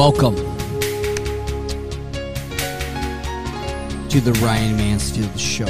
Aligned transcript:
Welcome 0.00 0.34
to 4.08 4.18
the 4.18 4.32
Ryan 4.42 4.74
Mansfield 4.78 5.38
Show. 5.38 5.66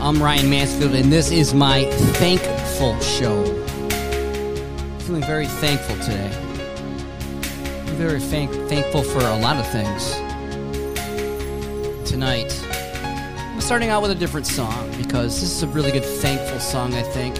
I'm 0.00 0.20
Ryan 0.20 0.50
Mansfield, 0.50 0.96
and 0.96 1.12
this 1.12 1.30
is 1.30 1.54
my 1.54 1.84
thankful 2.18 2.98
show. 2.98 3.44
Feeling 5.02 5.22
very 5.22 5.46
thankful 5.46 5.94
today. 5.98 6.28
I'm 7.86 7.94
very 7.94 8.18
thank- 8.18 8.50
thankful 8.68 9.04
for 9.04 9.20
a 9.20 9.36
lot 9.38 9.56
of 9.56 9.66
things. 9.70 10.14
Tonight, 12.04 12.52
I'm 13.54 13.60
starting 13.60 13.90
out 13.90 14.02
with 14.02 14.10
a 14.10 14.16
different 14.16 14.48
song 14.48 14.90
because 14.98 15.40
this 15.40 15.52
is 15.52 15.62
a 15.62 15.68
really 15.68 15.92
good 15.92 16.04
thankful 16.04 16.58
song, 16.58 16.94
I 16.94 17.02
think. 17.02 17.36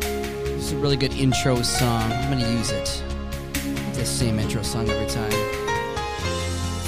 This 0.00 0.64
is 0.64 0.72
a 0.72 0.76
really 0.78 0.96
good 0.96 1.12
intro 1.12 1.62
song. 1.62 2.10
I'm 2.10 2.32
going 2.32 2.44
to 2.44 2.50
use 2.50 2.72
it 2.72 3.09
same 4.10 4.38
intro 4.38 4.62
song 4.62 4.88
every 4.88 5.06
time. 5.06 5.30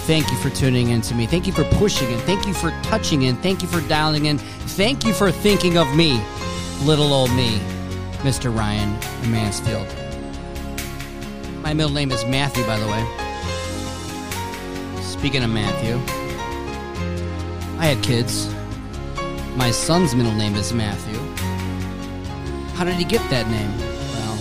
Thank 0.06 0.30
you 0.32 0.36
for 0.38 0.50
tuning 0.50 0.90
in 0.90 1.00
to 1.02 1.14
me. 1.14 1.26
Thank 1.26 1.46
you 1.46 1.52
for 1.52 1.64
pushing 1.64 2.10
in. 2.10 2.18
Thank 2.20 2.46
you 2.46 2.52
for 2.52 2.70
touching 2.82 3.22
in. 3.22 3.36
Thank 3.36 3.62
you 3.62 3.68
for 3.68 3.80
dialing 3.88 4.26
in. 4.26 4.38
Thank 4.38 5.04
you 5.04 5.12
for 5.12 5.30
thinking 5.30 5.78
of 5.78 5.94
me, 5.94 6.20
little 6.82 7.12
old 7.12 7.30
me, 7.30 7.60
Mr. 8.22 8.54
Ryan 8.54 8.90
Mansfield. 9.30 9.86
My 11.62 11.72
middle 11.72 11.92
name 11.92 12.10
is 12.10 12.24
Matthew, 12.24 12.64
by 12.66 12.78
the 12.78 12.86
way. 12.86 13.06
Speaking 15.02 15.44
of 15.44 15.50
Matthew, 15.50 15.94
I 17.78 17.86
had 17.86 18.02
kids. 18.02 18.52
My 19.56 19.70
son's 19.70 20.16
middle 20.16 20.34
name 20.34 20.56
is 20.56 20.72
Matthew. 20.72 21.18
How 22.74 22.84
did 22.84 22.94
he 22.94 23.04
get 23.04 23.20
that 23.30 23.48
name? 23.48 23.70
Well, 24.14 24.34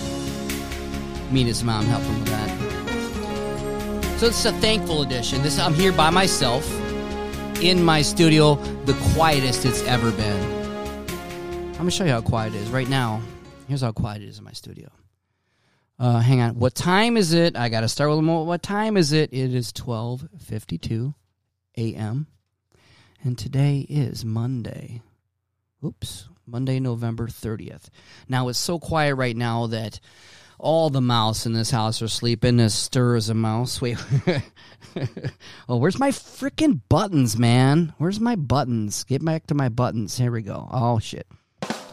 me 1.32 1.42
and 1.42 1.48
his 1.48 1.62
mom 1.62 1.84
helped 1.84 2.06
him 2.06 2.18
with 2.18 2.28
that. 2.30 2.51
So 4.22 4.28
it's 4.28 4.44
a 4.44 4.52
thankful 4.52 5.02
edition. 5.02 5.42
This 5.42 5.58
I'm 5.58 5.74
here 5.74 5.90
by 5.90 6.08
myself 6.08 6.64
in 7.60 7.82
my 7.82 8.02
studio, 8.02 8.54
the 8.84 8.94
quietest 9.14 9.64
it's 9.64 9.82
ever 9.82 10.12
been. 10.12 10.64
I'm 11.70 11.78
gonna 11.78 11.90
show 11.90 12.04
you 12.04 12.12
how 12.12 12.20
quiet 12.20 12.54
it 12.54 12.58
is 12.58 12.70
right 12.70 12.88
now. 12.88 13.20
Here's 13.66 13.80
how 13.80 13.90
quiet 13.90 14.22
it 14.22 14.28
is 14.28 14.38
in 14.38 14.44
my 14.44 14.52
studio. 14.52 14.90
Uh, 15.98 16.20
hang 16.20 16.40
on. 16.40 16.54
What 16.54 16.76
time 16.76 17.16
is 17.16 17.32
it? 17.32 17.56
I 17.56 17.68
gotta 17.68 17.88
start 17.88 18.10
with. 18.10 18.24
What 18.24 18.62
time 18.62 18.96
is 18.96 19.10
it? 19.12 19.32
It 19.32 19.54
is 19.54 19.72
12:52 19.72 21.14
a.m. 21.76 22.28
And 23.24 23.36
today 23.36 23.84
is 23.88 24.24
Monday. 24.24 25.02
Oops, 25.84 26.28
Monday, 26.46 26.78
November 26.78 27.26
30th. 27.26 27.88
Now 28.28 28.46
it's 28.46 28.58
so 28.60 28.78
quiet 28.78 29.16
right 29.16 29.36
now 29.36 29.66
that 29.66 29.98
all 30.62 30.90
the 30.90 31.00
mouse 31.00 31.44
in 31.44 31.52
this 31.52 31.70
house 31.70 32.00
are 32.00 32.08
sleeping 32.08 32.60
as 32.60 32.72
stir 32.72 33.16
as 33.16 33.28
a 33.28 33.34
mouse. 33.34 33.80
Wait. 33.82 33.98
oh, 35.68 35.76
where's 35.76 35.98
my 35.98 36.10
freaking 36.10 36.80
buttons, 36.88 37.36
man? 37.36 37.92
Where's 37.98 38.20
my 38.20 38.36
buttons? 38.36 39.04
Get 39.04 39.24
back 39.24 39.48
to 39.48 39.54
my 39.54 39.68
buttons. 39.68 40.16
Here 40.16 40.30
we 40.30 40.42
go. 40.42 40.68
Oh 40.70 41.00
shit. 41.00 41.26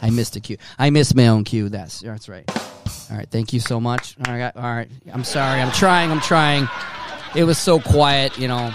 I 0.00 0.10
missed 0.10 0.36
a 0.36 0.40
cue. 0.40 0.56
I 0.78 0.90
missed 0.90 1.14
my 1.14 1.26
own 1.26 1.44
cue. 1.44 1.68
That's 1.68 2.00
that's 2.00 2.28
right. 2.28 2.44
All 3.10 3.16
right, 3.16 3.28
thank 3.28 3.52
you 3.52 3.58
so 3.58 3.80
much. 3.80 4.16
All 4.26 4.34
right, 4.34 4.54
all 4.54 4.62
right. 4.62 4.88
I'm 5.12 5.24
sorry. 5.24 5.60
I'm 5.60 5.72
trying. 5.72 6.12
I'm 6.12 6.20
trying. 6.20 6.68
It 7.34 7.44
was 7.44 7.58
so 7.58 7.80
quiet, 7.80 8.38
you 8.38 8.46
know. 8.46 8.72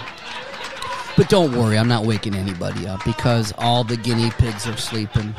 But 1.16 1.30
don't 1.30 1.56
worry, 1.56 1.78
I'm 1.78 1.88
not 1.88 2.04
waking 2.04 2.34
anybody 2.34 2.86
up 2.86 3.02
because 3.04 3.54
all 3.56 3.82
the 3.82 3.96
guinea 3.96 4.30
pigs 4.32 4.66
are 4.66 4.76
sleeping. 4.76 5.34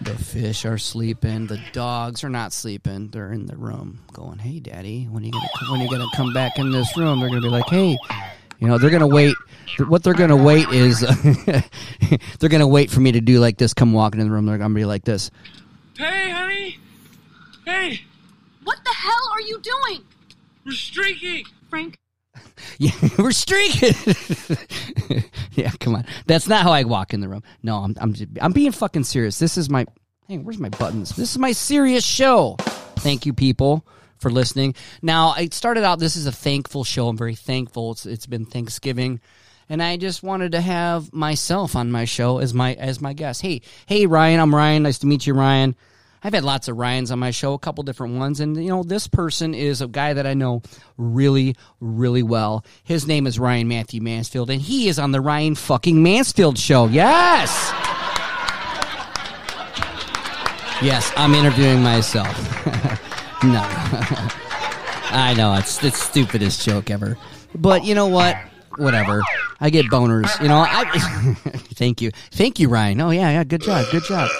The 0.00 0.14
fish 0.16 0.64
are 0.64 0.76
sleeping. 0.76 1.46
The 1.46 1.60
dogs 1.72 2.24
are 2.24 2.28
not 2.28 2.52
sleeping. 2.52 3.08
They're 3.08 3.32
in 3.32 3.46
the 3.46 3.56
room, 3.56 4.00
going, 4.12 4.38
"Hey, 4.38 4.58
Daddy, 4.58 5.04
when 5.04 5.22
are 5.22 5.26
you 5.26 5.32
gonna 5.32 5.48
when 5.70 5.80
are 5.80 5.84
you 5.84 5.90
gonna 5.90 6.10
come 6.14 6.32
back 6.32 6.58
in 6.58 6.72
this 6.72 6.96
room?" 6.96 7.20
They're 7.20 7.28
gonna 7.28 7.40
be 7.40 7.48
like, 7.48 7.68
"Hey," 7.68 7.96
you 8.58 8.66
know, 8.66 8.76
they're 8.76 8.90
gonna 8.90 9.06
wait. 9.06 9.36
What 9.86 10.02
they're 10.02 10.14
gonna 10.14 10.36
wait 10.36 10.68
is 10.70 11.00
they're 12.38 12.48
gonna 12.48 12.66
wait 12.66 12.90
for 12.90 13.00
me 13.00 13.12
to 13.12 13.20
do 13.20 13.38
like 13.38 13.56
this. 13.56 13.72
Come 13.72 13.92
walking 13.92 14.20
in 14.20 14.26
the 14.28 14.32
room. 14.32 14.46
They're 14.46 14.58
gonna 14.58 14.74
be 14.74 14.84
like 14.84 15.04
this. 15.04 15.30
Hey, 15.96 16.30
honey! 16.30 16.78
Hey! 17.64 18.00
What 18.64 18.78
the 18.84 18.90
hell 18.90 19.30
are 19.32 19.40
you 19.42 19.60
doing? 19.60 20.02
We're 20.66 20.72
streaking! 20.72 21.44
Frank, 21.70 21.98
Yeah, 22.78 22.92
we're 23.18 23.32
streaking. 23.32 23.94
yeah, 25.52 25.70
come 25.80 25.94
on. 25.94 26.06
That's 26.26 26.48
not 26.48 26.62
how 26.62 26.72
I 26.72 26.84
walk 26.84 27.14
in 27.14 27.20
the 27.20 27.28
room. 27.28 27.42
No, 27.62 27.78
I'm 27.78 27.94
I'm 28.00 28.14
I'm 28.40 28.52
being 28.52 28.72
fucking 28.72 29.04
serious. 29.04 29.38
This 29.38 29.56
is 29.56 29.70
my 29.70 29.86
hey, 30.28 30.38
where's 30.38 30.58
my 30.58 30.70
buttons? 30.70 31.10
This 31.10 31.30
is 31.30 31.38
my 31.38 31.52
serious 31.52 32.04
show. 32.04 32.56
Thank 32.98 33.26
you, 33.26 33.32
people, 33.32 33.86
for 34.18 34.30
listening. 34.30 34.74
Now, 35.02 35.34
I 35.36 35.48
started 35.48 35.84
out. 35.84 35.98
This 35.98 36.16
is 36.16 36.26
a 36.26 36.32
thankful 36.32 36.84
show. 36.84 37.08
I'm 37.08 37.16
very 37.16 37.34
thankful. 37.34 37.92
It's 37.92 38.06
it's 38.06 38.26
been 38.26 38.46
Thanksgiving. 38.46 39.20
And 39.68 39.82
I 39.82 39.96
just 39.96 40.22
wanted 40.22 40.52
to 40.52 40.60
have 40.60 41.12
myself 41.12 41.74
on 41.74 41.90
my 41.90 42.04
show 42.04 42.38
as 42.38 42.52
my 42.52 42.74
as 42.74 43.00
my 43.00 43.12
guest. 43.12 43.40
Hey, 43.40 43.62
hey 43.86 44.06
Ryan, 44.06 44.40
I'm 44.40 44.54
Ryan. 44.54 44.82
Nice 44.82 44.98
to 44.98 45.06
meet 45.06 45.26
you, 45.26 45.34
Ryan. 45.34 45.74
I've 46.26 46.32
had 46.32 46.42
lots 46.42 46.68
of 46.68 46.78
Ryans 46.78 47.10
on 47.10 47.18
my 47.18 47.30
show, 47.30 47.52
a 47.52 47.58
couple 47.58 47.84
different 47.84 48.16
ones, 48.16 48.40
and 48.40 48.56
you 48.56 48.70
know 48.70 48.82
this 48.82 49.06
person 49.06 49.54
is 49.54 49.82
a 49.82 49.86
guy 49.86 50.14
that 50.14 50.26
I 50.26 50.32
know 50.32 50.62
really, 50.96 51.54
really 51.80 52.22
well. 52.22 52.64
His 52.82 53.06
name 53.06 53.26
is 53.26 53.38
Ryan 53.38 53.68
Matthew 53.68 54.00
Mansfield, 54.00 54.48
and 54.48 54.62
he 54.62 54.88
is 54.88 54.98
on 54.98 55.12
the 55.12 55.20
Ryan 55.20 55.54
fucking 55.54 56.02
Mansfield 56.02 56.58
show. 56.58 56.86
Yes, 56.86 57.50
yes, 60.80 61.12
I'm 61.14 61.34
interviewing 61.34 61.82
myself. 61.82 62.34
no, 63.44 63.60
I 65.10 65.34
know 65.36 65.54
it's 65.56 65.76
the 65.76 65.90
stupidest 65.90 66.64
joke 66.64 66.90
ever, 66.90 67.18
but 67.54 67.84
you 67.84 67.94
know 67.94 68.06
what? 68.06 68.38
Whatever. 68.76 69.22
I 69.60 69.68
get 69.68 69.86
boners. 69.86 70.40
You 70.40 70.48
know. 70.48 70.64
I 70.66 71.34
thank 71.74 72.00
you, 72.00 72.12
thank 72.30 72.58
you, 72.58 72.70
Ryan. 72.70 73.02
Oh 73.02 73.10
yeah, 73.10 73.28
yeah. 73.28 73.44
Good 73.44 73.60
job, 73.60 73.84
good 73.90 74.04
job. 74.04 74.30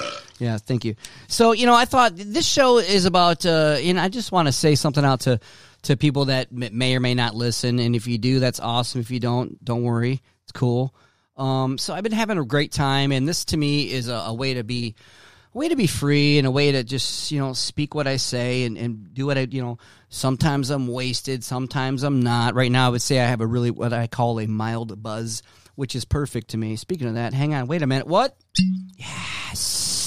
Yeah, 0.45 0.59
thank 0.59 0.85
you. 0.85 0.95
So, 1.27 1.53
you 1.53 1.65
know, 1.65 1.75
I 1.75 1.87
thought 1.87 2.17
this 2.17 2.47
show 2.47 2.77
is 2.77 3.07
about, 3.07 3.47
uh, 3.47 3.79
and 3.81 3.99
I 3.99 4.11
just 4.11 4.31
want 4.31 4.47
to 4.47 4.53
say 4.53 4.75
something 4.75 5.03
out 5.03 5.21
to, 5.21 5.41
to 5.85 5.97
people 5.97 6.27
that 6.27 6.53
may 6.53 6.95
or 6.95 7.01
may 7.01 7.15
not 7.15 7.35
listen. 7.35 7.79
And 7.79 7.97
if 7.97 8.07
you 8.07 8.19
do, 8.19 8.41
that's 8.41 8.61
awesome. 8.61 9.01
If 9.01 9.11
you 9.11 9.21
don't, 9.21 9.65
don't 9.65 9.85
worry. 9.85 10.21
It's 10.43 10.53
cool. 10.53 10.95
Um, 11.39 11.79
so 11.79 11.95
I've 11.95 12.03
been 12.03 12.13
having 12.13 12.37
a 12.37 12.45
great 12.45 12.73
time. 12.73 13.11
And 13.11 13.27
this 13.27 13.47
to 13.47 13.57
me 13.57 13.91
is 13.91 14.09
a, 14.09 14.17
a 14.17 14.35
way 14.35 14.53
to 14.55 14.65
be, 14.65 14.97
way 15.55 15.71
to 15.71 15.77
be 15.77 15.87
free 15.87 16.37
and 16.37 16.47
a 16.47 16.51
way 16.51 16.73
to 16.73 16.85
just, 16.85 17.33
you 17.33 17.41
know, 17.41 17.55
speak 17.55 17.95
what 17.95 18.07
I 18.07 18.17
say 18.17 18.65
and, 18.65 18.77
and 18.77 19.15
do 19.15 19.25
what 19.25 19.39
I, 19.39 19.49
you 19.51 19.63
know, 19.63 19.79
sometimes 20.11 20.69
I'm 20.69 20.89
wasted. 20.89 21.43
Sometimes 21.43 22.03
I'm 22.03 22.21
not. 22.21 22.55
Right 22.55 22.71
now, 22.71 22.89
I 22.89 22.91
would 22.91 23.03
say 23.03 23.19
I 23.19 23.29
have 23.29 23.41
a 23.41 23.47
really, 23.47 23.71
what 23.71 23.95
I 23.95 24.09
call 24.09 24.41
a 24.41 24.47
mild 24.47 25.03
buzz, 25.03 25.43
which 25.75 25.97
is 25.97 26.05
perfect 26.05 26.49
to 26.49 26.59
me. 26.59 26.77
Speaking 26.77 27.09
of 27.09 27.15
that, 27.15 27.33
hang 27.33 27.55
on, 27.55 27.67
wait 27.67 27.81
a 27.81 27.87
minute. 27.87 28.07
What? 28.07 28.37
Yes 28.99 30.04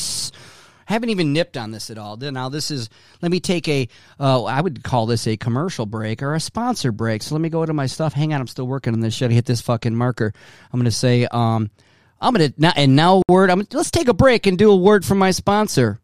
haven't 0.93 1.09
even 1.09 1.33
nipped 1.33 1.57
on 1.57 1.71
this 1.71 1.89
at 1.89 1.97
all. 1.97 2.17
Now 2.17 2.49
this 2.49 2.71
is 2.71 2.89
let 3.21 3.31
me 3.31 3.39
take 3.39 3.67
a 3.67 3.87
uh, 4.19 4.43
I 4.43 4.61
would 4.61 4.83
call 4.83 5.05
this 5.05 5.27
a 5.27 5.37
commercial 5.37 5.85
break 5.85 6.21
or 6.23 6.33
a 6.33 6.39
sponsor 6.39 6.91
break. 6.91 7.23
So 7.23 7.35
let 7.35 7.41
me 7.41 7.49
go 7.49 7.65
to 7.65 7.73
my 7.73 7.85
stuff. 7.85 8.13
Hang 8.13 8.33
on, 8.33 8.41
I'm 8.41 8.47
still 8.47 8.67
working 8.67 8.93
on 8.93 8.99
this 8.99 9.13
shit. 9.13 9.31
I 9.31 9.33
hit 9.33 9.45
this 9.45 9.61
fucking 9.61 9.95
marker. 9.95 10.33
I'm 10.71 10.79
gonna 10.79 10.91
say 10.91 11.27
um 11.29 11.69
I'm 12.19 12.33
gonna 12.33 12.53
now 12.57 12.73
and 12.75 12.95
now 12.95 13.21
word. 13.29 13.49
I'm 13.49 13.67
let's 13.73 13.91
take 13.91 14.07
a 14.07 14.13
break 14.13 14.47
and 14.47 14.57
do 14.57 14.71
a 14.71 14.75
word 14.75 15.05
from 15.05 15.17
my 15.19 15.31
sponsor. 15.31 15.99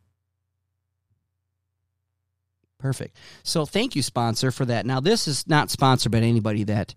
Perfect. 2.83 3.15
So 3.44 3.65
thank 3.65 3.95
you, 3.95 4.01
sponsor, 4.01 4.51
for 4.51 4.65
that. 4.65 4.85
Now 4.85 5.00
this 5.00 5.25
is 5.27 5.47
not 5.47 5.71
sponsored 5.71 6.12
by 6.12 6.18
anybody 6.18 6.65
that 6.65 6.94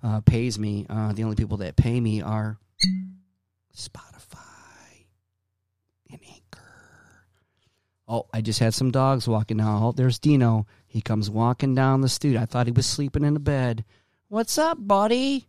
uh, 0.00 0.20
pays 0.20 0.60
me. 0.60 0.86
Uh, 0.88 1.12
the 1.12 1.24
only 1.24 1.34
people 1.34 1.56
that 1.56 1.74
pay 1.74 1.98
me 1.98 2.22
are 2.22 2.56
Spotify 3.76 4.38
and 6.08 6.20
Anchor. 6.24 6.60
Oh, 8.06 8.26
I 8.32 8.42
just 8.42 8.60
had 8.60 8.74
some 8.74 8.90
dogs 8.90 9.26
walking 9.26 9.56
down. 9.56 9.82
Oh, 9.82 9.92
there's 9.92 10.18
Dino. 10.18 10.66
He 10.86 11.00
comes 11.00 11.30
walking 11.30 11.74
down 11.74 12.02
the 12.02 12.08
street. 12.08 12.36
I 12.36 12.44
thought 12.44 12.66
he 12.66 12.72
was 12.72 12.86
sleeping 12.86 13.24
in 13.24 13.36
a 13.36 13.40
bed. 13.40 13.84
What's 14.28 14.58
up, 14.58 14.78
buddy? 14.80 15.46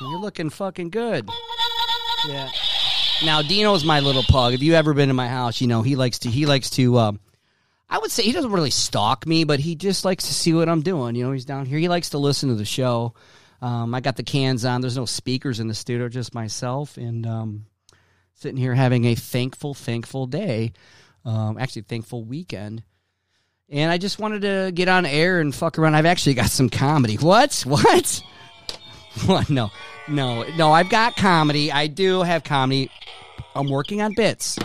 You're 0.00 0.20
looking 0.20 0.50
fucking 0.50 0.90
good. 0.90 1.28
Yeah. 2.28 2.48
Now 3.24 3.42
Dino's 3.42 3.84
my 3.84 4.00
little 4.00 4.22
pug. 4.22 4.52
If 4.52 4.62
you 4.62 4.74
ever 4.74 4.94
been 4.94 5.10
in 5.10 5.16
my 5.16 5.28
house, 5.28 5.60
you 5.60 5.66
know 5.66 5.82
he 5.82 5.96
likes 5.96 6.20
to. 6.20 6.30
He 6.30 6.46
likes 6.46 6.70
to. 6.70 6.98
Um, 6.98 7.20
I 7.88 7.98
would 7.98 8.10
say 8.10 8.22
he 8.24 8.32
doesn't 8.32 8.52
really 8.52 8.70
stalk 8.70 9.26
me, 9.26 9.44
but 9.44 9.58
he 9.58 9.74
just 9.74 10.04
likes 10.04 10.26
to 10.26 10.34
see 10.34 10.52
what 10.52 10.68
I'm 10.68 10.82
doing. 10.82 11.14
You 11.14 11.24
know, 11.24 11.32
he's 11.32 11.44
down 11.44 11.66
here. 11.66 11.78
He 11.78 11.88
likes 11.88 12.10
to 12.10 12.18
listen 12.18 12.50
to 12.50 12.54
the 12.54 12.64
show. 12.64 13.14
Um, 13.62 13.94
I 13.94 14.00
got 14.00 14.16
the 14.16 14.22
cans 14.22 14.64
on. 14.64 14.80
There's 14.80 14.96
no 14.96 15.06
speakers 15.06 15.60
in 15.60 15.68
the 15.68 15.74
studio, 15.74 16.08
just 16.08 16.34
myself, 16.34 16.98
and 16.98 17.26
um, 17.26 17.66
sitting 18.34 18.58
here 18.58 18.74
having 18.74 19.06
a 19.06 19.14
thankful, 19.14 19.72
thankful 19.72 20.26
day. 20.26 20.72
Um, 21.26 21.58
actually, 21.58 21.82
thankful 21.82 22.24
weekend. 22.24 22.82
And 23.68 23.90
I 23.90 23.98
just 23.98 24.20
wanted 24.20 24.42
to 24.42 24.70
get 24.72 24.88
on 24.88 25.04
air 25.04 25.40
and 25.40 25.52
fuck 25.52 25.78
around. 25.78 25.96
I've 25.96 26.06
actually 26.06 26.34
got 26.34 26.50
some 26.50 26.70
comedy. 26.70 27.16
What? 27.16 27.62
What? 27.66 28.22
What? 29.24 29.48
No, 29.48 29.70
no, 30.08 30.44
no. 30.58 30.72
I've 30.72 30.90
got 30.90 31.16
comedy. 31.16 31.72
I 31.72 31.86
do 31.86 32.20
have 32.20 32.44
comedy. 32.44 32.90
I'm 33.54 33.70
working 33.70 34.02
on 34.02 34.12
bits. 34.12 34.58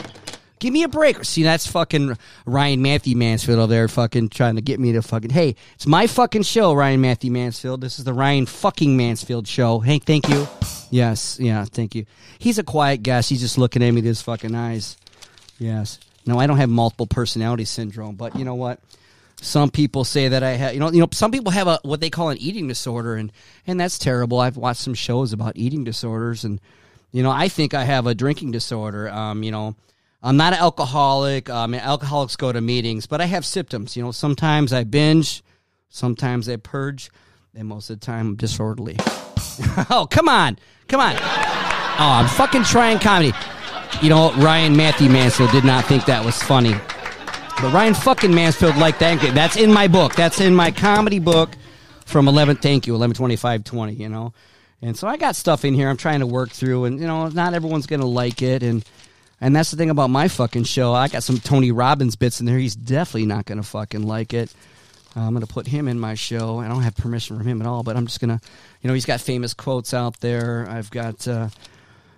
Give 0.60 0.74
me 0.74 0.84
a 0.84 0.90
break. 0.90 1.24
See, 1.24 1.42
that's 1.42 1.66
fucking 1.66 2.18
Ryan 2.46 2.82
Matthew 2.82 3.16
Mansfield 3.16 3.60
over 3.60 3.68
there 3.72 3.88
fucking 3.88 4.28
trying 4.28 4.58
to 4.58 4.62
get 4.62 4.78
me 4.78 4.92
to 4.92 5.02
fucking, 5.02 5.30
hey, 5.30 5.56
it's 5.74 5.88
my 5.88 6.06
fucking 6.06 6.44
show, 6.44 6.74
Ryan 6.74 7.00
Matthew 7.00 7.32
Mansfield. 7.32 7.80
This 7.80 7.98
is 7.98 8.04
the 8.04 8.14
Ryan 8.14 8.46
fucking 8.46 8.98
Mansfield 8.98 9.48
show. 9.48 9.80
Hey, 9.80 10.00
thank 10.00 10.28
you. 10.28 10.46
Yes, 10.92 11.40
yeah, 11.40 11.64
thank 11.64 11.96
you. 11.96 12.06
He's 12.38 12.60
a 12.60 12.64
quiet 12.64 13.02
guest. 13.02 13.30
He's 13.30 13.40
just 13.40 13.58
looking 13.58 13.82
at 13.82 13.90
me 13.90 13.96
with 13.96 14.04
his 14.06 14.22
fucking 14.22 14.54
eyes. 14.54 14.98
Yes. 15.58 15.98
No, 16.32 16.40
I 16.40 16.48
don't 16.48 16.58
have 16.58 16.70
multiple 16.70 17.08
personality 17.08 17.66
syndrome, 17.66 18.16
but 18.16 18.38
you 18.38 18.46
know 18.46 18.56
what? 18.56 18.80
Some 19.42 19.70
people 19.70 20.06
say 20.06 20.30
that 20.30 20.44
I 20.44 20.52
have, 20.52 20.74
you 20.74 20.80
know, 20.80 20.90
you 20.90 21.02
know, 21.02 21.10
some 21.12 21.30
people 21.30 21.52
have 21.52 21.68
a 21.68 21.78
what 21.84 22.00
they 22.00 22.10
call 22.10 22.30
an 22.30 22.38
eating 22.38 22.70
disorder, 22.70 23.16
and 23.16 23.34
and 23.68 23.78
that's 23.78 24.00
terrible. 24.00 24.40
I've 24.40 24.56
watched 24.56 24.80
some 24.80 24.94
shows 24.94 25.34
about 25.34 25.58
eating 25.58 25.84
disorders, 25.84 26.46
and 26.46 26.62
you 27.12 27.22
know, 27.22 27.32
I 27.32 27.50
think 27.50 27.74
I 27.74 27.84
have 27.84 28.08
a 28.08 28.16
drinking 28.16 28.52
disorder. 28.52 29.10
Um, 29.10 29.44
you 29.44 29.52
know, 29.52 29.76
I'm 30.24 30.38
not 30.38 30.54
an 30.54 30.60
alcoholic. 30.60 31.50
Um, 31.50 31.74
alcoholics 31.74 32.38
go 32.38 32.54
to 32.54 32.62
meetings, 32.62 33.08
but 33.08 33.20
I 33.20 33.26
have 33.26 33.46
symptoms. 33.46 33.98
You 33.98 34.04
know, 34.04 34.14
sometimes 34.14 34.72
I 34.72 34.86
binge, 34.86 35.44
sometimes 35.90 36.48
I 36.48 36.56
purge, 36.56 37.12
and 37.54 37.68
most 37.68 37.90
of 37.90 38.00
the 38.00 38.06
time 38.06 38.28
I'm 38.28 38.36
disorderly. 38.38 38.96
oh, 39.90 40.08
come 40.10 40.30
on, 40.30 40.58
come 40.88 41.02
on. 41.02 41.18
Oh, 41.18 42.22
I'm 42.24 42.30
fucking 42.30 42.64
trying 42.64 43.00
comedy. 43.00 43.34
You 44.02 44.10
know, 44.10 44.34
Ryan 44.34 44.76
Matthew 44.76 45.10
Mansfield 45.10 45.52
did 45.52 45.64
not 45.64 45.86
think 45.86 46.06
that 46.06 46.26
was 46.26 46.42
funny. 46.42 46.74
But 47.62 47.74
Ryan 47.74 47.94
fucking 47.94 48.34
Mansfield 48.34 48.76
liked 48.78 49.00
that. 49.02 49.20
That's 49.36 49.56
in 49.56 49.72
my 49.72 49.88
book. 49.88 50.16
That's 50.16 50.42
in 50.42 50.56
my 50.56 50.72
comedy 50.72 51.20
book 51.20 51.52
from 52.06 52.28
11. 52.28 52.58
Thank 52.58 52.88
you, 52.88 52.96
11 52.96 53.16
25 53.16 53.64
20, 53.64 53.94
you 53.94 54.10
know. 54.10 54.34
And 54.82 54.98
so 54.98 55.08
I 55.08 55.18
got 55.18 55.36
stuff 55.36 55.64
in 55.64 55.76
here 55.76 55.90
I'm 55.90 55.98
trying 55.98 56.22
to 56.22 56.26
work 56.26 56.50
through, 56.50 56.86
and, 56.86 57.00
you 57.00 57.06
know, 57.06 57.28
not 57.28 57.54
everyone's 57.54 57.86
going 57.86 58.00
to 58.00 58.08
like 58.08 58.42
it. 58.42 58.64
And, 58.64 58.84
and 59.40 59.56
that's 59.56 59.70
the 59.70 59.78
thing 59.78 59.92
about 59.92 60.10
my 60.10 60.28
fucking 60.28 60.64
show. 60.64 60.94
I 60.94 61.08
got 61.08 61.22
some 61.22 61.38
Tony 61.38 61.72
Robbins 61.72 62.16
bits 62.16 62.40
in 62.40 62.48
there. 62.48 62.58
He's 62.58 62.76
definitely 62.76 63.28
not 63.28 63.46
going 63.46 63.60
to 63.62 63.68
fucking 63.68 64.08
like 64.08 64.34
it. 64.34 64.52
Uh, 65.16 65.20
I'm 65.20 65.34
going 65.34 65.46
to 65.46 65.54
put 65.54 65.68
him 65.68 65.88
in 65.88 66.00
my 66.00 66.16
show. 66.16 66.60
I 66.60 66.68
don't 66.68 66.82
have 66.82 66.96
permission 66.96 67.38
from 67.38 67.46
him 67.46 67.62
at 67.62 67.68
all, 67.68 67.84
but 67.84 67.96
I'm 67.96 68.08
just 68.08 68.20
going 68.20 68.40
to, 68.40 68.44
you 68.82 68.88
know, 68.88 68.96
he's 68.96 69.06
got 69.06 69.22
famous 69.22 69.54
quotes 69.54 69.94
out 69.94 70.20
there. 70.22 70.68
I've 70.68 70.90
got, 70.90 71.28
uh, 71.28 71.50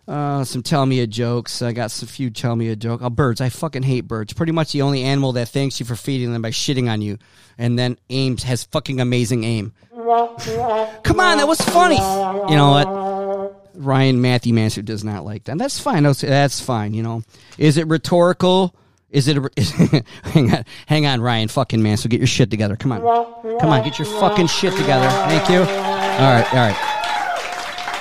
uh, 0.08 0.44
some 0.44 0.62
tell 0.62 0.86
me 0.86 1.00
a 1.00 1.08
jokes. 1.08 1.62
I 1.62 1.72
got 1.72 1.92
some 1.92 2.08
few 2.08 2.30
tell 2.30 2.56
me 2.56 2.70
a 2.70 2.76
joke. 2.76 3.02
Oh, 3.02 3.10
birds. 3.10 3.40
I 3.40 3.50
fucking 3.50 3.84
hate 3.84 4.02
birds. 4.02 4.34
Pretty 4.34 4.52
much 4.52 4.74
the 4.74 4.82
only 4.82 5.04
animal 5.04 5.32
that 5.34 5.50
thanks 5.50 5.80
you 5.80 5.86
for 5.86 5.96
feeding 5.96 6.34
them 6.34 6.42
by 6.42 6.52
shitting 6.52 6.92
on 6.92 7.02
you, 7.02 7.18
and 7.58 7.80
then 7.80 7.98
aims 8.10 8.44
has 8.44 8.66
fucking 8.66 9.00
amazing 9.00 9.44
aim. 9.46 9.74
Come 9.94 11.20
on, 11.20 11.38
that 11.38 11.48
was 11.48 11.62
funny. 11.62 11.96
You 11.96 12.58
know 12.58 12.72
what? 12.72 13.64
Ryan 13.76 14.22
Matthew 14.22 14.54
Mansfield 14.54 14.86
does 14.86 15.04
not 15.04 15.26
like 15.26 15.46
that. 15.46 15.58
That's 15.58 15.80
fine. 15.80 16.04
That's, 16.04 16.60
fine. 16.60 16.94
You 16.94 17.04
know, 17.04 17.24
is 17.58 17.78
it 17.78 17.88
rhetorical? 17.88 18.76
Is 19.10 19.28
it? 19.28 19.38
A, 19.38 19.50
is, 19.56 19.72
hang 20.24 20.54
on, 20.54 20.66
hang 20.86 21.06
on, 21.06 21.22
Ryan 21.22 21.48
fucking 21.48 21.82
Mansfield. 21.82 22.12
Get 22.12 22.20
your 22.20 22.28
shit 22.28 22.52
together. 22.52 22.76
Come 22.76 22.92
on, 22.92 23.02
come 23.60 23.70
on, 23.70 23.84
get 23.84 24.00
your 24.00 24.08
fucking 24.08 24.48
shit 24.48 24.74
together. 24.74 25.08
Thank 25.30 25.50
you. 25.50 25.60
All 25.60 26.34
right, 26.34 26.54
all 26.54 26.60
right. 26.60 27.00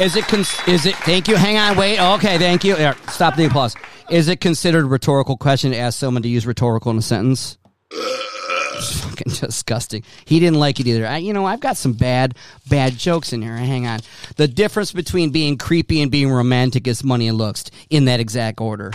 Is 0.02 0.16
it? 0.16 0.32
Is 0.68 0.84
it? 0.84 0.96
Thank 0.96 1.28
you. 1.28 1.36
Hang 1.36 1.58
on. 1.58 1.76
Wait. 1.76 2.00
Okay. 2.00 2.36
Thank 2.36 2.64
you. 2.64 2.74
Here, 2.74 2.96
stop 3.08 3.36
the 3.36 3.44
applause. 3.44 3.76
Is 4.10 4.26
it 4.26 4.40
considered 4.40 4.84
rhetorical 4.86 5.36
question 5.36 5.70
to 5.70 5.76
ask 5.76 5.96
someone 5.96 6.24
to 6.24 6.28
use 6.28 6.44
rhetorical 6.44 6.90
in 6.90 6.98
a 6.98 7.02
sentence? 7.02 7.56
Fucking 7.92 9.32
disgusting. 9.40 10.02
He 10.24 10.40
didn't 10.40 10.58
like 10.58 10.80
it 10.80 10.88
either. 10.88 11.06
I, 11.06 11.18
you 11.18 11.32
know, 11.32 11.46
I've 11.46 11.60
got 11.60 11.76
some 11.76 11.92
bad, 11.92 12.34
bad 12.68 12.98
jokes 12.98 13.32
in 13.32 13.42
here. 13.42 13.56
Hang 13.56 13.86
on. 13.86 14.00
The 14.34 14.48
difference 14.48 14.90
between 14.90 15.30
being 15.30 15.56
creepy 15.56 16.02
and 16.02 16.10
being 16.10 16.32
romantic 16.32 16.88
is 16.88 17.04
money 17.04 17.28
and 17.28 17.38
looks, 17.38 17.64
in 17.88 18.06
that 18.06 18.18
exact 18.18 18.60
order. 18.60 18.90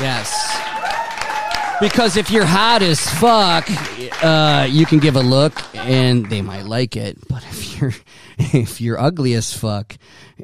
Yes. 0.00 0.32
Because 1.80 2.16
if 2.16 2.30
you're 2.30 2.46
hot 2.46 2.80
as 2.82 3.00
fuck, 3.00 3.68
uh, 4.22 4.66
you 4.68 4.86
can 4.86 4.98
give 4.98 5.16
a 5.16 5.20
look 5.20 5.62
and 5.74 6.26
they 6.26 6.42
might 6.42 6.64
like 6.64 6.96
it. 6.96 7.18
But 7.28 7.44
if 7.44 7.80
you're 7.80 7.92
if 8.38 8.80
you're 8.80 8.98
ugly 8.98 9.34
as 9.34 9.52
fuck 9.52 9.96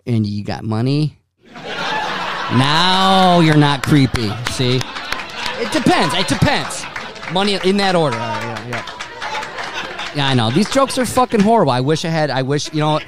and 0.06 0.26
you 0.26 0.44
got 0.44 0.64
money, 0.64 1.18
now 1.54 3.40
you're 3.40 3.56
not 3.56 3.82
creepy. 3.82 4.30
See, 4.52 4.76
it 4.76 5.72
depends. 5.72 6.14
It 6.14 6.28
depends. 6.28 6.84
Money 7.32 7.58
in 7.64 7.78
that 7.78 7.94
order. 7.94 8.16
yeah, 8.16 8.68
yeah. 8.68 10.12
yeah, 10.16 10.28
I 10.28 10.34
know 10.34 10.50
these 10.50 10.70
jokes 10.70 10.98
are 10.98 11.06
fucking 11.06 11.40
horrible. 11.40 11.72
I 11.72 11.80
wish 11.80 12.04
I 12.04 12.08
had. 12.08 12.30
I 12.30 12.42
wish 12.42 12.72
you 12.72 12.80
know. 12.80 13.00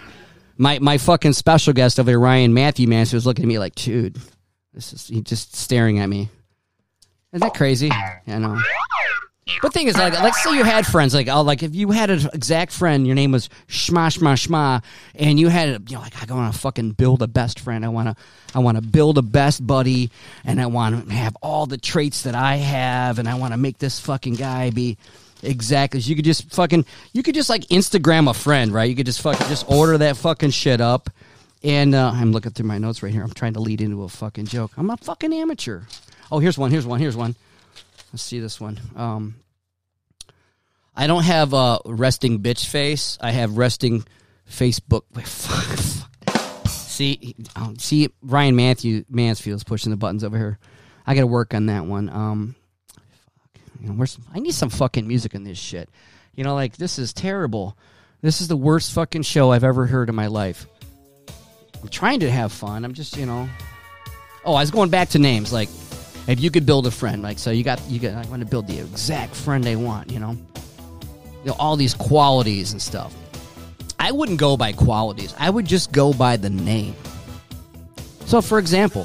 My 0.56 0.78
my 0.78 0.99
fucking 0.99 1.32
special 1.32 1.72
guest 1.72 1.99
over 1.99 2.12
here, 2.12 2.20
Ryan 2.20 2.55
Matthew 2.55 2.87
Mansfield, 2.87 3.16
was 3.16 3.26
looking 3.26 3.44
at 3.44 3.49
me 3.49 3.58
like, 3.58 3.75
dude, 3.75 4.19
this 4.72 4.93
is 4.93 5.08
he 5.08 5.20
just 5.20 5.56
staring 5.56 5.99
at 5.99 6.06
me. 6.08 6.28
Isn't 7.32 7.40
that 7.40 7.55
crazy? 7.55 7.90
I 7.90 8.20
know. 8.38 8.62
But 9.61 9.75
thing 9.75 9.88
is, 9.88 9.96
like, 9.96 10.14
let's 10.14 10.43
say 10.43 10.56
you 10.56 10.64
had 10.64 10.87
friends, 10.87 11.14
like, 11.14 11.29
oh, 11.29 11.43
like 11.43 11.62
if 11.62 11.75
you 11.75 11.91
had 11.91 12.08
an 12.08 12.26
exact 12.32 12.73
friend, 12.73 13.06
your 13.06 13.14
name 13.14 13.31
was 13.31 13.50
Shma 13.69 14.08
Shma 14.08 14.35
Shma, 14.35 14.82
and 15.14 15.38
you 15.38 15.49
had, 15.49 15.91
you 15.91 15.96
know, 15.96 16.02
like, 16.02 16.31
I 16.31 16.35
want 16.35 16.55
to 16.55 16.58
fucking 16.58 16.93
build 16.93 17.20
a 17.20 17.26
best 17.26 17.61
friend. 17.61 17.85
I 17.85 17.88
want 17.88 18.08
to, 18.08 18.17
I 18.55 18.61
want 18.61 18.79
to 18.79 18.82
build 18.82 19.19
a 19.19 19.23
best 19.23 19.67
buddy, 19.67 20.11
and 20.44 20.62
I 20.62 20.67
want 20.67 21.08
to 21.08 21.14
have 21.14 21.37
all 21.43 21.67
the 21.67 21.76
traits 21.76 22.23
that 22.23 22.35
I 22.35 22.56
have, 22.56 23.19
and 23.19 23.29
I 23.29 23.35
want 23.35 23.52
to 23.52 23.58
make 23.58 23.76
this 23.76 24.00
fucking 24.00 24.35
guy 24.35 24.70
be 24.70 24.96
exactly. 25.43 26.00
You 26.00 26.17
could 26.17 26.25
just 26.25 26.50
fucking, 26.55 26.87
you 27.12 27.23
could 27.23 27.35
just 27.35 27.50
like 27.50 27.64
Instagram 27.67 28.31
a 28.31 28.35
friend, 28.35 28.73
right? 28.73 28.88
You 28.88 28.97
could 28.97 29.06
just 29.06 29.20
fucking 29.20 29.47
just 29.49 29.70
order 29.70 29.99
that 29.99 30.17
fucking 30.17 30.50
shit 30.50 30.81
up. 30.81 31.11
And 31.62 31.94
uh, 31.94 32.12
I'm 32.14 32.32
looking 32.32 32.52
through 32.52 32.67
my 32.67 32.79
notes 32.79 33.02
right 33.02 33.12
here. 33.12 33.23
I'm 33.23 33.32
trying 33.32 33.55
to 33.55 33.61
lead 33.61 33.81
into 33.81 34.05
a 34.05 34.08
fucking 34.08 34.47
joke. 34.47 34.73
I'm 34.76 34.90
a 34.90 34.97
fucking 34.99 35.32
amateur. 35.32 35.82
Oh, 36.32 36.38
here's 36.38 36.58
one. 36.58 36.70
Here's 36.70 36.87
one. 36.87 37.00
Here's 37.00 37.17
one. 37.17 37.35
Let's 38.14 38.22
see 38.22 38.38
this 38.38 38.61
one. 38.61 38.78
Um, 38.94 39.34
I 40.94 41.08
don't 41.08 41.25
have 41.25 41.52
a 41.52 41.81
resting 41.84 42.38
bitch 42.38 42.64
face. 42.64 43.19
I 43.20 43.32
have 43.32 43.58
resting 43.58 44.05
Facebook. 44.49 45.02
Wait, 45.12 45.26
fuck, 45.26 45.64
fuck. 45.64 46.69
See, 46.69 47.34
oh, 47.56 47.75
see, 47.76 48.11
Ryan 48.22 48.55
Matthew 48.55 49.05
Mansfield's 49.11 49.64
pushing 49.64 49.90
the 49.90 49.97
buttons 49.97 50.23
over 50.23 50.38
here. 50.38 50.61
I 51.04 51.16
got 51.16 51.23
to 51.23 51.26
work 51.26 51.54
on 51.54 51.66
that 51.66 51.87
one. 51.87 52.09
Um, 52.09 52.54
you 53.80 53.88
know, 53.88 53.94
where's 53.94 54.16
I 54.33 54.38
need 54.38 54.54
some 54.54 54.71
fucking 54.71 55.09
music 55.09 55.35
in 55.35 55.42
this 55.42 55.59
shit. 55.59 55.90
You 56.37 56.44
know, 56.44 56.54
like 56.54 56.76
this 56.76 57.00
is 57.00 57.12
terrible. 57.12 57.76
This 58.23 58.40
is 58.40 58.47
the 58.47 58.56
worst 58.56 58.92
fucking 58.92 59.23
show 59.23 59.50
I've 59.50 59.64
ever 59.64 59.87
heard 59.87 60.09
in 60.09 60.14
my 60.14 60.28
life. 60.28 60.68
I'm 61.83 61.88
trying 61.88 62.21
to 62.21 62.30
have 62.30 62.52
fun. 62.52 62.85
I'm 62.85 62.94
just, 62.94 63.16
you 63.16 63.26
know. 63.26 63.49
Oh, 64.44 64.54
I 64.54 64.61
was 64.61 64.71
going 64.71 64.90
back 64.90 65.09
to 65.09 65.18
names. 65.18 65.52
Like, 65.52 65.68
if 66.26 66.40
you 66.40 66.50
could 66.50 66.66
build 66.66 66.87
a 66.87 66.90
friend, 66.90 67.23
like, 67.23 67.38
so 67.38 67.50
you 67.50 67.64
got, 67.64 67.81
you 67.88 67.99
got, 67.99 68.14
I 68.14 68.28
want 68.28 68.40
to 68.40 68.47
build 68.47 68.66
the 68.66 68.78
exact 68.78 69.35
friend 69.35 69.62
they 69.62 69.76
want, 69.76 70.11
you 70.11 70.19
know 70.19 70.37
you 71.45 71.50
know, 71.50 71.57
all 71.59 71.76
these 71.76 71.95
qualities 71.95 72.73
and 72.73 72.81
stuff. 72.81 73.14
I 74.00 74.11
wouldn't 74.11 74.38
go 74.38 74.57
by 74.57 74.73
qualities. 74.73 75.35
I 75.38 75.50
would 75.50 75.66
just 75.66 75.93
go 75.93 76.14
by 76.14 76.37
the 76.37 76.50
name. 76.50 76.97
So, 78.26 78.40
for 78.40 78.59
example, 78.59 79.04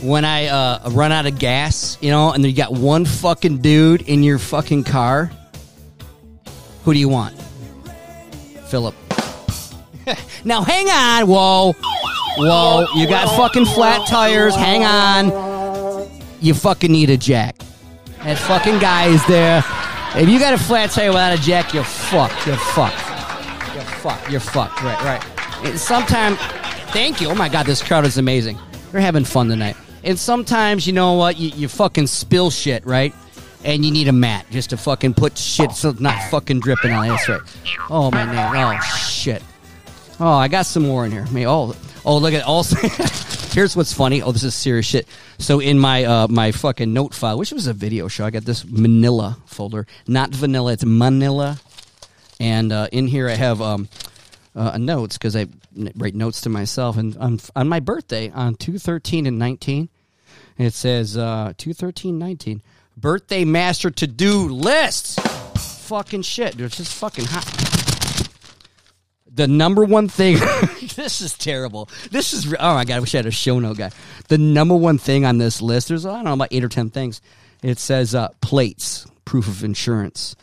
when 0.00 0.24
I 0.24 0.46
uh, 0.46 0.90
run 0.90 1.12
out 1.12 1.26
of 1.26 1.38
gas, 1.38 1.98
you 2.00 2.10
know, 2.10 2.32
and 2.32 2.44
you 2.44 2.54
got 2.54 2.72
one 2.72 3.04
fucking 3.04 3.58
dude 3.58 4.00
in 4.02 4.22
your 4.22 4.38
fucking 4.38 4.84
car, 4.84 5.30
who 6.84 6.94
do 6.94 6.98
you 6.98 7.10
want? 7.10 7.38
Philip. 8.68 8.94
now, 10.44 10.62
hang 10.62 10.88
on. 10.88 11.26
Whoa. 11.28 11.74
Whoa. 12.36 12.86
You 12.94 13.06
got 13.06 13.34
fucking 13.36 13.66
flat 13.66 14.06
tires. 14.08 14.54
Hang 14.54 14.84
on. 14.84 16.10
You 16.40 16.54
fucking 16.54 16.90
need 16.90 17.10
a 17.10 17.16
jack. 17.16 17.56
That 18.22 18.38
fucking 18.38 18.78
guy 18.78 19.06
is 19.06 19.24
there. 19.26 19.64
If 20.14 20.28
you 20.28 20.38
got 20.38 20.54
a 20.54 20.58
flat 20.58 20.90
tire 20.90 21.08
without 21.08 21.38
a 21.38 21.40
jack, 21.40 21.72
you're 21.72 21.84
fucked. 21.84 22.46
You're 22.46 22.56
fucked. 22.56 22.96
You're 23.74 23.84
fucked. 23.84 24.30
You're 24.30 24.40
fucked. 24.40 24.82
Right, 24.82 25.22
right. 25.62 25.78
Sometimes, 25.78 26.38
thank 26.92 27.20
you. 27.20 27.28
Oh 27.28 27.34
my 27.34 27.48
god, 27.48 27.66
this 27.66 27.82
crowd 27.82 28.04
is 28.06 28.18
amazing. 28.18 28.58
We're 28.92 29.00
having 29.00 29.24
fun 29.24 29.48
tonight. 29.48 29.76
And 30.02 30.18
sometimes, 30.18 30.86
you 30.86 30.92
know 30.92 31.12
what? 31.14 31.38
You, 31.38 31.50
you 31.50 31.68
fucking 31.68 32.06
spill 32.06 32.50
shit, 32.50 32.84
right? 32.86 33.14
And 33.64 33.84
you 33.84 33.90
need 33.92 34.08
a 34.08 34.12
mat 34.12 34.46
just 34.50 34.70
to 34.70 34.76
fucking 34.78 35.14
put 35.14 35.36
shit 35.36 35.72
so 35.72 35.90
it's 35.90 36.00
not 36.00 36.18
fucking 36.30 36.60
dripping 36.60 36.92
on 36.92 37.04
it. 37.04 37.08
That's 37.10 37.28
right. 37.28 37.40
Oh 37.90 38.10
my 38.10 38.24
name. 38.24 38.36
Oh 38.36 38.80
shit. 38.80 39.42
Oh, 40.18 40.32
I 40.32 40.48
got 40.48 40.66
some 40.66 40.84
more 40.84 41.04
in 41.06 41.12
here. 41.12 41.26
Oh, 41.46 41.76
oh, 42.04 42.18
look 42.18 42.34
at 42.34 42.44
also. 42.44 42.76
Here's 43.52 43.76
what's 43.76 43.92
funny. 43.92 44.22
Oh, 44.22 44.30
this 44.30 44.44
is 44.44 44.54
serious 44.54 44.86
shit. 44.86 45.08
So 45.38 45.58
in 45.58 45.78
my 45.78 46.04
uh, 46.04 46.28
my 46.28 46.52
fucking 46.52 46.92
note 46.92 47.14
file, 47.14 47.36
which 47.36 47.50
was 47.52 47.66
a 47.66 47.72
video 47.72 48.06
show, 48.06 48.24
I 48.24 48.30
got 48.30 48.44
this 48.44 48.64
Manila 48.64 49.38
folder, 49.46 49.86
not 50.06 50.30
vanilla. 50.30 50.72
It's 50.74 50.84
Manila, 50.84 51.58
and 52.38 52.72
uh, 52.72 52.86
in 52.92 53.08
here 53.08 53.28
I 53.28 53.34
have 53.34 53.60
um, 53.60 53.88
uh, 54.54 54.78
notes 54.78 55.18
because 55.18 55.34
I 55.34 55.48
write 55.96 56.14
notes 56.14 56.42
to 56.42 56.48
myself. 56.48 56.96
And 56.96 57.16
on, 57.16 57.40
on 57.56 57.68
my 57.68 57.80
birthday 57.80 58.30
on 58.30 58.54
two 58.54 58.78
thirteen 58.78 59.26
and 59.26 59.38
nineteen, 59.38 59.88
it 60.56 60.72
says 60.74 61.16
uh, 61.16 61.52
two 61.56 61.74
thirteen 61.74 62.18
nineteen 62.18 62.62
birthday 62.96 63.44
master 63.44 63.90
to 63.90 64.06
do 64.06 64.48
list. 64.48 65.20
Fucking 65.20 66.22
shit, 66.22 66.56
dude. 66.56 66.66
It's 66.66 66.76
just 66.76 66.94
fucking 66.94 67.24
hot. 67.26 67.69
The 69.32 69.48
number 69.48 69.84
one 69.84 70.08
thing. 70.08 70.36
this 70.96 71.20
is 71.20 71.36
terrible. 71.36 71.88
This 72.10 72.32
is 72.32 72.52
oh 72.58 72.74
my 72.74 72.84
god. 72.84 72.96
I 72.96 73.00
wish 73.00 73.14
I 73.14 73.18
had 73.18 73.26
a 73.26 73.30
show 73.30 73.58
note 73.58 73.78
guy. 73.78 73.90
The 74.28 74.38
number 74.38 74.76
one 74.76 74.98
thing 74.98 75.24
on 75.24 75.38
this 75.38 75.62
list. 75.62 75.88
There's 75.88 76.06
I 76.06 76.12
don't 76.12 76.24
know 76.24 76.32
about 76.32 76.48
eight 76.50 76.64
or 76.64 76.68
ten 76.68 76.90
things. 76.90 77.20
It 77.62 77.78
says 77.78 78.14
uh, 78.14 78.28
plates, 78.40 79.06
proof 79.24 79.46
of 79.46 79.64
insurance, 79.64 80.34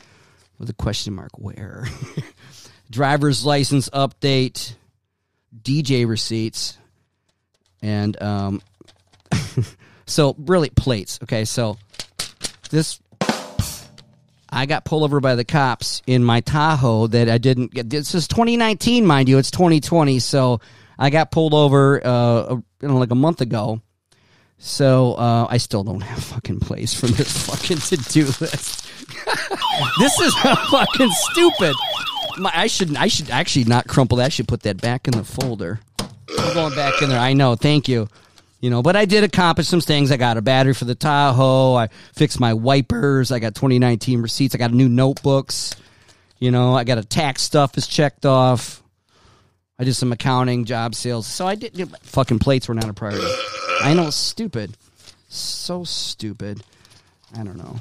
with 0.60 0.70
a 0.70 0.74
question 0.74 1.14
mark. 1.14 1.32
Where? 1.38 1.88
Driver's 2.92 3.46
license 3.46 3.90
update, 3.90 4.74
DJ 5.62 6.08
receipts, 6.08 6.78
and 7.82 8.22
um. 8.22 8.62
so 10.06 10.36
really 10.38 10.70
plates. 10.70 11.20
Okay, 11.24 11.44
so 11.44 11.78
this 12.70 13.00
I 14.50 14.66
got 14.66 14.86
pulled 14.86 15.04
over 15.04 15.20
by 15.20 15.36
the 15.36 15.46
cops 15.46 16.02
in 16.08 16.24
my 16.24 16.42
Tahoe 16.42 17.08
that 17.08 17.30
I 17.30 17.38
didn't 17.38 17.74
get. 17.74 17.90
This 17.90 18.16
is 18.16 18.28
2019, 18.28 19.06
mind 19.06 19.30
you. 19.30 19.38
It's 19.38 19.52
2020, 19.52 20.20
so 20.20 20.62
I 20.98 21.10
got 21.10 21.32
pulled 21.32 21.54
over, 21.54 22.06
uh, 22.06 22.56
you 22.82 22.88
know, 22.88 22.98
like 22.98 23.12
a 23.12 23.16
month 23.16 23.42
ago. 23.42 23.82
So 24.60 25.14
uh, 25.14 25.48
I 25.50 25.58
still 25.58 25.84
don't 25.84 26.02
have 26.02 26.24
fucking 26.24 26.60
place 26.62 26.94
for 26.94 27.08
this 27.08 27.48
fucking 27.48 27.78
to 27.78 27.98
do 27.98 28.26
list. 28.26 28.90
this 30.00 30.20
is 30.20 30.34
fucking 30.36 31.12
stupid. 31.12 31.76
My, 32.40 32.52
I 32.54 32.68
should 32.68 32.96
I 32.96 33.08
should 33.08 33.30
actually 33.30 33.66
not 33.66 33.88
crumple 33.88 34.18
that. 34.18 34.26
I 34.26 34.30
should 34.30 34.48
put 34.48 34.64
that 34.64 34.82
back 34.82 35.08
in 35.08 35.14
the 35.14 35.24
folder. 35.24 35.80
I'm 36.00 36.54
going 36.54 36.76
back 36.76 37.02
in 37.02 37.10
there. 37.10 37.20
I 37.20 37.34
know. 37.34 37.56
Thank 37.56 37.88
you. 37.88 38.08
You 38.60 38.72
know, 38.72 38.82
but 38.82 38.96
I 38.96 39.06
did 39.06 39.24
accomplish 39.24 39.68
some 39.68 39.82
things. 39.82 40.12
I 40.12 40.18
got 40.18 40.38
a 40.38 40.42
battery 40.42 40.74
for 40.74 40.86
the 40.86 40.96
Tahoe. 40.96 41.76
I 41.76 41.90
fixed 42.14 42.40
my 42.40 42.54
wipers. 42.54 43.32
I 43.32 43.40
got 43.40 43.54
2019 43.54 44.22
receipts. 44.22 44.56
I 44.56 44.58
got 44.58 44.72
new 44.72 44.90
notebooks. 44.90 45.76
You 46.40 46.52
know, 46.52 46.76
I 46.76 46.84
got 46.84 46.98
a 46.98 47.04
tax 47.04 47.44
stuff 47.44 47.78
is 47.78 47.88
checked 47.88 48.26
off. 48.26 48.82
I 49.80 49.84
did 49.84 49.94
some 49.94 50.12
accounting, 50.12 50.66
job 50.66 50.96
sales. 50.96 51.28
So 51.28 51.48
I 51.48 51.56
did. 51.56 51.96
Fucking 52.04 52.40
plates 52.40 52.68
were 52.68 52.74
not 52.74 52.90
a 52.90 52.94
priority. 52.94 53.28
I 53.82 53.94
know, 53.94 54.10
stupid. 54.10 54.76
So 55.30 55.84
stupid. 55.84 56.64
I 57.38 57.44
don't 57.44 57.58
know. 57.58 57.80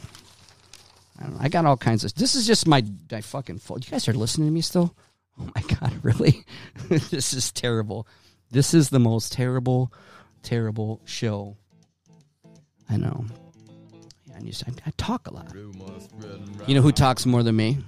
I 1.18 1.22
don't 1.22 1.34
know. 1.34 1.40
I 1.40 1.48
got 1.48 1.64
all 1.64 1.78
kinds 1.78 2.04
of. 2.04 2.14
This 2.14 2.34
is 2.34 2.46
just 2.46 2.66
my. 2.66 2.84
I 3.10 3.22
fucking. 3.22 3.58
Fault. 3.58 3.86
You 3.86 3.92
guys 3.92 4.08
are 4.08 4.12
listening 4.12 4.48
to 4.48 4.52
me 4.52 4.60
still? 4.60 4.94
Oh 5.40 5.48
my 5.54 5.62
god, 5.62 5.94
really? 6.02 6.44
this 6.88 7.32
is 7.32 7.50
terrible. 7.50 8.06
This 8.50 8.74
is 8.74 8.90
the 8.90 9.00
most 9.00 9.32
terrible 9.32 9.92
terrible 10.46 11.02
show. 11.04 11.56
I 12.88 12.96
know. 12.96 13.24
I, 14.34 14.40
just, 14.42 14.62
I, 14.66 14.72
I 14.86 14.92
talk 14.96 15.26
a 15.26 15.34
lot. 15.34 15.52
You 16.66 16.74
know 16.76 16.82
who 16.82 16.92
talks 16.92 17.26
more 17.26 17.42
than 17.42 17.56
me? 17.56 17.78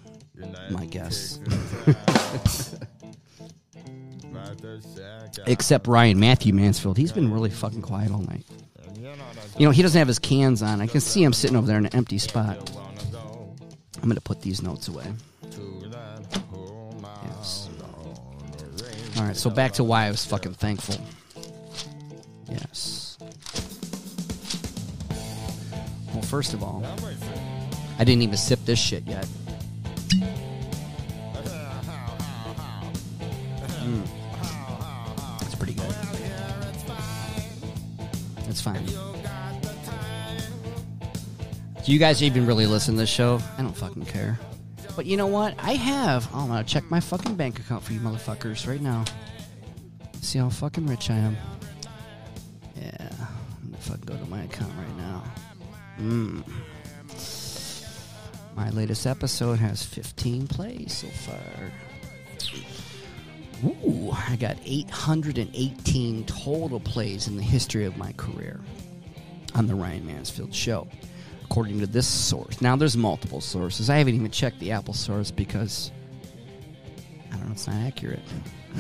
My 0.71 0.85
guess. 0.87 1.39
Except 5.47 5.87
Ryan 5.87 6.19
Matthew 6.19 6.53
Mansfield. 6.53 6.97
He's 6.97 7.13
been 7.13 7.33
really 7.33 7.51
fucking 7.51 7.83
quiet 7.83 8.11
all 8.11 8.23
night. 8.23 8.45
You 9.57 9.65
know, 9.67 9.71
he 9.71 9.83
doesn't 9.83 9.99
have 9.99 10.09
his 10.09 10.19
cans 10.19 10.61
on. 10.63 10.81
I 10.81 10.89
can 10.89 11.01
see 11.01 11.23
him 11.23 11.33
sitting 11.33 11.57
over 11.57 11.67
there 11.67 11.79
in 11.79 11.87
an 11.87 11.95
empty 11.95 12.19
spot. 12.19 12.73
I'm 13.97 14.03
going 14.03 14.17
to 14.17 14.21
put 14.21 14.43
these 14.43 14.63
notes 14.63 14.89
away. 14.89 15.07
Yes. 17.25 17.71
All 19.17 19.25
right, 19.25 19.37
so 19.37 19.49
back 19.49 19.73
to 19.75 19.85
why 19.85 20.07
I 20.07 20.11
was 20.11 20.25
fucking 20.27 20.55
thankful. 20.55 20.97
Yes. 22.51 23.19
Well, 26.13 26.23
first 26.23 26.55
of 26.55 26.63
all, 26.63 26.85
I 27.99 28.05
didn't 28.05 28.23
even 28.23 28.37
sip 28.37 28.59
this 28.65 28.79
shit 28.79 29.05
yet. 29.07 29.27
Mm. 33.83 34.03
It's 35.43 35.55
pretty 35.55 35.75
good. 35.75 35.95
It's 38.49 38.61
fine. 38.61 38.85
Do 41.85 41.93
you 41.93 41.99
guys 41.99 42.23
even 42.23 42.47
really 42.47 42.67
listen 42.67 42.95
to 42.95 43.01
this 43.01 43.09
show? 43.09 43.41
I 43.57 43.63
don't 43.63 43.77
fucking 43.77 44.05
care. 44.05 44.39
But 44.95 45.07
you 45.07 45.17
know 45.17 45.27
what? 45.27 45.55
I 45.59 45.75
have. 45.75 46.29
Oh, 46.35 46.41
I'm 46.41 46.49
gonna 46.49 46.65
check 46.65 46.91
my 46.91 47.01
fucking 47.01 47.37
bank 47.37 47.61
account 47.61 47.85
for 47.85 47.93
you 47.93 48.01
motherfuckers 48.01 48.67
right 48.67 48.81
now. 48.81 49.05
See 50.21 50.39
how 50.39 50.49
fucking 50.51 50.87
rich 50.87 51.09
I 51.11 51.15
am. 51.15 51.37
My 54.39 54.45
account 54.45 54.73
right 54.79 54.97
now. 54.97 55.25
Mm. 56.01 56.45
My 58.55 58.71
latest 58.71 59.07
episode 59.07 59.59
has 59.59 59.83
15 59.83 60.47
plays 60.47 60.93
so 60.97 61.09
far. 61.09 61.73
Ooh, 63.65 64.13
I 64.13 64.37
got 64.37 64.57
818 64.65 66.25
total 66.27 66.79
plays 66.79 67.27
in 67.27 67.37
the 67.37 67.43
history 67.43 67.85
of 67.85 67.97
my 67.97 68.13
career 68.13 68.61
on 69.57 69.67
the 69.67 69.75
Ryan 69.75 70.07
Mansfield 70.07 70.55
Show, 70.55 70.87
according 71.43 71.81
to 71.81 71.89
this 71.89 72.07
source. 72.07 72.61
Now, 72.61 72.77
there's 72.77 72.97
multiple 72.97 73.41
sources. 73.41 73.91
I 73.91 73.97
haven't 73.97 74.15
even 74.15 74.31
checked 74.31 74.61
the 74.61 74.71
Apple 74.71 74.95
source 74.95 75.33
because 75.33 75.91
I 77.33 77.37
don't 77.39 77.47
know, 77.47 77.53
it's 77.53 77.67
not 77.67 77.77
accurate. 77.77 78.23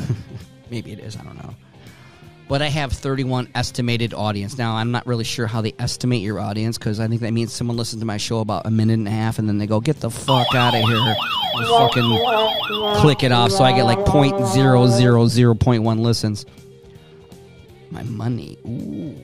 Maybe 0.70 0.92
it 0.92 1.00
is, 1.00 1.16
I 1.16 1.24
don't 1.24 1.36
know 1.36 1.54
but 2.48 2.62
I 2.62 2.68
have 2.68 2.92
31 2.92 3.48
estimated 3.54 4.14
audience. 4.14 4.56
Now, 4.56 4.76
I'm 4.76 4.90
not 4.90 5.06
really 5.06 5.24
sure 5.24 5.46
how 5.46 5.60
they 5.60 5.74
estimate 5.78 6.22
your 6.22 6.40
audience 6.40 6.78
because 6.78 6.98
I 6.98 7.06
think 7.06 7.20
that 7.20 7.32
means 7.32 7.52
someone 7.52 7.76
listens 7.76 8.00
to 8.00 8.06
my 8.06 8.16
show 8.16 8.40
about 8.40 8.66
a 8.66 8.70
minute 8.70 8.94
and 8.94 9.06
a 9.06 9.10
half 9.10 9.38
and 9.38 9.48
then 9.48 9.58
they 9.58 9.66
go, 9.66 9.80
get 9.80 10.00
the 10.00 10.10
fuck 10.10 10.54
out 10.54 10.74
of 10.74 10.82
here 10.82 10.96
and 10.96 11.66
fucking 11.66 13.00
click 13.00 13.22
it 13.22 13.32
off. 13.32 13.50
So 13.50 13.64
I 13.64 13.72
get 13.72 13.84
like 13.84 13.98
0.000.1 13.98 16.00
listens. 16.00 16.46
My 17.90 18.02
money. 18.02 18.58
Ooh. 18.66 19.14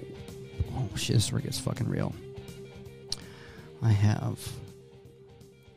Oh, 0.77 0.97
shit, 0.97 1.17
this 1.17 1.33
is 1.33 1.59
fucking 1.59 1.89
real. 1.89 2.15
I 3.83 3.91
have 3.91 4.39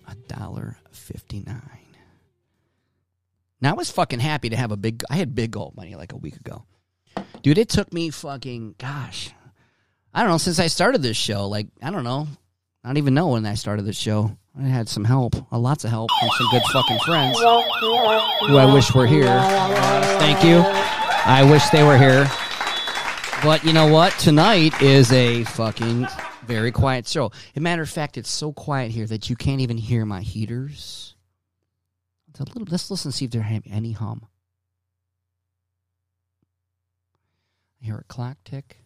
a 0.07 0.15
dollar 0.33 0.77
59. 0.91 1.61
Now 3.59 3.71
I 3.71 3.73
was 3.73 3.89
fucking 3.89 4.19
happy 4.19 4.49
to 4.49 4.55
have 4.55 4.71
a 4.71 4.77
big. 4.77 5.03
I 5.09 5.15
had 5.15 5.33
big 5.33 5.51
gold 5.51 5.75
money 5.75 5.95
like 5.95 6.13
a 6.13 6.17
week 6.17 6.35
ago. 6.35 6.63
Dude, 7.47 7.59
it 7.59 7.69
took 7.69 7.93
me 7.93 8.09
fucking 8.09 8.75
gosh. 8.77 9.31
I 10.13 10.19
don't 10.19 10.31
know, 10.31 10.37
since 10.37 10.59
I 10.59 10.67
started 10.67 11.01
this 11.01 11.15
show, 11.15 11.47
like, 11.47 11.67
I 11.81 11.91
don't 11.91 12.03
know. 12.03 12.27
I 12.83 12.89
don't 12.89 12.97
even 12.97 13.13
know 13.13 13.29
when 13.29 13.45
I 13.45 13.53
started 13.53 13.83
this 13.83 13.97
show. 13.97 14.35
I 14.59 14.63
had 14.63 14.89
some 14.89 15.05
help, 15.05 15.33
uh, 15.49 15.57
lots 15.57 15.85
of 15.85 15.89
help 15.89 16.09
from 16.19 16.29
some 16.37 16.47
good 16.51 16.61
fucking 16.73 16.99
friends 17.05 17.39
who 17.39 18.57
I 18.57 18.69
wish 18.73 18.93
were 18.93 19.07
here. 19.07 19.39
Thank 20.19 20.43
you. 20.43 20.57
I 20.57 21.49
wish 21.49 21.65
they 21.69 21.83
were 21.83 21.97
here. 21.97 22.29
But 23.41 23.63
you 23.63 23.71
know 23.71 23.87
what? 23.87 24.11
Tonight 24.19 24.81
is 24.81 25.13
a 25.13 25.45
fucking 25.45 26.05
very 26.47 26.73
quiet 26.73 27.07
show. 27.07 27.27
As 27.27 27.31
a 27.55 27.61
matter 27.61 27.81
of 27.81 27.89
fact, 27.89 28.17
it's 28.17 28.29
so 28.29 28.51
quiet 28.51 28.91
here 28.91 29.05
that 29.05 29.29
you 29.29 29.37
can't 29.37 29.61
even 29.61 29.77
hear 29.77 30.05
my 30.05 30.19
heaters. 30.19 31.15
It's 32.27 32.41
a 32.41 32.43
little. 32.43 32.67
Let's 32.69 32.91
listen 32.91 33.13
see 33.13 33.23
if 33.23 33.31
there 33.31 33.41
have 33.41 33.63
any 33.71 33.93
hum. 33.93 34.25
I 37.81 37.85
hear 37.85 37.97
a 37.97 38.03
clock 38.03 38.37
tick. 38.43 38.77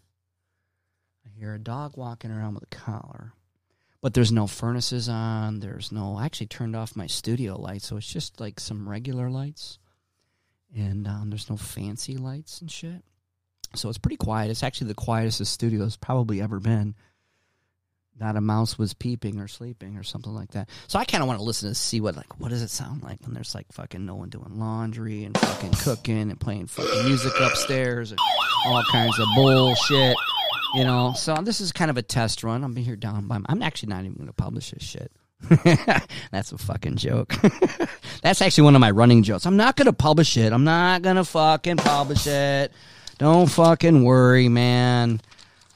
I 1.26 1.30
hear 1.30 1.54
a 1.54 1.60
dog 1.60 1.98
walking 1.98 2.32
around 2.32 2.56
with 2.56 2.64
a 2.64 2.76
collar. 2.76 3.34
But 4.02 4.14
there's 4.14 4.32
no 4.32 4.48
furnaces 4.48 5.08
on. 5.08 5.60
There's 5.60 5.92
no. 5.92 6.16
I 6.18 6.26
actually 6.26 6.48
turned 6.48 6.76
off 6.76 6.96
my 6.96 7.08
studio 7.08 7.60
lights, 7.60 7.88
so 7.88 7.98
it's 7.98 8.12
just 8.12 8.40
like 8.40 8.60
some 8.60 8.90
regular 8.90 9.30
lights. 9.30 9.78
And 10.76 11.08
um, 11.08 11.30
there's 11.30 11.50
no 11.50 11.58
fancy 11.58 12.18
lights 12.18 12.62
and 12.62 12.72
shit. 12.72 13.04
So 13.76 13.90
it's 13.90 13.98
pretty 13.98 14.18
quiet. 14.18 14.50
It's 14.50 14.64
actually 14.64 14.88
the 14.88 14.96
quietest 14.96 15.40
the 15.40 15.46
studio's 15.46 15.98
probably 15.98 16.42
ever 16.42 16.60
been. 16.60 16.96
Not 18.22 18.36
a 18.36 18.42
mouse 18.42 18.78
was 18.78 18.94
peeping 18.94 19.40
or 19.40 19.48
sleeping 19.48 19.98
or 19.98 20.04
something 20.04 20.32
like 20.32 20.52
that. 20.52 20.70
So 20.88 21.00
I 21.00 21.06
kind 21.06 21.24
of 21.24 21.28
want 21.28 21.40
to 21.40 21.44
listen 21.44 21.70
to 21.70 21.76
see 21.76 22.00
what 22.02 22.16
like 22.16 22.40
what 22.40 22.50
does 22.50 22.62
it 22.62 22.70
sound 22.70 23.02
like 23.02 23.20
when 23.24 23.34
there's 23.34 23.56
like 23.56 23.66
fucking 23.72 24.06
no 24.06 24.14
one 24.14 24.30
doing 24.30 24.60
laundry 24.60 25.24
and 25.24 25.36
fucking 25.36 25.72
cooking 25.72 26.30
and 26.30 26.40
playing 26.40 26.68
fucking 26.68 27.06
music 27.06 27.34
upstairs 27.42 28.12
and 28.12 28.20
all 28.68 28.84
kinds 28.92 29.18
of 29.18 29.28
bullshit. 29.36 30.16
You 30.76 30.84
know, 30.84 31.14
so 31.18 31.34
this 31.42 31.62
is 31.62 31.72
kind 31.72 31.90
of 31.90 31.98
a 31.98 32.04
test 32.04 32.44
run. 32.44 32.64
I'm 32.64 32.76
here 32.76 32.96
down 32.96 33.28
by. 33.28 33.40
I'm 33.48 33.64
actually 33.64 33.90
not 33.90 34.02
even 34.02 34.14
going 34.14 34.28
to 34.28 34.34
publish 34.34 34.70
this 34.70 34.84
shit. 34.84 35.12
That's 36.32 36.52
a 36.52 36.60
fucking 36.60 36.98
joke. 36.98 37.34
That's 38.22 38.44
actually 38.44 38.66
one 38.66 38.76
of 38.76 38.82
my 38.82 38.92
running 38.92 39.24
jokes. 39.24 39.48
I'm 39.48 39.58
not 39.58 39.76
going 39.76 39.88
to 39.88 39.94
publish 39.94 40.38
it. 40.38 40.54
I'm 40.54 40.64
not 40.64 41.02
going 41.02 41.16
to 41.16 41.26
fucking 41.26 41.78
publish 41.78 42.28
it. 42.28 42.72
Don't 43.18 43.48
fucking 43.48 44.04
worry, 44.04 44.48
man. 44.48 45.22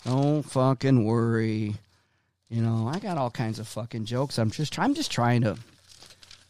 Don't 0.06 0.44
fucking 0.44 1.06
worry. 1.06 1.76
You 2.50 2.62
know, 2.62 2.90
I 2.94 3.00
got 3.00 3.18
all 3.18 3.32
kinds 3.32 3.60
of 3.60 3.68
fucking 3.68 4.06
jokes. 4.06 4.38
I'm 4.38 4.52
just 4.52 4.78
I'm 4.78 4.94
just 4.94 5.12
trying 5.12 5.42
to 5.42 5.58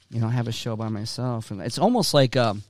you 0.09 0.21
know, 0.21 0.27
have 0.27 0.47
a 0.47 0.51
show 0.51 0.75
by 0.75 0.89
myself 0.89 1.51
and 1.51 1.61
it's 1.61 1.79
almost 1.79 2.13
like 2.13 2.35
um 2.35 2.63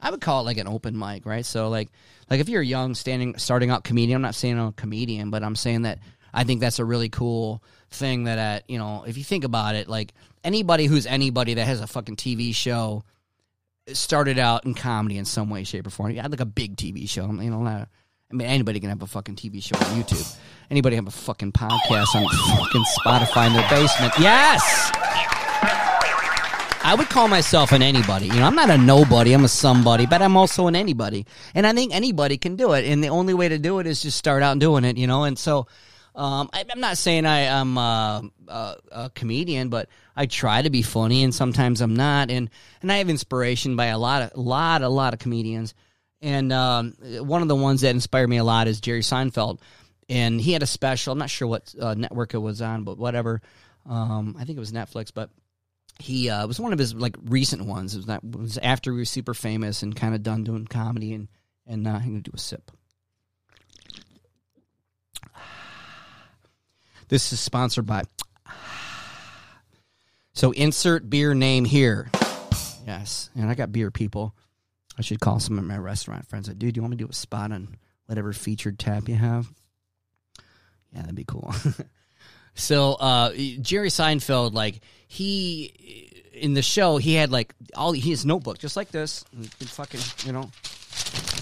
I 0.00 0.10
would 0.10 0.20
call 0.20 0.40
it 0.40 0.44
like 0.44 0.58
an 0.58 0.68
open 0.68 0.98
mic, 0.98 1.24
right? 1.24 1.44
So 1.44 1.68
like 1.68 1.88
like 2.30 2.40
if 2.40 2.48
you're 2.48 2.62
young 2.62 2.94
standing 2.94 3.36
starting 3.38 3.70
out 3.70 3.84
comedian, 3.84 4.16
I'm 4.16 4.22
not 4.22 4.34
saying 4.34 4.58
I'm 4.58 4.68
a 4.68 4.72
comedian, 4.72 5.30
but 5.30 5.42
I'm 5.42 5.56
saying 5.56 5.82
that 5.82 5.98
I 6.32 6.44
think 6.44 6.60
that's 6.60 6.78
a 6.78 6.84
really 6.84 7.08
cool 7.08 7.62
thing 7.90 8.24
that 8.24 8.38
at, 8.38 8.68
you 8.68 8.78
know, 8.78 9.04
if 9.06 9.16
you 9.16 9.24
think 9.24 9.44
about 9.44 9.76
it, 9.76 9.88
like 9.88 10.12
anybody 10.42 10.86
who's 10.86 11.06
anybody 11.06 11.54
that 11.54 11.64
has 11.64 11.80
a 11.80 11.86
fucking 11.86 12.16
TV 12.16 12.54
show 12.54 13.04
started 13.92 14.38
out 14.38 14.64
in 14.64 14.74
comedy 14.74 15.18
in 15.18 15.24
some 15.24 15.50
way, 15.50 15.64
shape, 15.64 15.86
or 15.86 15.90
form. 15.90 16.10
He 16.10 16.16
had 16.16 16.30
like 16.30 16.40
a 16.40 16.46
big 16.46 16.76
TV 16.76 17.08
show. 17.08 17.26
You 17.26 17.50
know, 17.50 17.62
not, 17.62 17.88
I 18.34 18.36
mean, 18.36 18.48
anybody 18.48 18.80
can 18.80 18.88
have 18.88 19.00
a 19.00 19.06
fucking 19.06 19.36
TV 19.36 19.62
show 19.62 19.76
on 19.76 20.02
YouTube. 20.02 20.36
Anybody 20.68 20.96
have 20.96 21.06
a 21.06 21.12
fucking 21.12 21.52
podcast 21.52 22.16
on 22.16 22.26
fucking 22.58 22.84
Spotify 22.98 23.46
in 23.46 23.52
their 23.52 23.68
basement. 23.70 24.12
Yes! 24.18 24.90
I 26.82 26.96
would 26.98 27.08
call 27.08 27.28
myself 27.28 27.70
an 27.70 27.80
anybody. 27.80 28.26
You 28.26 28.34
know, 28.34 28.46
I'm 28.46 28.56
not 28.56 28.70
a 28.70 28.76
nobody. 28.76 29.34
I'm 29.34 29.44
a 29.44 29.48
somebody, 29.48 30.06
but 30.06 30.20
I'm 30.20 30.36
also 30.36 30.66
an 30.66 30.74
anybody. 30.74 31.26
And 31.54 31.64
I 31.64 31.72
think 31.74 31.94
anybody 31.94 32.36
can 32.36 32.56
do 32.56 32.72
it. 32.72 32.84
And 32.86 33.04
the 33.04 33.08
only 33.08 33.34
way 33.34 33.48
to 33.48 33.58
do 33.58 33.78
it 33.78 33.86
is 33.86 34.02
just 34.02 34.18
start 34.18 34.42
out 34.42 34.58
doing 34.58 34.84
it, 34.84 34.96
you 34.96 35.06
know? 35.06 35.22
And 35.22 35.38
so, 35.38 35.68
um, 36.16 36.50
I, 36.52 36.64
I'm 36.68 36.80
not 36.80 36.98
saying 36.98 37.26
I, 37.26 37.40
am 37.42 37.78
uh, 37.78 38.22
a, 38.48 38.76
a 38.90 39.10
comedian, 39.14 39.68
but 39.68 39.88
I 40.16 40.26
try 40.26 40.60
to 40.60 40.70
be 40.70 40.82
funny, 40.82 41.22
and 41.22 41.32
sometimes 41.32 41.80
I'm 41.80 41.94
not. 41.94 42.30
And 42.30 42.50
and 42.82 42.90
I 42.90 42.96
have 42.98 43.08
inspiration 43.08 43.76
by 43.76 43.86
a 43.86 43.98
lot 43.98 44.22
of, 44.22 44.36
lot, 44.36 44.82
a 44.82 44.88
lot 44.88 45.12
of 45.12 45.20
comedians. 45.20 45.74
And 46.24 46.54
um, 46.54 46.94
one 47.02 47.42
of 47.42 47.48
the 47.48 47.54
ones 47.54 47.82
that 47.82 47.90
inspired 47.90 48.28
me 48.28 48.38
a 48.38 48.44
lot 48.44 48.66
is 48.66 48.80
Jerry 48.80 49.02
Seinfeld, 49.02 49.60
and 50.08 50.40
he 50.40 50.54
had 50.54 50.62
a 50.62 50.66
special. 50.66 51.12
I'm 51.12 51.18
not 51.18 51.28
sure 51.28 51.46
what 51.46 51.74
uh, 51.78 51.92
network 51.92 52.32
it 52.32 52.38
was 52.38 52.62
on, 52.62 52.84
but 52.84 52.96
whatever. 52.96 53.42
Um, 53.84 54.34
I 54.38 54.46
think 54.46 54.56
it 54.56 54.60
was 54.60 54.72
Netflix, 54.72 55.12
but 55.12 55.28
he 56.00 56.30
uh, 56.30 56.46
was 56.46 56.58
one 56.58 56.72
of 56.72 56.78
his 56.78 56.94
like 56.94 57.14
recent 57.24 57.66
ones. 57.66 57.92
It 57.94 57.98
was, 57.98 58.06
not, 58.06 58.24
it 58.24 58.38
was 58.38 58.56
after 58.56 58.90
he 58.92 59.00
was 59.00 59.10
super 59.10 59.34
famous 59.34 59.82
and 59.82 59.94
kind 59.94 60.14
of 60.14 60.22
done 60.22 60.44
doing 60.44 60.64
comedy. 60.64 61.12
And 61.12 61.28
and 61.66 61.86
uh, 61.86 61.90
I'm 61.90 62.06
gonna 62.06 62.20
do 62.20 62.32
a 62.32 62.38
sip. 62.38 62.70
This 67.08 67.34
is 67.34 67.40
sponsored 67.40 67.84
by. 67.84 68.04
So 70.32 70.50
insert 70.52 71.08
beer 71.08 71.32
name 71.34 71.64
here. 71.64 72.10
Yes, 72.86 73.30
and 73.36 73.48
I 73.48 73.54
got 73.54 73.70
beer 73.70 73.92
people. 73.92 74.34
I 74.98 75.02
should 75.02 75.20
call 75.20 75.40
some 75.40 75.58
of 75.58 75.64
my 75.64 75.78
restaurant 75.78 76.26
friends. 76.26 76.48
Like, 76.48 76.58
dude, 76.58 76.76
you 76.76 76.82
want 76.82 76.92
me 76.92 76.96
to 76.98 77.04
do 77.04 77.10
a 77.10 77.14
spot 77.14 77.52
on 77.52 77.76
whatever 78.06 78.32
featured 78.32 78.78
tap 78.78 79.08
you 79.08 79.16
have? 79.16 79.50
Yeah, 80.92 81.00
that'd 81.00 81.14
be 81.14 81.24
cool. 81.24 81.52
so 82.54 82.94
uh, 82.94 83.32
Jerry 83.32 83.88
Seinfeld, 83.88 84.54
like 84.54 84.80
he 85.08 86.12
in 86.32 86.54
the 86.54 86.62
show, 86.62 86.96
he 86.96 87.14
had 87.14 87.30
like 87.30 87.54
all 87.74 87.92
his 87.92 88.24
notebook, 88.24 88.58
just 88.58 88.76
like 88.76 88.90
this, 88.90 89.24
fucking 89.60 90.00
you 90.24 90.32
know, 90.32 90.50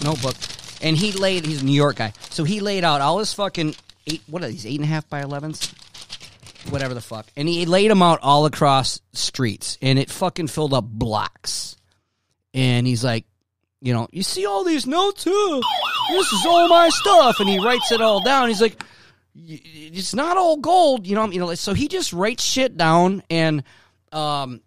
notebook, 0.03 0.35
and 0.81 0.97
he 0.97 1.11
laid. 1.11 1.45
He's 1.45 1.61
a 1.61 1.65
New 1.65 1.71
York 1.71 1.97
guy, 1.97 2.13
so 2.29 2.43
he 2.43 2.59
laid 2.59 2.83
out 2.83 3.01
all 3.01 3.19
his 3.19 3.33
fucking 3.33 3.75
eight. 4.07 4.21
What 4.27 4.43
are 4.43 4.47
these? 4.47 4.65
Eight 4.65 4.79
and 4.79 4.85
a 4.85 4.87
half 4.87 5.07
by 5.09 5.21
elevens. 5.21 5.73
Whatever 6.69 6.93
the 6.93 7.01
fuck, 7.01 7.27
and 7.35 7.47
he 7.47 7.65
laid 7.65 7.91
them 7.91 8.01
out 8.01 8.19
all 8.21 8.45
across 8.45 9.01
streets, 9.11 9.77
and 9.81 9.99
it 9.99 10.09
fucking 10.09 10.47
filled 10.47 10.73
up 10.73 10.85
blocks. 10.85 11.75
And 12.53 12.87
he's 12.87 13.03
like, 13.03 13.25
you 13.83 13.93
know, 13.93 14.07
you 14.13 14.23
see 14.23 14.45
all 14.45 14.63
these 14.63 14.87
notes? 14.87 15.27
Huh? 15.29 15.61
This 16.11 16.31
is 16.31 16.45
all 16.45 16.69
my 16.69 16.87
stuff, 16.87 17.41
and 17.41 17.49
he 17.49 17.59
writes 17.59 17.91
it 17.91 17.99
all 17.99 18.23
down. 18.23 18.47
He's 18.47 18.61
like, 18.61 18.81
it's 19.35 20.13
not 20.13 20.37
all 20.37 20.55
gold, 20.55 21.05
you 21.05 21.15
know. 21.15 21.29
You 21.29 21.41
know, 21.41 21.53
so 21.55 21.73
he 21.73 21.89
just 21.89 22.13
writes 22.13 22.43
shit 22.43 22.77
down 22.77 23.23
and 23.29 23.61
um, 24.13 24.61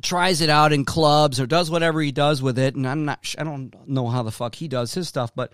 tries 0.00 0.40
it 0.40 0.48
out 0.48 0.72
in 0.72 0.86
clubs 0.86 1.38
or 1.38 1.46
does 1.46 1.70
whatever 1.70 2.00
he 2.00 2.12
does 2.12 2.40
with 2.40 2.58
it. 2.58 2.74
And 2.74 2.88
I'm 2.88 3.04
not, 3.04 3.34
I 3.36 3.44
don't 3.44 3.74
know 3.86 4.08
how 4.08 4.22
the 4.22 4.32
fuck 4.32 4.54
he 4.54 4.68
does 4.68 4.94
his 4.94 5.06
stuff, 5.06 5.32
but 5.36 5.52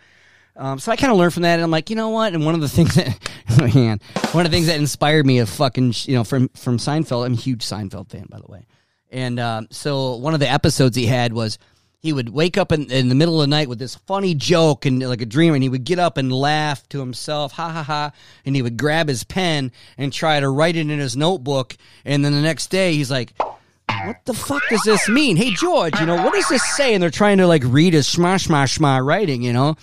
um, 0.54 0.78
so 0.78 0.92
I 0.92 0.96
kind 0.96 1.10
of 1.10 1.18
learned 1.18 1.34
from 1.34 1.42
that, 1.42 1.54
and 1.54 1.62
I'm 1.64 1.72
like, 1.72 1.90
you 1.90 1.96
know 1.96 2.10
what? 2.10 2.34
And 2.34 2.46
one 2.46 2.54
of 2.54 2.60
the 2.60 2.68
things 2.68 2.94
that, 2.94 3.18
man, 3.74 3.98
one 4.30 4.46
of 4.46 4.52
the 4.52 4.56
things 4.56 4.68
that 4.68 4.78
inspired 4.78 5.26
me 5.26 5.40
of 5.40 5.48
fucking, 5.48 5.94
you 6.04 6.14
know, 6.14 6.22
from 6.22 6.50
from 6.50 6.78
Seinfeld. 6.78 7.26
I'm 7.26 7.32
a 7.32 7.36
huge 7.36 7.64
Seinfeld 7.64 8.10
fan, 8.10 8.26
by 8.30 8.38
the 8.38 8.46
way. 8.46 8.66
And 9.10 9.40
um, 9.40 9.68
so 9.70 10.16
one 10.16 10.34
of 10.34 10.40
the 10.40 10.48
episodes 10.48 10.96
he 10.96 11.06
had 11.06 11.32
was 11.32 11.58
he 12.02 12.12
would 12.12 12.30
wake 12.30 12.58
up 12.58 12.72
in, 12.72 12.90
in 12.90 13.08
the 13.08 13.14
middle 13.14 13.40
of 13.40 13.48
the 13.48 13.56
night 13.56 13.68
with 13.68 13.78
this 13.78 13.94
funny 13.94 14.34
joke 14.34 14.84
and 14.84 15.00
like 15.08 15.22
a 15.22 15.26
dream, 15.26 15.54
and 15.54 15.62
he 15.62 15.68
would 15.68 15.84
get 15.84 16.00
up 16.00 16.16
and 16.16 16.32
laugh 16.32 16.86
to 16.88 16.98
himself, 16.98 17.52
ha 17.52 17.70
ha 17.70 17.84
ha, 17.84 18.12
and 18.44 18.56
he 18.56 18.62
would 18.62 18.76
grab 18.76 19.08
his 19.08 19.22
pen 19.22 19.70
and 19.96 20.12
try 20.12 20.40
to 20.40 20.48
write 20.48 20.74
it 20.74 20.90
in 20.90 20.98
his 20.98 21.16
notebook, 21.16 21.76
and 22.04 22.24
then 22.24 22.32
the 22.32 22.40
next 22.40 22.68
day 22.68 22.94
he's 22.94 23.10
like 23.10 23.32
what 24.04 24.24
the 24.24 24.34
fuck 24.34 24.62
does 24.68 24.82
this 24.82 25.08
mean? 25.08 25.36
Hey, 25.36 25.52
George, 25.52 26.00
you 26.00 26.06
know, 26.06 26.16
what 26.16 26.32
does 26.32 26.48
this 26.48 26.64
say? 26.76 26.94
And 26.94 27.02
they're 27.02 27.10
trying 27.10 27.38
to 27.38 27.46
like 27.46 27.62
read 27.64 27.92
his 27.92 28.08
shma 28.08 28.34
shma 28.34 28.64
shma 28.64 29.04
writing, 29.04 29.42
you 29.42 29.52
know? 29.52 29.76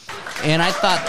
And 0.43 0.61
I 0.61 0.71
thought. 0.71 0.99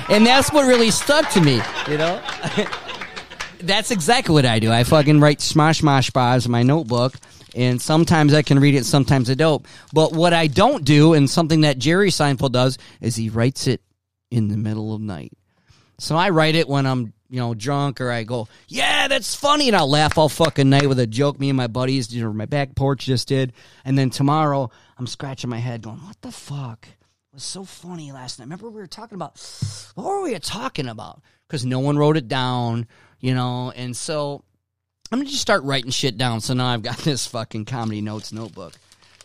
and 0.10 0.26
that's 0.26 0.50
what 0.52 0.66
really 0.66 0.90
stuck 0.90 1.28
to 1.30 1.40
me, 1.40 1.60
you 1.88 1.98
know? 1.98 2.22
that's 3.62 3.90
exactly 3.90 4.32
what 4.32 4.46
I 4.46 4.58
do. 4.58 4.70
I 4.70 4.84
fucking 4.84 5.20
write 5.20 5.38
smosh 5.38 5.80
smash 5.80 6.10
bars 6.10 6.46
in 6.46 6.52
my 6.52 6.62
notebook, 6.62 7.14
and 7.54 7.80
sometimes 7.80 8.34
I 8.34 8.42
can 8.42 8.58
read 8.58 8.74
it, 8.74 8.84
sometimes 8.84 9.30
I 9.30 9.34
don't. 9.34 9.64
But 9.92 10.12
what 10.12 10.32
I 10.32 10.46
don't 10.46 10.84
do, 10.84 11.14
and 11.14 11.28
something 11.28 11.62
that 11.62 11.78
Jerry 11.78 12.10
Seinfeld 12.10 12.52
does, 12.52 12.78
is 13.00 13.16
he 13.16 13.30
writes 13.30 13.66
it 13.66 13.80
in 14.30 14.48
the 14.48 14.56
middle 14.56 14.94
of 14.94 15.00
night. 15.00 15.32
So 15.98 16.16
I 16.16 16.30
write 16.30 16.54
it 16.54 16.68
when 16.68 16.86
I'm, 16.86 17.12
you 17.28 17.40
know, 17.40 17.52
drunk 17.54 18.00
or 18.00 18.10
I 18.10 18.24
go, 18.24 18.48
yeah, 18.68 19.06
that's 19.08 19.34
funny. 19.34 19.68
And 19.68 19.76
I'll 19.76 19.90
laugh 19.90 20.16
all 20.16 20.28
fucking 20.30 20.70
night 20.70 20.88
with 20.88 20.98
a 20.98 21.06
joke 21.06 21.38
me 21.38 21.50
and 21.50 21.56
my 21.56 21.66
buddies, 21.66 22.14
you 22.14 22.24
know, 22.24 22.32
my 22.32 22.46
back 22.46 22.74
porch 22.74 23.04
just 23.04 23.28
did. 23.28 23.52
And 23.84 23.98
then 23.98 24.08
tomorrow 24.08 24.70
I'm 24.96 25.06
scratching 25.06 25.50
my 25.50 25.58
head 25.58 25.82
going, 25.82 25.98
what 25.98 26.20
the 26.22 26.32
fuck? 26.32 26.86
It 26.88 27.34
was 27.34 27.44
so 27.44 27.64
funny 27.64 28.12
last 28.12 28.38
night. 28.38 28.46
Remember 28.46 28.70
we 28.70 28.80
were 28.80 28.86
talking 28.86 29.14
about, 29.14 29.38
what 29.94 30.06
were 30.06 30.22
we 30.22 30.38
talking 30.38 30.88
about? 30.88 31.20
Because 31.46 31.66
no 31.66 31.80
one 31.80 31.98
wrote 31.98 32.16
it 32.16 32.28
down, 32.28 32.86
you 33.20 33.34
know, 33.34 33.72
and 33.74 33.96
so 33.96 34.42
I'm 35.12 35.20
to 35.20 35.26
just 35.26 35.40
start 35.42 35.62
writing 35.64 35.90
shit 35.90 36.16
down. 36.16 36.40
So 36.40 36.54
now 36.54 36.66
I've 36.66 36.82
got 36.82 36.98
this 37.04 37.26
fucking 37.26 37.64
comedy 37.66 38.00
notes 38.00 38.32
notebook 38.32 38.74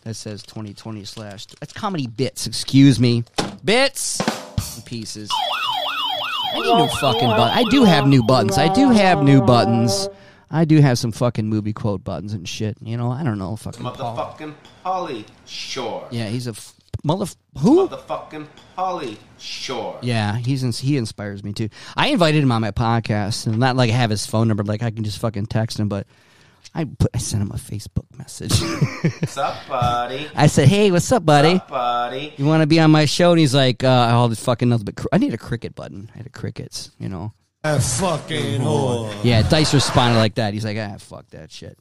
that 0.02 0.14
says 0.14 0.42
2020 0.44 1.04
slash, 1.04 1.46
that's 1.46 1.72
comedy 1.72 2.06
bits, 2.06 2.46
excuse 2.46 3.00
me. 3.00 3.24
Bits 3.64 4.20
and 4.76 4.84
pieces. 4.84 5.30
I 5.32 6.60
need 6.60 6.64
new 6.64 6.88
fucking 7.00 7.28
buttons. 7.28 7.66
I 7.66 7.70
do 7.70 7.84
have 7.84 8.06
new 8.06 8.22
buttons. 8.22 8.56
I 8.56 8.72
do 8.72 8.90
have 8.90 9.22
new 9.22 9.42
buttons. 9.42 10.08
I 10.50 10.64
do 10.64 10.80
have 10.80 10.96
some 10.98 11.10
fucking 11.10 11.46
movie 11.48 11.72
quote 11.72 12.04
buttons 12.04 12.32
and 12.32 12.48
shit. 12.48 12.76
You 12.80 12.96
know, 12.96 13.10
I 13.10 13.24
don't 13.24 13.38
know. 13.38 13.56
Fucking 13.56 13.82
Motherfucking 13.82 14.54
Pauly 14.84 15.24
Shore. 15.44 16.06
Yeah, 16.12 16.28
he's 16.28 16.46
a 16.46 16.50
f- 16.50 16.72
mother. 17.04 17.26
Who? 17.58 17.88
Motherfucking 17.88 18.46
Pauly 18.76 19.16
Shore. 19.38 19.98
Yeah, 20.02 20.36
he's 20.36 20.62
in, 20.62 20.72
he 20.72 20.96
inspires 20.96 21.42
me 21.42 21.52
too. 21.52 21.68
I 21.96 22.08
invited 22.08 22.42
him 22.42 22.52
on 22.52 22.62
my 22.62 22.70
podcast, 22.70 23.46
and 23.46 23.58
not 23.58 23.76
like 23.76 23.90
I 23.90 23.94
have 23.94 24.10
his 24.10 24.26
phone 24.26 24.48
number, 24.48 24.62
like 24.64 24.82
I 24.82 24.90
can 24.90 25.04
just 25.04 25.18
fucking 25.18 25.46
text 25.46 25.78
him, 25.78 25.88
but 25.88 26.06
I 26.74 26.84
put 26.84 27.10
I 27.14 27.18
sent 27.18 27.42
him 27.42 27.50
a 27.52 27.54
Facebook 27.54 28.06
message. 28.16 28.52
what's 29.20 29.36
up, 29.36 29.56
buddy? 29.68 30.28
I 30.34 30.46
said, 30.46 30.68
"Hey, 30.68 30.90
what's 30.90 31.10
up, 31.10 31.24
buddy? 31.24 31.54
What's 31.54 31.62
up, 31.62 31.68
buddy? 31.68 32.34
You 32.36 32.44
want 32.44 32.62
to 32.62 32.66
be 32.66 32.80
on 32.80 32.90
my 32.90 33.04
show?" 33.04 33.30
And 33.30 33.40
he's 33.40 33.54
like, 33.54 33.82
uh, 33.82 34.10
"All 34.12 34.28
the 34.28 34.36
fucking 34.36 34.68
nothing 34.68 34.84
but 34.84 34.96
cr- 34.96 35.08
I 35.12 35.18
need 35.18 35.34
a 35.34 35.38
cricket 35.38 35.74
button. 35.74 36.10
I 36.14 36.18
had 36.18 36.26
a 36.26 36.30
crickets, 36.30 36.90
you 36.98 37.08
know." 37.08 37.32
That 37.62 37.82
fucking 37.82 38.60
whore. 38.60 39.12
Yeah, 39.24 39.42
Dice 39.48 39.74
responded 39.74 40.18
like 40.18 40.36
that. 40.36 40.54
He's 40.54 40.64
like, 40.64 40.76
"Ah, 40.78 40.96
fuck 40.98 41.28
that 41.30 41.50
shit." 41.50 41.78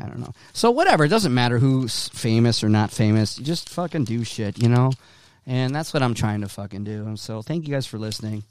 I 0.00 0.06
don't 0.06 0.18
know. 0.20 0.32
So 0.52 0.70
whatever, 0.70 1.04
it 1.04 1.08
doesn't 1.08 1.34
matter 1.34 1.58
who's 1.58 2.08
famous 2.08 2.64
or 2.64 2.68
not 2.68 2.90
famous. 2.90 3.38
You 3.38 3.44
just 3.44 3.68
fucking 3.68 4.04
do 4.04 4.24
shit, 4.24 4.62
you 4.62 4.68
know. 4.68 4.92
And 5.46 5.74
that's 5.74 5.92
what 5.92 6.02
I'm 6.02 6.14
trying 6.14 6.40
to 6.42 6.48
fucking 6.48 6.84
do. 6.84 7.16
So 7.16 7.42
thank 7.42 7.66
you 7.66 7.74
guys 7.74 7.86
for 7.86 7.98
listening. 7.98 8.44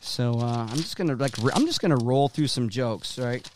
So 0.00 0.38
uh, 0.38 0.66
I'm 0.70 0.76
just 0.76 0.96
gonna 0.96 1.14
like 1.14 1.34
I'm 1.54 1.66
just 1.66 1.80
gonna 1.80 1.96
roll 1.96 2.28
through 2.28 2.46
some 2.46 2.68
jokes, 2.70 3.18
right? 3.18 3.48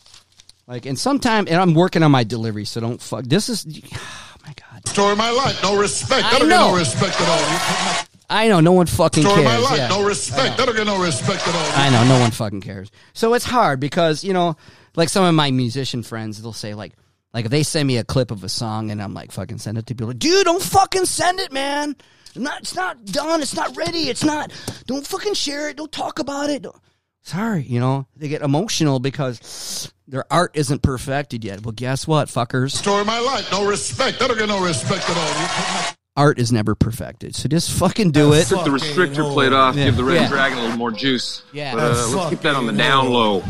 Like, 0.67 0.85
and 0.85 0.97
sometime, 0.97 1.45
and 1.47 1.57
I'm 1.57 1.73
working 1.75 2.01
on 2.01 2.11
my 2.11 2.23
delivery, 2.23 2.65
so 2.65 2.81
don't 2.81 2.99
fuck. 2.99 3.25
This 3.25 3.49
is, 3.49 3.65
oh 3.93 4.35
my 4.45 4.53
god. 4.71 4.87
Story 4.87 5.11
of 5.11 5.17
my 5.17 5.29
life, 5.29 5.61
no 5.61 5.79
respect. 5.79 6.25
I 6.25 6.31
That'll 6.31 6.47
know. 6.47 6.65
get 6.65 6.71
no 6.71 6.77
respect 6.77 7.21
at 7.21 7.29
all. 7.29 8.05
I 8.27 8.47
know 8.47 8.59
no 8.59 8.71
one 8.71 8.87
fucking 8.87 9.21
Story 9.21 9.41
of 9.41 9.45
my 9.45 9.57
life, 9.57 9.77
yeah. 9.77 9.87
no 9.87 10.03
respect. 10.03 10.57
That'll 10.57 10.73
get 10.73 10.87
no 10.87 10.99
respect 10.99 11.47
at 11.47 11.53
all. 11.53 11.79
I 11.79 11.89
know 11.91 12.03
no 12.07 12.19
one 12.19 12.31
fucking 12.31 12.61
cares. 12.61 12.89
So 13.13 13.35
it's 13.35 13.45
hard 13.45 13.79
because 13.79 14.23
you 14.23 14.33
know, 14.33 14.57
like 14.95 15.09
some 15.09 15.23
of 15.23 15.35
my 15.35 15.51
musician 15.51 16.01
friends, 16.01 16.41
they'll 16.41 16.53
say 16.53 16.73
like, 16.73 16.93
like 17.35 17.45
if 17.45 17.51
they 17.51 17.61
send 17.61 17.85
me 17.87 17.97
a 17.97 18.03
clip 18.03 18.31
of 18.31 18.43
a 18.43 18.49
song 18.49 18.89
and 18.89 18.99
I'm 19.03 19.13
like, 19.13 19.31
fucking 19.31 19.59
send 19.59 19.77
it 19.77 19.85
to 19.87 19.93
people, 19.93 20.07
like, 20.07 20.17
dude, 20.19 20.45
don't 20.45 20.63
fucking 20.63 21.05
send 21.05 21.39
it, 21.39 21.51
man. 21.51 21.95
It's 22.27 22.37
not, 22.37 22.61
it's 22.61 22.75
not 22.75 23.05
done. 23.05 23.41
It's 23.41 23.55
not 23.55 23.77
ready. 23.77 24.09
It's 24.09 24.23
not. 24.23 24.51
Don't 24.87 25.05
fucking 25.05 25.35
share 25.35 25.69
it. 25.69 25.77
Don't 25.77 25.91
talk 25.91 26.17
about 26.19 26.49
it. 26.49 26.63
Don't- 26.63 26.75
Sorry, 27.23 27.63
you 27.63 27.79
know 27.79 28.05
they 28.15 28.27
get 28.27 28.41
emotional 28.43 28.99
because 28.99 29.91
their 30.07 30.25
art 30.31 30.51
isn't 30.53 30.81
perfected 30.83 31.43
yet. 31.43 31.65
Well, 31.65 31.71
guess 31.71 32.07
what, 32.07 32.27
fuckers? 32.27 32.71
Story 32.73 33.01
of 33.01 33.07
my 33.07 33.19
life, 33.19 33.51
no 33.51 33.67
respect. 33.67 34.19
That'll 34.19 34.35
get 34.35 34.47
no 34.47 34.63
respect 34.63 35.09
at 35.09 35.17
all. 35.17 35.95
Art 36.15 36.37
is 36.39 36.51
never 36.51 36.75
perfected. 36.75 37.35
So 37.35 37.49
just 37.49 37.71
fucking 37.71 38.11
do 38.11 38.31
it. 38.33 38.45
Took 38.47 38.63
the 38.63 38.69
restrictor 38.69 39.29
plate 39.33 39.51
off, 39.53 39.75
Yeah. 39.75 39.85
give 39.85 39.97
the 39.97 40.03
red 40.03 40.21
Yeah. 40.21 40.27
dragon 40.29 40.59
a 40.59 40.61
little 40.61 40.77
more 40.77 40.91
juice. 40.91 41.41
Yeah. 41.51 41.73
But 41.73 41.83
uh, 41.97 42.07
let's 42.15 42.29
keep 42.29 42.41
that 42.41 42.55
on 42.55 42.67
the 42.67 42.73
down 42.73 43.09
low. 43.09 43.41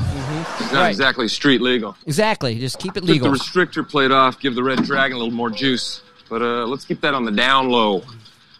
It's 0.59 0.71
not 0.71 0.81
Right. 0.81 0.89
exactly 0.89 1.27
street 1.27 1.61
legal. 1.61 1.95
Exactly. 2.07 2.57
Just 2.59 2.79
keep 2.79 2.91
it 2.97 3.01
Took 3.01 3.09
legal. 3.09 3.31
the 3.31 3.37
restrictor 3.37 3.87
plate 3.87 4.11
off, 4.11 4.39
give 4.39 4.55
the 4.55 4.63
red 4.63 4.83
dragon 4.83 5.17
a 5.17 5.19
little 5.19 5.33
more 5.33 5.49
juice. 5.49 6.01
But 6.29 6.41
uh, 6.41 6.65
let's 6.65 6.85
keep 6.85 7.01
that 7.01 7.13
on 7.13 7.25
the 7.25 7.31
down 7.31 7.69
low. 7.69 8.03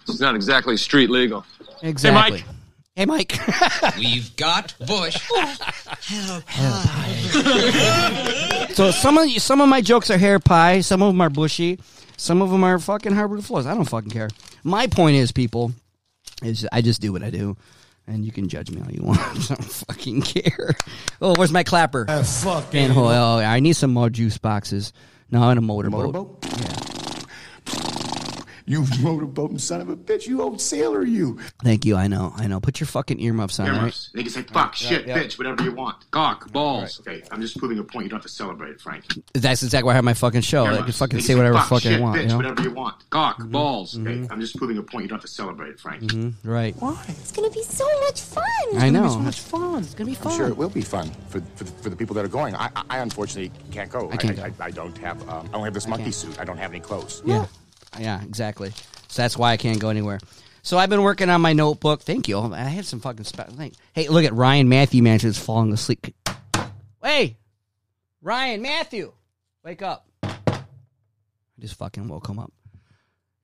It's 0.08 0.20
not 0.20 0.36
exactly 0.36 0.78
street 0.78 1.10
legal. 1.10 1.46
Exactly. 1.82 2.44
Hey, 2.96 3.06
Mike. 3.06 3.30
Hey, 3.38 3.40
Mike. 3.40 3.98
We've 3.98 4.36
got 4.36 4.76
Bush. 4.86 5.18
so 8.76 8.92
some 8.92 9.18
of 9.18 9.28
you, 9.28 9.40
some 9.40 9.62
of 9.62 9.70
my 9.70 9.82
jokes 9.82 10.10
are 10.12 10.18
hair 10.18 10.40
pie. 10.40 10.82
Some 10.82 11.02
of 11.02 11.14
them 11.14 11.22
are 11.22 11.30
bushy. 11.30 11.80
Some 12.18 12.42
of 12.42 12.50
them 12.50 12.64
are 12.64 12.80
fucking 12.80 13.14
hardwood 13.14 13.44
floors. 13.44 13.66
I 13.66 13.74
don't 13.74 13.86
fucking 13.86 14.12
care. 14.12 14.30
My 14.64 14.88
point 14.88 15.18
is, 15.18 15.32
people, 15.32 15.72
is 16.44 16.68
I 16.72 16.82
just 16.82 17.02
do 17.02 17.12
what 17.12 17.24
I 17.24 17.30
do, 17.30 17.58
and 18.08 18.26
you 18.26 18.32
can 18.32 18.48
judge 18.48 18.72
me 18.72 18.82
all 18.82 18.92
you 18.92 19.04
want. 19.04 19.20
I 19.22 19.34
don't 19.34 19.64
fucking 19.64 20.22
care. 20.22 20.72
Oh, 21.22 21.34
where's 21.38 21.52
my 21.52 21.64
clapper? 21.64 22.06
Ah, 22.08 22.24
fucking. 22.24 22.80
Manhole. 22.90 23.08
Oh, 23.08 23.38
I 23.40 23.60
need 23.60 23.76
some 23.76 23.94
more 23.94 24.10
juice 24.10 24.38
boxes. 24.38 24.94
No, 25.32 25.42
I'm 25.44 25.54
in 25.54 25.58
a 25.58 25.62
motorboat. 25.62 26.14
Motorboat? 26.14 26.95
You 28.68 28.82
motorboating 28.82 29.60
son 29.60 29.82
of 29.82 29.90
a 29.90 29.96
bitch. 29.96 30.26
You 30.26 30.42
old 30.42 30.60
sailor, 30.60 31.04
you. 31.04 31.40
Thank 31.64 31.86
you. 31.86 31.96
I 31.96 32.08
know. 32.08 32.34
I 32.36 32.48
know. 32.48 32.60
Put 32.60 32.80
your 32.80 32.88
fucking 32.88 33.20
earmuffs 33.20 33.60
on, 33.60 33.68
all 33.68 33.72
right? 33.74 33.80
Earmuffs. 33.80 34.10
They 34.14 34.24
can 34.24 34.32
say 34.32 34.42
fuck, 34.42 34.76
shit, 34.76 35.06
yeah. 35.06 35.20
bitch, 35.20 35.38
whatever 35.38 35.64
you 35.64 35.72
want. 35.72 36.10
Cock, 36.10 36.52
balls. 36.52 37.00
Okay, 37.02 37.24
I'm 37.30 37.42
just 37.42 37.58
proving 37.58 37.78
a 37.78 37.84
point. 37.84 38.06
You 38.06 38.10
don't 38.10 38.18
have 38.18 38.24
to 38.24 38.30
celebrate 38.30 38.72
it, 38.72 38.82
Frank. 38.82 39.06
That's 39.34 39.62
exactly 39.62 39.86
why 39.86 39.92
I 39.92 39.96
have 39.96 40.04
my 40.04 40.16
fucking 40.16 40.42
show. 40.42 40.66
I 40.66 40.82
can 40.82 40.92
fucking 40.92 41.20
They 41.20 41.24
say 41.24 41.36
whatever 41.36 41.58
fuck, 41.60 41.70
fucking 41.70 41.92
shit, 41.92 42.00
I 42.00 42.04
want. 42.04 42.18
bitch, 42.18 42.24
You 42.24 42.28
know? 42.30 42.38
whatever 42.38 42.64
you 42.64 42.72
want. 42.72 43.10
Cock, 43.12 43.38
mm-hmm. 43.38 43.52
balls. 43.52 43.96
Mm-hmm. 43.96 44.08
Okay, 44.08 44.28
I'm 44.32 44.42
just 44.42 44.58
proving 44.58 44.78
a 44.80 44.84
point. 44.84 45.04
You 45.04 45.10
don't 45.10 45.18
have 45.18 45.26
to 45.26 45.28
celebrate 45.28 45.70
it, 45.70 45.80
Frank. 45.80 46.04
Mm-hmm. 46.04 46.50
Right. 46.50 46.76
Why? 46.80 47.04
It's 47.08 47.32
gonna 47.32 47.52
be 47.52 47.64
so 47.64 47.88
much 48.02 48.22
fun. 48.22 48.44
I 48.78 48.90
know. 48.90 49.10
so 49.10 49.20
much 49.20 49.40
fun. 49.42 49.84
It's 49.84 49.94
gonna 49.94 50.10
be 50.10 50.16
fun. 50.16 50.32
I'm 50.32 50.38
sure 50.38 50.48
it 50.48 50.58
will 50.58 50.70
be 50.70 50.82
fun 50.82 51.12
for, 51.30 51.40
for, 51.56 51.66
for 51.66 51.90
the 51.90 51.96
people 51.96 52.16
that 52.16 52.26
are 52.26 52.30
going. 52.30 52.56
I, 52.56 52.70
I, 52.76 52.84
I 52.90 52.98
unfortunately 53.00 53.52
can't 53.72 53.92
go. 53.92 54.10
I 54.12 54.18
can't 54.18 54.40
I, 54.40 54.50
go. 54.50 54.64
I, 54.64 54.66
I 54.66 54.72
don't 54.72 54.98
have. 54.98 55.22
Um, 55.30 55.48
I 55.50 55.52
don't 55.52 55.64
have 55.66 55.74
this 55.74 55.88
monkey 55.88 56.12
suit. 56.12 56.40
I 56.40 56.46
don't 56.46 56.58
have 56.58 56.72
any 56.72 56.80
clothes. 56.80 57.22
Yeah. 57.26 57.46
Yeah, 58.00 58.22
exactly. 58.24 58.72
So 59.08 59.22
that's 59.22 59.38
why 59.38 59.52
I 59.52 59.58
can't 59.58 59.80
go 59.80 59.90
anywhere. 59.90 60.20
So 60.62 60.78
I've 60.78 60.90
been 60.90 61.04
working 61.04 61.30
on 61.30 61.42
my 61.42 61.54
notebook. 61.54 62.02
Thank 62.02 62.28
you. 62.28 62.40
I 62.40 62.64
had 62.64 62.86
some 62.86 63.00
fucking 63.00 63.26
special. 63.26 63.56
Hey, 63.94 64.08
look 64.08 64.26
at 64.26 64.34
Ryan 64.34 64.68
Matthew 64.68 65.04
Mansion 65.04 65.30
is 65.30 65.38
falling 65.38 65.72
asleep. 65.72 66.08
Hey, 67.04 67.38
Ryan 68.22 68.64
Matthew, 68.64 69.14
wake 69.64 69.84
up. 69.84 70.08
I 70.24 70.32
just 71.60 71.78
fucking 71.78 72.08
woke 72.08 72.28
him 72.28 72.40
up. 72.40 72.52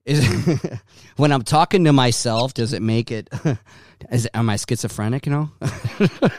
Is 0.04 0.28
when 1.18 1.32
I'm 1.32 1.44
talking 1.44 1.84
to 1.84 1.94
myself, 1.94 2.56
does 2.56 2.74
it 2.74 2.82
make 2.82 3.12
it? 3.12 3.30
Is 4.12 4.28
am 4.34 4.50
I 4.50 4.56
schizophrenic? 4.56 5.28
You 5.28 5.32
know? 5.32 5.52
I 5.62 6.32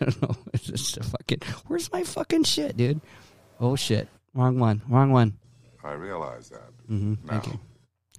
don't 0.00 0.22
know. 0.22 0.36
It's 0.52 0.64
just 0.64 0.98
a 0.98 1.02
fucking. 1.02 1.40
Where's 1.66 1.90
my 1.90 2.04
fucking 2.04 2.44
shit, 2.44 2.76
dude? 2.76 3.00
Oh 3.58 3.74
shit! 3.74 4.06
Wrong 4.34 4.58
one. 4.58 4.82
Wrong 4.86 5.10
one. 5.10 5.38
I 5.82 5.92
realize 5.92 6.50
that. 6.50 6.72
Mm-hmm. 6.90 7.26
now. 7.26 7.40
Thank 7.40 7.46
you. 7.46 7.60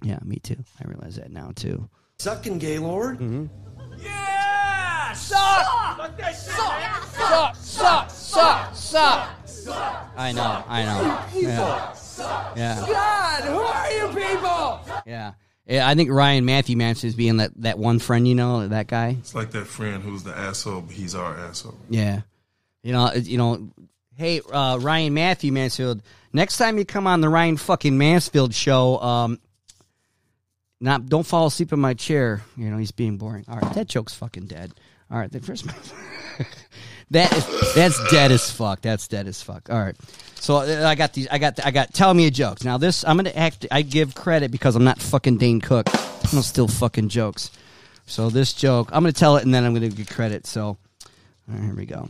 Yeah, 0.02 0.18
me 0.24 0.36
too. 0.36 0.56
I 0.80 0.88
realize 0.88 1.16
that 1.16 1.30
now 1.30 1.52
too. 1.54 1.88
Sucking 2.18 2.58
Gaylord. 2.58 3.18
Mm-hmm. 3.18 3.46
Yeah, 4.02 5.12
suck, 5.12 5.66
suck, 6.34 7.54
suck, 7.54 8.10
suck. 8.10 8.74
Suck. 8.74 9.46
Suck. 9.46 10.12
I 10.16 10.32
know, 10.32 10.64
I 10.66 10.84
know. 10.84 11.40
Yeah. 11.40 11.94
Yeah. 12.56 12.84
God, 12.86 13.44
who 13.44 13.58
are 13.58 13.92
you 13.92 14.08
people? 14.08 14.80
Yeah. 15.06 15.32
Yeah, 15.66 15.88
I 15.88 15.94
think 15.94 16.10
Ryan 16.10 16.44
Matthew 16.44 16.76
Manson 16.76 17.08
is 17.08 17.14
being 17.14 17.36
that, 17.36 17.52
that 17.62 17.78
one 17.78 18.00
friend, 18.00 18.26
you 18.26 18.34
know, 18.34 18.66
that 18.66 18.88
guy. 18.88 19.16
It's 19.20 19.34
like 19.34 19.52
that 19.52 19.66
friend 19.66 20.02
who's 20.02 20.24
the 20.24 20.36
asshole, 20.36 20.82
but 20.82 20.94
he's 20.94 21.14
our 21.14 21.36
asshole. 21.38 21.78
Yeah. 21.88 22.22
You 22.82 22.92
know, 22.92 23.12
you 23.14 23.38
know, 23.38 23.70
hey, 24.16 24.40
uh, 24.40 24.78
Ryan 24.80 25.14
Matthew 25.14 25.52
Mansfield, 25.52 26.02
next 26.32 26.58
time 26.58 26.78
you 26.78 26.84
come 26.84 27.06
on 27.06 27.20
the 27.20 27.28
Ryan 27.28 27.56
fucking 27.56 27.96
Mansfield 27.96 28.54
show, 28.54 29.00
um, 29.00 29.38
not 30.80 31.06
don't 31.08 31.26
fall 31.26 31.46
asleep 31.46 31.72
in 31.72 31.80
my 31.80 31.94
chair. 31.94 32.42
You 32.56 32.70
know, 32.70 32.76
he's 32.76 32.90
being 32.90 33.16
boring. 33.16 33.44
All 33.48 33.56
right, 33.56 33.74
that 33.74 33.88
joke's 33.88 34.14
fucking 34.14 34.46
dead. 34.46 34.72
All 35.10 35.18
right, 35.18 35.30
the 35.30 35.40
first 35.40 35.66
that 37.10 37.32
is 37.32 37.74
that's 37.74 38.10
dead 38.10 38.32
as 38.32 38.50
fuck. 38.50 38.80
That's 38.80 39.06
dead 39.06 39.28
as 39.28 39.40
fuck. 39.40 39.70
All 39.70 39.78
right, 39.78 39.94
so 40.34 40.56
uh, 40.56 40.88
I 40.88 40.96
got 40.96 41.12
these. 41.12 41.28
I 41.30 41.38
got 41.38 41.64
I 41.64 41.70
got. 41.70 41.94
Tell 41.94 42.12
me 42.12 42.26
a 42.26 42.30
joke. 42.30 42.64
Now 42.64 42.78
this 42.78 43.04
I'm 43.04 43.16
gonna 43.16 43.30
act. 43.30 43.66
I 43.70 43.82
give 43.82 44.14
credit 44.14 44.50
because 44.50 44.74
I'm 44.74 44.84
not 44.84 45.00
fucking 45.00 45.36
Dane 45.38 45.60
Cook. 45.60 45.88
I'm 45.94 46.30
gonna 46.30 46.42
steal 46.42 46.66
fucking 46.66 47.10
jokes. 47.10 47.52
So 48.06 48.28
this 48.28 48.52
joke, 48.52 48.88
I'm 48.92 49.02
gonna 49.02 49.12
tell 49.12 49.36
it 49.36 49.44
and 49.44 49.54
then 49.54 49.64
I'm 49.64 49.74
gonna 49.74 49.88
give 49.88 50.08
credit. 50.08 50.46
So 50.46 50.78
here 51.48 51.74
we 51.74 51.86
go. 51.86 52.08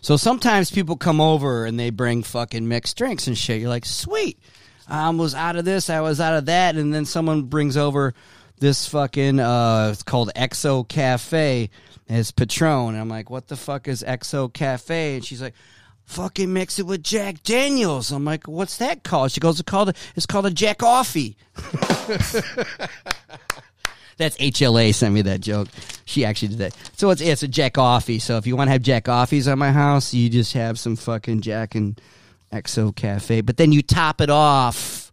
So 0.00 0.16
sometimes 0.16 0.70
people 0.70 0.96
come 0.96 1.20
over 1.20 1.66
and 1.66 1.78
they 1.78 1.90
bring 1.90 2.22
fucking 2.22 2.66
mixed 2.66 2.96
drinks 2.96 3.26
and 3.26 3.36
shit. 3.36 3.60
You're 3.60 3.68
like, 3.68 3.84
sweet. 3.84 4.38
I 4.88 5.08
was 5.10 5.34
out 5.34 5.56
of 5.56 5.64
this, 5.64 5.88
I 5.88 6.00
was 6.00 6.20
out 6.20 6.34
of 6.34 6.46
that, 6.46 6.74
and 6.74 6.92
then 6.92 7.04
someone 7.04 7.42
brings 7.42 7.76
over 7.76 8.12
this 8.58 8.86
fucking 8.88 9.40
uh 9.40 9.88
it's 9.92 10.02
called 10.02 10.30
XO 10.36 10.86
Cafe 10.86 11.70
as 12.08 12.30
Patron. 12.30 12.90
And 12.90 12.98
I'm 12.98 13.08
like, 13.08 13.30
what 13.30 13.48
the 13.48 13.56
fuck 13.56 13.88
is 13.88 14.02
XO 14.02 14.52
Cafe? 14.52 15.16
And 15.16 15.24
she's 15.24 15.40
like, 15.40 15.54
fucking 16.06 16.52
mix 16.52 16.78
it 16.78 16.86
with 16.86 17.04
Jack 17.04 17.42
Daniels. 17.44 18.10
I'm 18.10 18.24
like, 18.24 18.48
what's 18.48 18.78
that 18.78 19.04
called? 19.04 19.30
She 19.30 19.40
goes, 19.40 19.60
it's 19.60 19.70
called 19.70 19.90
a, 19.90 19.94
it's 20.16 20.26
called 20.26 20.46
a 20.46 20.50
Jack 20.50 20.78
Offie. 20.78 21.36
That's 24.20 24.36
HLA 24.36 24.94
sent 24.94 25.14
me 25.14 25.22
that 25.22 25.40
joke. 25.40 25.68
She 26.04 26.26
actually 26.26 26.48
did 26.48 26.58
that. 26.58 26.76
So 26.94 27.08
it's 27.08 27.22
it's 27.22 27.42
a 27.42 27.48
Jack 27.48 27.74
Offie. 27.74 28.20
So 28.20 28.36
if 28.36 28.46
you 28.46 28.54
want 28.54 28.68
to 28.68 28.72
have 28.72 28.82
Jack 28.82 29.04
Offies 29.04 29.50
at 29.50 29.56
my 29.56 29.72
house, 29.72 30.12
you 30.12 30.28
just 30.28 30.52
have 30.52 30.78
some 30.78 30.94
fucking 30.96 31.40
Jack 31.40 31.74
and 31.74 31.98
XO 32.52 32.94
Cafe. 32.94 33.40
But 33.40 33.56
then 33.56 33.72
you 33.72 33.80
top 33.80 34.20
it 34.20 34.28
off 34.28 35.10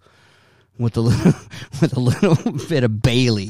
with 0.77 0.97
a 0.97 0.99
little 0.99 1.31
with 1.81 1.95
a 1.95 1.99
little 2.01 2.67
bit 2.67 2.83
of 2.83 3.01
Bailey's. 3.01 3.49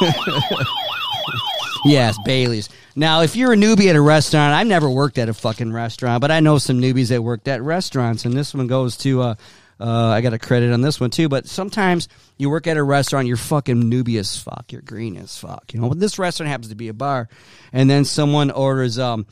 yes, 1.84 2.16
Bailey's. 2.24 2.68
Now, 2.96 3.20
if 3.22 3.36
you're 3.36 3.52
a 3.52 3.56
newbie 3.56 3.86
at 3.86 3.94
a 3.94 4.00
restaurant, 4.00 4.52
I've 4.52 4.66
never 4.66 4.90
worked 4.90 5.16
at 5.16 5.28
a 5.28 5.34
fucking 5.34 5.72
restaurant, 5.72 6.20
but 6.20 6.32
I 6.32 6.40
know 6.40 6.58
some 6.58 6.80
newbies 6.80 7.10
that 7.10 7.22
worked 7.22 7.46
at 7.46 7.62
restaurants, 7.62 8.24
and 8.24 8.34
this 8.34 8.52
one 8.52 8.66
goes 8.66 8.96
to. 8.96 9.22
Uh, 9.22 9.34
uh, 9.82 10.10
I 10.10 10.20
got 10.20 10.32
a 10.32 10.38
credit 10.38 10.72
on 10.72 10.80
this 10.80 11.00
one 11.00 11.10
too, 11.10 11.28
but 11.28 11.48
sometimes 11.48 12.08
you 12.38 12.48
work 12.48 12.68
at 12.68 12.76
a 12.76 12.82
restaurant, 12.82 13.26
you're 13.26 13.36
fucking 13.36 13.90
newbie 13.90 14.18
as 14.18 14.38
fuck, 14.38 14.66
you're 14.70 14.80
green 14.80 15.16
as 15.16 15.36
fuck, 15.36 15.74
you 15.74 15.80
know. 15.80 15.88
But 15.88 15.98
this 15.98 16.20
restaurant 16.20 16.50
happens 16.50 16.68
to 16.68 16.76
be 16.76 16.86
a 16.86 16.94
bar, 16.94 17.28
and 17.72 17.90
then 17.90 18.04
someone 18.04 18.52
orders, 18.52 19.00
um, 19.00 19.26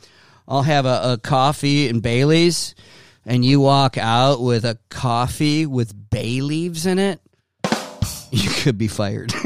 I'll 0.49 0.63
have 0.63 0.85
a, 0.85 1.13
a 1.13 1.17
coffee 1.17 1.87
and 1.87 2.01
Bailey's, 2.01 2.75
and 3.25 3.45
you 3.45 3.61
walk 3.61 3.97
out 3.97 4.41
with 4.41 4.65
a 4.65 4.77
coffee 4.89 5.65
with 5.65 6.09
bay 6.09 6.41
leaves 6.41 6.85
in 6.85 6.99
it, 6.99 7.21
you 8.31 8.49
could 8.49 8.77
be 8.77 8.89
fired. 8.89 9.33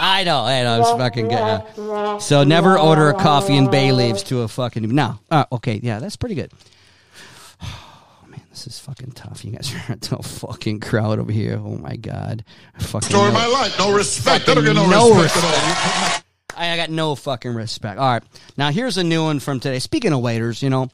I 0.00 0.22
know, 0.22 0.42
I 0.42 0.62
know, 0.62 0.80
it's 0.80 0.90
fucking 0.90 1.28
good. 1.28 2.22
So 2.22 2.44
never 2.44 2.78
order 2.78 3.08
a 3.08 3.14
coffee 3.14 3.56
and 3.56 3.68
bay 3.68 3.90
leaves 3.90 4.22
to 4.24 4.42
a 4.42 4.48
fucking 4.48 4.94
no. 4.94 5.18
Uh, 5.28 5.46
okay, 5.50 5.80
yeah, 5.82 5.98
that's 5.98 6.16
pretty 6.16 6.36
good. 6.36 6.52
This 8.58 8.74
is 8.74 8.80
fucking 8.80 9.12
tough. 9.12 9.44
You 9.44 9.52
guys 9.52 9.72
are 9.88 10.18
a 10.18 10.22
fucking 10.22 10.80
crowd 10.80 11.20
over 11.20 11.30
here. 11.30 11.60
Oh 11.64 11.76
my 11.76 11.94
god, 11.94 12.44
I 12.74 12.82
fucking 12.82 13.08
Story 13.08 13.28
know- 13.28 13.34
my 13.34 13.46
life. 13.46 13.78
No 13.78 13.94
respect. 13.94 14.48
I 14.48 14.54
don't 14.54 14.64
get 14.64 14.74
no, 14.74 14.88
no 14.90 15.22
respect, 15.22 15.44
at 15.46 16.14
all. 16.16 16.22
I 16.56 16.72
I 16.72 16.76
got 16.76 16.90
no 16.90 17.14
fucking 17.14 17.54
respect. 17.54 18.00
All 18.00 18.14
right. 18.14 18.22
Now 18.56 18.72
here's 18.72 18.98
a 18.98 19.04
new 19.04 19.22
one 19.22 19.38
from 19.38 19.60
today. 19.60 19.78
Speaking 19.78 20.12
of 20.12 20.22
waiters, 20.22 20.60
you 20.60 20.70
know, 20.70 20.90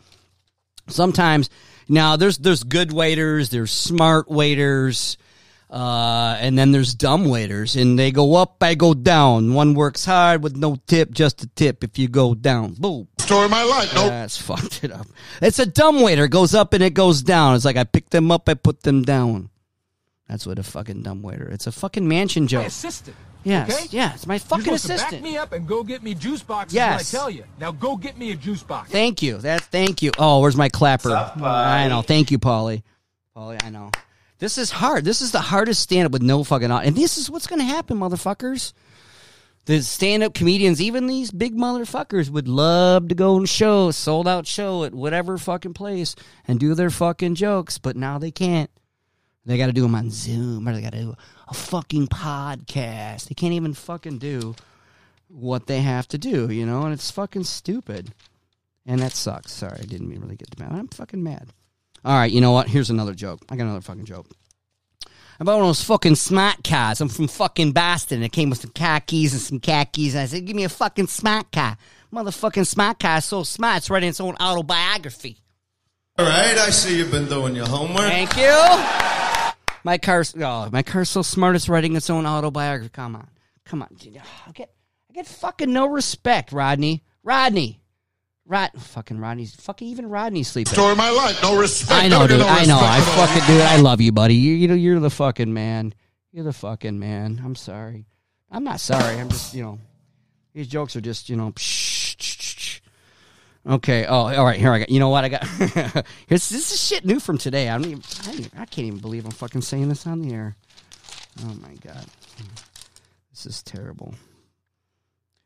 sometimes 0.89 1.49
now 1.89 2.17
there's 2.17 2.37
there's 2.37 2.65
good 2.65 2.93
waiters, 2.93 3.49
there's 3.49 3.73
smart 3.73 4.31
waiters, 4.31 5.17
uh, 5.75 6.37
and 6.39 6.57
then 6.57 6.71
there's 6.71 6.95
dumb 6.95 7.25
waiters, 7.25 7.75
and 7.75 7.99
they 7.99 8.13
go 8.13 8.37
up, 8.37 8.63
I 8.63 8.77
go 8.77 8.95
down. 8.95 9.55
One 9.55 9.75
works 9.75 10.05
hard 10.05 10.43
with 10.43 10.57
no 10.57 10.77
tip, 10.87 11.11
just 11.11 11.43
a 11.43 11.49
tip 11.49 11.83
if 11.83 11.99
you 11.99 12.07
go 12.07 12.35
down. 12.37 12.75
Boom. 12.75 13.09
Story 13.19 13.47
of 13.47 13.51
my 13.51 13.65
life. 13.65 13.93
No. 13.95 14.09
That's 14.09 14.37
fucked 14.41 14.85
it 14.85 14.93
up. 14.93 15.07
It's 15.43 15.59
a 15.59 15.67
dumb 15.67 16.01
waiter. 16.01 16.29
Goes 16.29 16.55
up 16.55 16.75
and 16.75 16.83
it 16.85 16.95
goes 16.95 17.23
down. 17.23 17.57
It's 17.57 17.65
like 17.65 17.77
I 17.77 17.83
pick 17.83 18.11
them 18.11 18.31
up, 18.31 18.49
I 18.49 18.55
put 18.55 18.83
them 18.85 19.03
down. 19.03 19.51
That's 20.29 20.47
what 20.47 20.59
a 20.59 20.63
fucking 20.63 21.03
dumb 21.03 21.23
waiter. 21.23 21.49
It's 21.51 21.67
a 21.67 21.73
fucking 21.73 22.07
mansion 22.07 22.47
joke. 22.47 22.63
My 22.63 22.67
assistant. 22.67 23.17
Yes, 23.43 23.71
okay? 23.77 23.87
yeah, 23.91 24.15
it's 24.15 24.27
my 24.27 24.35
You're 24.35 24.41
fucking 24.41 24.65
to 24.65 24.73
assistant. 24.75 25.11
back 25.11 25.23
me 25.23 25.37
up 25.37 25.53
and 25.53 25.67
go 25.67 25.83
get 25.83 26.03
me 26.03 26.15
juice 26.15 26.43
boxes 26.43 26.75
Yes. 26.75 27.13
when 27.13 27.21
I 27.21 27.23
tell 27.23 27.31
you. 27.31 27.45
Now 27.61 27.73
go 27.73 27.97
get 27.97 28.17
me 28.17 28.31
a 28.31 28.37
juice 28.37 28.63
box. 28.63 28.91
Thank 28.91 29.23
you. 29.23 29.37
That's 29.39 29.67
thank 29.67 30.01
you. 30.03 30.13
Oh, 30.19 30.41
where's 30.41 30.57
my 30.57 30.71
clapper? 30.71 31.11
What's 31.11 31.37
up. 31.37 31.43
I 31.43 31.89
know. 31.89 32.01
Thank 32.01 32.31
you, 32.31 32.39
Polly. 32.39 32.85
Polly, 33.35 33.59
I 33.63 33.69
know. 33.69 33.91
This 34.45 34.59
is 34.59 34.71
hard. 34.71 35.07
This 35.07 35.23
is 35.23 35.33
the 35.33 35.41
hardest 35.41 35.81
stand 35.81 36.05
up 36.05 36.13
with 36.13 36.21
no 36.21 36.45
fucking 36.45 36.71
au- 36.71 36.77
and 36.77 36.95
this 36.95 37.17
is 37.17 37.31
what's 37.31 37.47
gonna 37.47 37.65
happen, 37.65 37.97
motherfuckers. 37.97 38.75
The 39.65 39.81
stand 39.81 40.23
up 40.23 40.35
comedians, 40.35 40.83
even 40.83 41.07
these 41.07 41.31
big 41.31 41.57
motherfuckers, 41.57 42.29
would 42.29 42.47
love 42.47 43.09
to 43.09 43.15
go 43.15 43.39
and 43.39 43.49
show, 43.49 43.91
sold 43.91 44.29
out 44.29 44.47
show 44.47 44.85
at 44.85 44.93
whatever 44.93 45.39
fucking 45.39 45.73
place 45.73 46.15
and 46.47 46.61
do 46.61 46.75
their 46.75 46.91
fucking 46.91 47.37
jokes, 47.37 47.79
but 47.79 47.97
now 47.97 48.19
they 48.19 48.31
can't. 48.31 48.69
They 49.47 49.57
got 49.57 49.69
to 49.69 49.73
do 49.73 49.81
them 49.81 49.95
on 49.95 50.11
Zoom 50.11 50.69
or 50.69 50.75
they 50.75 50.83
got 50.83 50.93
to 50.93 51.01
do 51.01 51.15
a 51.49 51.55
fucking 51.55 52.09
podcast. 52.09 53.29
They 53.29 53.35
can't 53.35 53.55
even 53.55 53.73
fucking 53.73 54.19
do 54.19 54.55
what 55.29 55.69
they 55.69 55.81
have 55.81 56.07
to 56.09 56.19
do, 56.19 56.51
you 56.51 56.67
know, 56.67 56.83
and 56.83 56.93
it's 56.93 57.11
fucking 57.11 57.45
stupid. 57.45 58.13
And 58.85 59.01
that 59.01 59.13
sucks. 59.13 59.53
Sorry, 59.53 59.79
I 59.81 59.87
didn't 59.87 60.21
really 60.21 60.37
get 60.37 60.51
to 60.51 60.63
mad. 60.63 60.73
I'm 60.73 60.89
fucking 60.89 61.23
mad. 61.23 61.49
All 62.05 62.15
right, 62.15 62.31
you 62.31 62.41
know 62.41 62.53
what? 62.53 62.69
Here's 62.69 62.91
another 62.91 63.15
joke. 63.15 63.41
I 63.49 63.57
got 63.57 63.65
another 63.65 63.81
fucking 63.81 64.05
joke. 64.05 64.27
I 65.41 65.45
bought 65.45 65.57
one 65.57 65.63
of 65.63 65.69
those 65.69 65.83
fucking 65.83 66.15
smart 66.15 66.63
cars. 66.63 67.01
I'm 67.01 67.09
from 67.09 67.29
fucking 67.29 67.73
Boston. 67.73 68.23
It 68.23 68.31
came 68.33 68.51
with 68.51 68.61
some 68.61 68.71
car 68.71 69.01
keys 69.01 69.33
and 69.33 69.43
some 69.43 69.59
khakis. 69.59 70.13
And 70.13 70.21
I 70.21 70.27
said, 70.27 70.45
give 70.45 70.55
me 70.55 70.65
a 70.65 70.69
fucking 70.69 71.09
smart 71.09 71.51
car. 71.51 71.77
Motherfucking 72.13 72.67
smart 72.67 73.01
car 73.01 73.19
is 73.19 73.25
so 73.25 73.43
smart, 73.43 73.79
it's 73.79 73.91
writing 73.91 74.11
its 74.11 74.21
own 74.21 74.37
autobiography. 74.37 75.39
All 76.17 76.25
right, 76.25 76.57
I 76.57 76.71
see 76.71 76.99
you've 76.99 77.11
been 77.11 77.29
doing 77.29 77.57
your 77.57 77.67
homework. 77.67 78.03
Thank 78.03 78.37
you. 78.37 79.55
My 79.83 79.99
car's 79.99 80.33
oh, 80.41 80.71
my 80.71 80.83
car's 80.83 81.11
so 81.11 81.23
smart 81.23 81.57
it's 81.57 81.69
writing 81.69 81.97
its 81.97 82.09
own 82.09 82.25
autobiography. 82.25 82.91
Come 82.91 83.17
on, 83.17 83.29
come 83.65 83.83
on. 83.83 83.89
I 84.47 84.53
get 84.53 84.73
I 85.11 85.13
get 85.13 85.27
fucking 85.27 85.73
no 85.73 85.87
respect, 85.87 86.53
Rodney. 86.53 87.03
Rodney, 87.25 87.81
Rod, 88.47 88.71
fucking 88.77 89.19
Rodney's 89.19 89.55
fucking 89.55 89.89
even 89.89 90.09
Rodney's 90.11 90.49
sleeping. 90.49 90.73
Story 90.73 90.93
of 90.93 90.99
my 90.99 91.11
life. 91.11 91.43
No 91.43 91.59
respect. 91.59 91.93
I 92.05 92.09
know, 92.09 92.27
dude. 92.27 92.41
no 92.41 92.47
I 92.47 92.65
know. 92.67 92.79
I 92.79 92.99
respect 92.99 93.17
at 93.17 93.21
all. 93.21 93.27
fucking 93.27 93.55
dude. 93.55 93.63
I 93.63 93.77
love 93.77 94.01
you, 94.03 94.13
buddy. 94.13 94.35
You, 94.35 94.53
you 94.55 94.69
know, 94.69 94.75
you're 94.75 95.01
the 95.01 95.09
fucking 95.11 95.53
man. 95.53 95.95
You're 96.33 96.45
the 96.45 96.53
fucking 96.53 96.99
man. 96.99 97.41
I'm 97.43 97.55
sorry. 97.55 98.05
I'm 98.51 98.63
not 98.65 98.81
sorry. 98.81 99.19
I'm 99.19 99.31
just, 99.31 99.55
you 99.55 99.63
know, 99.63 99.79
these 100.53 100.69
jokes 100.69 100.95
are 100.95 101.01
just, 101.01 101.29
you 101.31 101.37
know. 101.37 101.53
Psh, 101.53 102.17
psh, 102.17 102.37
psh, 102.37 102.57
psh. 102.57 102.81
Okay. 103.75 104.05
Oh, 104.05 104.15
all 104.35 104.45
right. 104.45 104.61
Here 104.61 104.71
I 104.73 104.81
got. 104.81 104.91
You 104.91 105.01
know 105.01 105.09
what 105.09 105.25
I 105.25 105.31
got? 105.31 105.45
Here's 106.27 106.49
this 106.51 106.71
is 106.71 106.81
shit 106.81 107.05
new 107.07 107.19
from 107.21 107.39
today. 107.39 107.71
I 107.71 107.79
don't 107.79 107.87
even. 107.87 108.03
I, 108.21 108.25
don't 108.27 108.39
even- 108.41 108.51
I 108.59 108.65
can't 108.67 108.87
even 108.89 109.01
believe 109.01 109.25
I'm 109.25 109.31
fucking 109.31 109.63
saying 109.63 109.89
this 109.89 110.07
on 110.07 110.21
the 110.21 110.35
air. 110.35 110.55
Oh 111.43 111.55
my 111.63 111.75
god. 111.83 112.05
This 113.31 113.47
is 113.47 113.63
terrible. 113.63 114.15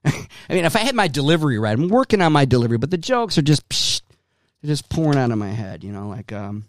I 0.04 0.54
mean, 0.54 0.64
if 0.64 0.76
I 0.76 0.80
had 0.80 0.94
my 0.94 1.08
delivery 1.08 1.58
right, 1.58 1.76
I'm 1.76 1.88
working 1.88 2.22
on 2.22 2.32
my 2.32 2.44
delivery, 2.44 2.78
but 2.78 2.90
the 2.90 2.98
jokes 2.98 3.36
are 3.38 3.42
just 3.42 3.68
psh, 3.68 4.02
just 4.64 4.88
pouring 4.88 5.18
out 5.18 5.30
of 5.30 5.38
my 5.38 5.50
head. 5.50 5.84
You 5.84 5.92
know, 5.92 6.08
like 6.08 6.32
um, 6.32 6.66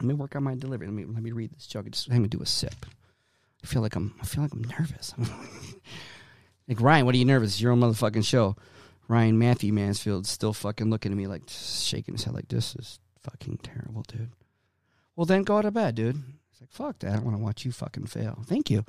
let 0.00 0.06
me 0.06 0.14
work 0.14 0.36
on 0.36 0.42
my 0.42 0.54
delivery. 0.54 0.86
Let 0.86 0.94
me 0.94 1.04
let 1.04 1.22
me 1.22 1.32
read 1.32 1.52
this 1.52 1.66
joke. 1.66 1.90
Just, 1.90 2.08
let 2.08 2.18
me 2.18 2.28
do 2.28 2.40
a 2.40 2.46
sip. 2.46 2.86
I 3.62 3.66
feel 3.66 3.82
like 3.82 3.96
I'm 3.96 4.14
I 4.20 4.24
feel 4.24 4.42
like 4.42 4.52
I'm 4.52 4.64
nervous. 4.78 5.14
like 6.68 6.80
Ryan, 6.80 7.06
what 7.06 7.14
are 7.14 7.18
you 7.18 7.24
nervous? 7.24 7.50
It's 7.50 7.60
your 7.60 7.72
own 7.72 7.80
motherfucking 7.80 8.24
show. 8.24 8.56
Ryan 9.08 9.38
Matthew 9.38 9.72
Mansfield 9.72 10.26
still 10.26 10.52
fucking 10.52 10.88
looking 10.88 11.12
at 11.12 11.18
me 11.18 11.26
like 11.26 11.42
shaking 11.48 12.14
his 12.14 12.24
head 12.24 12.34
like 12.34 12.48
this 12.48 12.76
is 12.76 13.00
fucking 13.22 13.58
terrible, 13.62 14.02
dude. 14.06 14.30
Well, 15.16 15.26
then 15.26 15.42
go 15.42 15.60
to 15.60 15.70
bed, 15.70 15.96
dude. 15.96 16.16
Like 16.60 16.70
fuck 16.70 16.98
that. 17.00 17.12
I 17.12 17.16
don't 17.16 17.24
want 17.24 17.36
to 17.36 17.42
watch 17.42 17.64
you 17.64 17.72
fucking 17.72 18.06
fail. 18.06 18.42
Thank 18.46 18.70
you. 18.70 18.84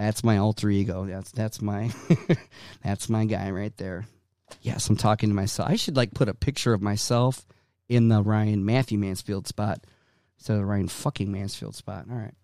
That's 0.00 0.24
my 0.24 0.38
alter 0.38 0.70
ego. 0.70 1.04
That's 1.04 1.30
that's 1.30 1.60
my 1.60 1.90
that's 2.82 3.10
my 3.10 3.26
guy 3.26 3.50
right 3.50 3.76
there. 3.76 4.06
Yes, 4.62 4.88
I'm 4.88 4.96
talking 4.96 5.28
to 5.28 5.34
myself. 5.34 5.68
I 5.68 5.76
should 5.76 5.94
like 5.94 6.14
put 6.14 6.30
a 6.30 6.34
picture 6.34 6.72
of 6.72 6.80
myself 6.80 7.46
in 7.86 8.08
the 8.08 8.22
Ryan 8.22 8.64
Matthew 8.64 8.98
Mansfield 8.98 9.46
spot 9.46 9.84
instead 10.38 10.54
of 10.54 10.60
the 10.60 10.66
Ryan 10.66 10.88
fucking 10.88 11.30
Mansfield 11.30 11.76
spot. 11.76 12.06
All 12.10 12.16
right. 12.16 12.34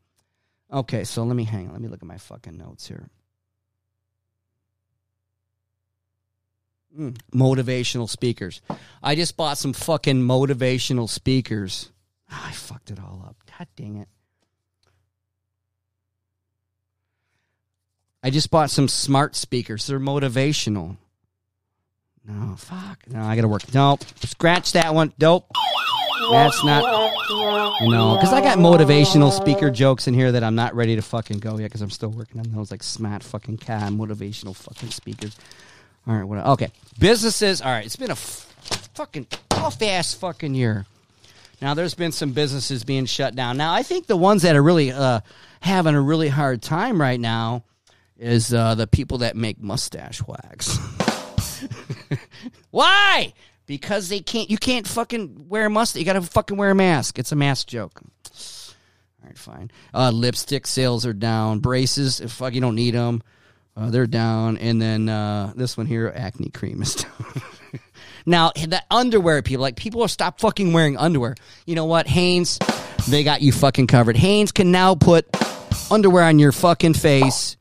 Okay, 0.71 1.05
so 1.05 1.25
let 1.25 1.35
me 1.35 1.45
hang 1.45 1.69
on. 1.69 1.73
Let 1.73 1.81
me 1.81 1.89
look 1.89 2.03
at 2.03 2.07
my 2.07 2.19
fucking 2.19 2.59
notes 2.59 2.89
here. 2.89 3.09
Mm, 6.99 7.17
motivational 7.35 8.09
speakers. 8.09 8.61
I 9.03 9.15
just 9.15 9.35
bought 9.37 9.57
some 9.57 9.73
fucking 9.73 10.21
motivational 10.21 11.09
speakers. 11.09 11.91
Ah, 12.31 12.49
I 12.49 12.53
fucked 12.53 12.91
it 12.91 13.01
all 13.01 13.25
up. 13.27 13.37
God 13.59 13.67
dang 13.77 13.97
it. 13.97 14.09
I 18.27 18.31
just 18.31 18.51
bought 18.51 18.71
some 18.71 18.89
smart 18.89 19.37
speakers. 19.37 19.87
They're 19.87 20.01
motivational. 20.01 20.97
No, 22.27 22.57
fuck. 22.57 23.07
No, 23.07 23.23
I 23.23 23.37
gotta 23.37 23.47
work. 23.47 23.73
Nope. 23.73 24.03
Scratch 24.25 24.73
that 24.73 24.93
one. 24.93 25.13
Nope. 25.21 25.49
That's 26.33 26.65
not. 26.65 26.83
No, 27.83 28.17
because 28.17 28.33
I 28.33 28.41
got 28.41 28.59
motivational 28.59 29.31
speaker 29.31 29.71
jokes 29.71 30.09
in 30.09 30.15
here 30.15 30.33
that 30.33 30.43
I'm 30.43 30.57
not 30.57 30.75
ready 30.75 30.97
to 30.97 31.03
fucking 31.03 31.39
go 31.39 31.53
yet 31.53 31.67
because 31.67 31.83
I'm 31.83 31.91
still 31.91 32.09
working 32.09 32.41
on 32.41 32.51
those 32.51 32.73
like 32.73 32.83
smart 32.83 33.23
fucking 33.23 33.59
cat 33.59 33.93
motivational 33.93 34.57
fucking 34.57 34.91
speakers. 34.91 35.37
All 36.09 36.17
right, 36.17 36.25
what? 36.25 36.45
Okay, 36.45 36.73
businesses. 36.99 37.63
All 37.63 37.71
right, 37.71 37.87
it's 37.87 37.95
been 37.95 38.11
a 38.11 38.15
f- 38.15 38.91
fucking 38.95 39.29
tough 39.49 39.81
ass 39.83 40.15
fucking 40.15 40.57
year. 40.57 40.85
Now 41.63 41.75
there's 41.75 41.95
been 41.95 42.11
some 42.11 42.33
businesses 42.33 42.83
being 42.83 43.07
shut 43.07 43.37
down. 43.37 43.57
Now 43.57 43.73
I 43.73 43.85
think 43.85 44.09
the 44.09 44.17
ones 44.17 44.43
that 44.43 44.57
are 44.57 44.63
really 44.65 44.91
uh, 44.91 45.21
having 45.61 45.95
a 45.95 46.03
really 46.03 46.29
hard 46.29 46.61
time 46.61 47.01
right 47.01 47.21
now 47.21 47.63
is 48.19 48.53
uh, 48.53 48.75
the 48.75 48.87
people 48.87 49.19
that 49.19 49.37
make 49.37 49.61
mustache 49.61 50.23
wax. 50.27 50.79
Why? 52.71 53.33
Because 53.67 54.09
they 54.09 54.21
can't. 54.21 54.51
You 54.51 54.59
can't 54.59 54.87
fucking 54.87 55.49
wear 55.49 55.67
a 55.67 55.71
mustache. 55.71 56.01
You 56.01 56.07
gotta 56.07 56.23
fucking 56.23 56.57
wear 56.57 56.71
a 56.71 56.75
mask. 56.75 57.19
It's 57.19 57.33
a 57.33 57.37
mask 57.37 57.67
joke. 57.69 58.01
All 58.03 59.29
right, 59.29 59.39
fine. 59.39 59.71
Uh, 59.93 60.11
lipstick 60.11 60.67
sales 60.67 61.05
are 61.05 61.13
down. 61.13 61.59
Braces, 61.59 62.21
if 62.21 62.31
fuck, 62.31 62.55
you 62.55 62.61
don't 62.61 62.77
need 62.77 62.95
them. 62.95 63.23
Uh, 63.77 63.91
they're 63.91 64.07
down. 64.07 64.57
And 64.57 64.81
then 64.81 65.09
uh, 65.09 65.53
this 65.55 65.77
one 65.77 65.87
here, 65.87 66.13
acne 66.15 66.51
cream 66.51 66.81
is 66.81 66.95
down. 66.95 67.43
now 68.25 68.53
the 68.53 68.83
underwear 68.91 69.43
people, 69.43 69.63
like 69.63 69.77
people 69.77 70.01
will 70.01 70.09
stop 70.09 70.41
fucking 70.41 70.73
wearing 70.73 70.97
underwear. 70.97 71.35
You 71.67 71.75
know 71.75 71.85
what, 71.85 72.07
Hanes? 72.07 72.59
They 73.09 73.23
got 73.23 73.43
you 73.43 73.53
fucking 73.53 73.89
covered. 73.89 74.17
Hanes 74.17 74.53
can 74.53 74.71
now 74.73 74.95
put 74.95 75.27
underwear 75.91 76.25
on 76.25 76.39
your 76.39 76.53
fucking 76.53 76.95
face, 76.95 77.57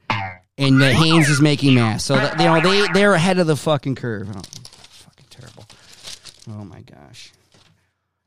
and 0.57 0.81
the 0.81 0.93
Hanes 0.93 1.29
is 1.29 1.41
making 1.41 1.75
masks. 1.75 2.05
So 2.05 2.15
that, 2.15 2.39
you 2.39 2.45
know 2.45 2.59
they 2.61 2.87
they're 2.93 3.13
ahead 3.13 3.39
of 3.39 3.47
the 3.47 3.55
fucking 3.55 3.95
curve. 3.95 4.29
Oh, 4.29 4.41
fucking 4.41 5.27
terrible. 5.29 5.65
Oh 6.49 6.63
my 6.63 6.81
gosh. 6.81 7.31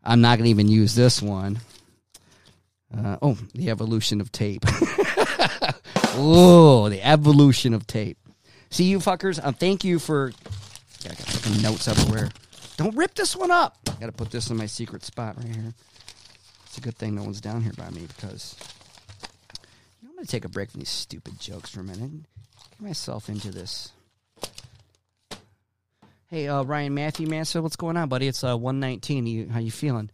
I'm 0.05 0.21
not 0.21 0.39
gonna 0.39 0.51
even 0.51 0.69
use 0.69 0.95
this 0.95 1.21
one. 1.21 1.61
Uh, 2.97 3.19
oh, 3.21 3.39
the 3.55 3.71
evolution 3.71 4.21
of 4.21 4.33
tape. 4.33 4.65
oh, 6.15 6.89
the 6.89 7.03
evolution 7.03 7.75
of 7.75 7.87
tape. 7.87 8.17
See 8.71 8.85
you 8.85 8.99
fuckers. 8.99 9.43
Um, 9.45 9.55
thank 9.55 9.85
you 9.85 9.99
for. 9.99 10.33
Yeah, 11.03 11.13
I 11.13 11.15
got 11.15 11.27
fucking 11.27 11.63
notes 11.63 11.89
everywhere. 11.89 12.31
Don't 12.77 12.97
rip 12.97 13.15
this 13.15 13.37
one 13.37 13.51
up. 13.51 13.77
I 13.89 13.93
gotta 14.01 14.13
put 14.13 14.31
this 14.31 14.51
in 14.51 14.57
my 14.57 14.67
secret 14.67 15.05
spot 15.05 15.37
right 15.37 15.55
here. 15.55 15.75
It's 16.67 16.79
a 16.79 16.81
good 16.81 16.97
thing 16.97 17.15
no 17.15 17.23
one's 17.23 17.41
down 17.41 17.63
here 17.63 17.73
by 17.77 17.91
me 17.91 18.07
because 18.07 18.57
I'm 20.19 20.23
gonna 20.23 20.27
take 20.31 20.45
a 20.45 20.49
break 20.49 20.73
from 20.73 20.81
these 20.81 20.89
stupid 20.89 21.39
jokes 21.39 21.71
for 21.71 21.79
a 21.79 21.85
minute. 21.85 22.11
Get 22.71 22.81
myself 22.81 23.29
into 23.29 23.53
this. 23.53 23.93
Hey, 26.27 26.49
uh, 26.49 26.65
Ryan 26.65 26.93
Matthew 26.93 27.29
Mansfield, 27.29 27.63
what's 27.63 27.77
going 27.77 27.97
on, 27.97 28.09
buddy? 28.09 28.27
It's 28.27 28.43
uh, 28.43 28.57
119. 28.57 29.29
You, 29.29 29.49
how 29.49 29.61
you 29.61 29.71
feeling? 29.71 30.11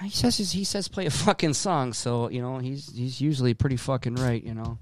He 0.00 0.10
says 0.10 0.38
he 0.38 0.62
says 0.62 0.86
play 0.86 1.06
a 1.06 1.10
fucking 1.10 1.54
song, 1.54 1.92
so 1.92 2.30
you 2.30 2.40
know 2.40 2.58
he's 2.58 2.94
he's 2.94 3.20
usually 3.20 3.52
pretty 3.52 3.76
fucking 3.76 4.14
right. 4.14 4.40
You 4.40 4.54
know, 4.54 4.78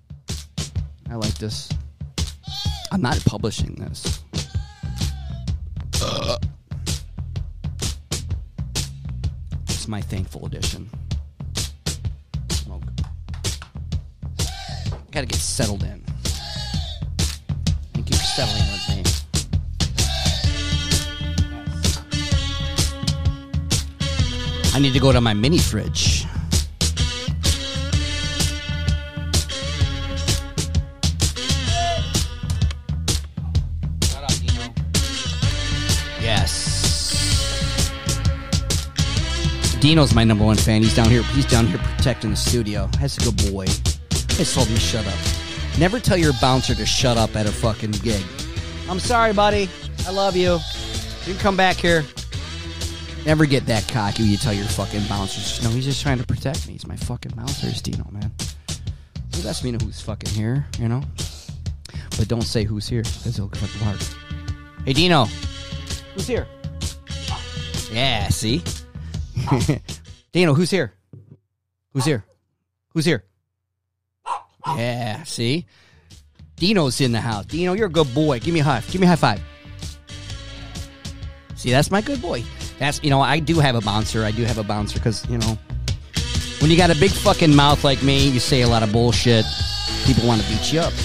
I 1.09 1.15
like 1.15 1.39
this. 1.39 1.71
I'm 2.93 3.01
not 3.01 3.19
publishing 3.25 3.77
this. 3.77 4.23
It's 9.69 9.89
my 9.89 10.03
thankful 10.03 10.45
edition. 10.45 10.91
Got 15.18 15.22
to 15.22 15.35
get 15.35 15.40
settled 15.40 15.83
in. 15.83 16.00
Thank 17.92 18.09
you 18.09 18.14
settling 18.14 18.62
with 18.70 18.88
me. 18.88 19.02
I 24.74 24.78
need 24.78 24.92
to 24.92 25.00
go 25.00 25.11
to 25.11 25.20
my 25.20 25.35
mini 25.35 25.59
fridge. 25.59 26.24
Yes. 36.20 36.54
Dino's 39.81 40.14
my 40.14 40.22
number 40.22 40.44
one 40.44 40.57
fan. 40.57 40.83
He's 40.85 40.94
down 40.94 41.11
here. 41.11 41.24
He's 41.24 41.46
down 41.46 41.66
here 41.66 41.78
protecting 41.78 42.31
the 42.31 42.37
studio. 42.37 42.88
That's 43.00 43.16
a 43.16 43.20
good 43.22 43.52
boy. 43.52 43.66
I 44.38 44.42
just 44.42 44.55
told 44.55 44.68
to 44.68 44.79
shut 44.79 45.05
up. 45.05 45.18
Never 45.81 45.98
tell 45.98 46.16
your 46.16 46.33
bouncer 46.40 46.72
to 46.72 46.87
shut 46.87 47.16
up 47.16 47.35
at 47.35 47.46
a 47.46 47.51
fucking 47.51 47.90
gig. 47.90 48.22
I'm 48.88 49.01
sorry, 49.01 49.33
buddy. 49.33 49.68
I 50.07 50.12
love 50.12 50.37
you. 50.37 50.61
You 51.27 51.33
can 51.33 51.38
come 51.38 51.57
back 51.57 51.74
here. 51.74 52.05
Never 53.27 53.46
get 53.46 53.66
that 53.66 53.88
cocky 53.88 54.22
when 54.22 54.31
you 54.31 54.37
tell 54.37 54.53
your 54.53 54.66
fucking 54.66 55.03
bouncers. 55.09 55.61
No, 55.64 55.70
he's 55.70 55.87
just 55.87 56.01
trying 56.03 56.18
to 56.18 56.24
protect 56.24 56.68
me. 56.68 56.74
He's 56.74 56.87
my 56.87 56.94
fucking 56.94 57.33
bouncer, 57.33 57.68
Dino, 57.83 58.09
man. 58.12 58.31
Well, 59.33 59.42
that's 59.42 59.64
me 59.64 59.72
know 59.72 59.85
who's 59.85 60.01
fucking 60.01 60.31
here, 60.31 60.64
you 60.79 60.87
know? 60.87 61.03
But 62.16 62.29
don't 62.29 62.42
say 62.42 62.62
who's 62.62 62.87
here, 62.87 63.03
because 63.03 63.35
he'll 63.35 63.48
fucking 63.48 63.81
hard. 63.81 64.01
Hey, 64.85 64.92
Dino. 64.92 65.24
Who's 66.14 66.29
here? 66.29 66.46
Yeah, 67.90 68.29
see? 68.29 68.62
Dino, 70.33 70.55
who's 70.55 70.70
here? 70.70 70.94
Who's 71.92 72.05
here? 72.05 72.24
Who's 72.94 73.05
here? 73.05 73.24
Yeah, 74.76 75.22
see? 75.24 75.66
Dino's 76.57 77.00
in 77.00 77.12
the 77.12 77.20
house. 77.20 77.46
Dino, 77.46 77.72
you're 77.74 77.87
a 77.87 77.90
good 77.90 78.12
boy. 78.14 78.40
Give 78.40 78.52
me 78.52 78.61
a 78.61 78.64
high. 78.64 78.81
Give 78.90 79.00
me 79.00 79.07
a 79.07 79.11
high 79.11 79.16
five. 79.16 79.40
See, 81.54 81.70
that's 81.70 81.90
my 81.90 82.00
good 82.00 82.20
boy. 82.20 82.44
That's 82.78 83.02
you 83.02 83.11
know, 83.11 83.20
I 83.20 83.38
do 83.40 83.59
have 83.59 83.74
a 83.74 83.81
bouncer. 83.81 84.24
I 84.24 84.31
do 84.31 84.44
have 84.44 84.59
a 84.59 84.62
bouncer 84.64 84.98
because 84.98 85.28
you 85.28 85.38
know, 85.38 85.59
When 86.61 86.70
you 86.70 86.76
got 86.76 86.90
a 86.90 86.98
big 86.98 87.11
fucking 87.11 87.54
mouth 87.54 87.85
like 87.85 88.02
me, 88.02 88.28
you 88.28 88.40
say 88.40 88.62
a 88.62 88.68
lot 88.68 88.83
of 88.83 88.92
bullshit. 88.92 89.44
People 90.04 90.26
want 90.26 90.40
to 90.42 90.48
beat 90.48 90.72
you 90.72 90.81
up. 90.81 90.92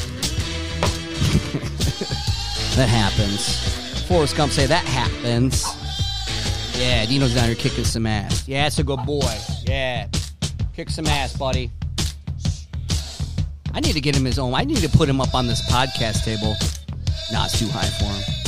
that 2.76 2.89
happens. 2.89 4.04
Forrest 4.08 4.36
Gump 4.36 4.52
say 4.52 4.65
that 4.65 4.86
happens. 4.86 5.65
Yeah, 6.80 7.06
Dino's 7.06 7.34
down 7.36 7.45
here 7.45 7.56
kicking 7.56 7.84
some 7.84 8.06
ass. 8.06 8.47
Yeah, 8.47 8.65
it's 8.67 8.80
a 8.80 8.84
good 8.84 9.06
boy. 9.06 9.38
Yeah, 9.63 10.08
kick 10.76 10.89
some 10.89 11.06
ass, 11.08 11.36
buddy. 11.38 11.71
I 13.74 13.80
need 13.80 13.94
to 13.94 14.02
get 14.02 14.16
him 14.16 14.26
his 14.26 14.38
own. 14.38 14.54
I 14.54 14.64
need 14.64 14.78
to 14.78 14.90
put 14.90 15.10
him 15.10 15.20
up 15.20 15.34
on 15.34 15.48
this 15.48 15.62
podcast 15.70 16.24
table. 16.24 16.56
Nah, 17.32 17.46
it's 17.46 17.58
too 17.58 17.68
high 17.70 17.88
for 17.88 18.06
him. 18.06 18.44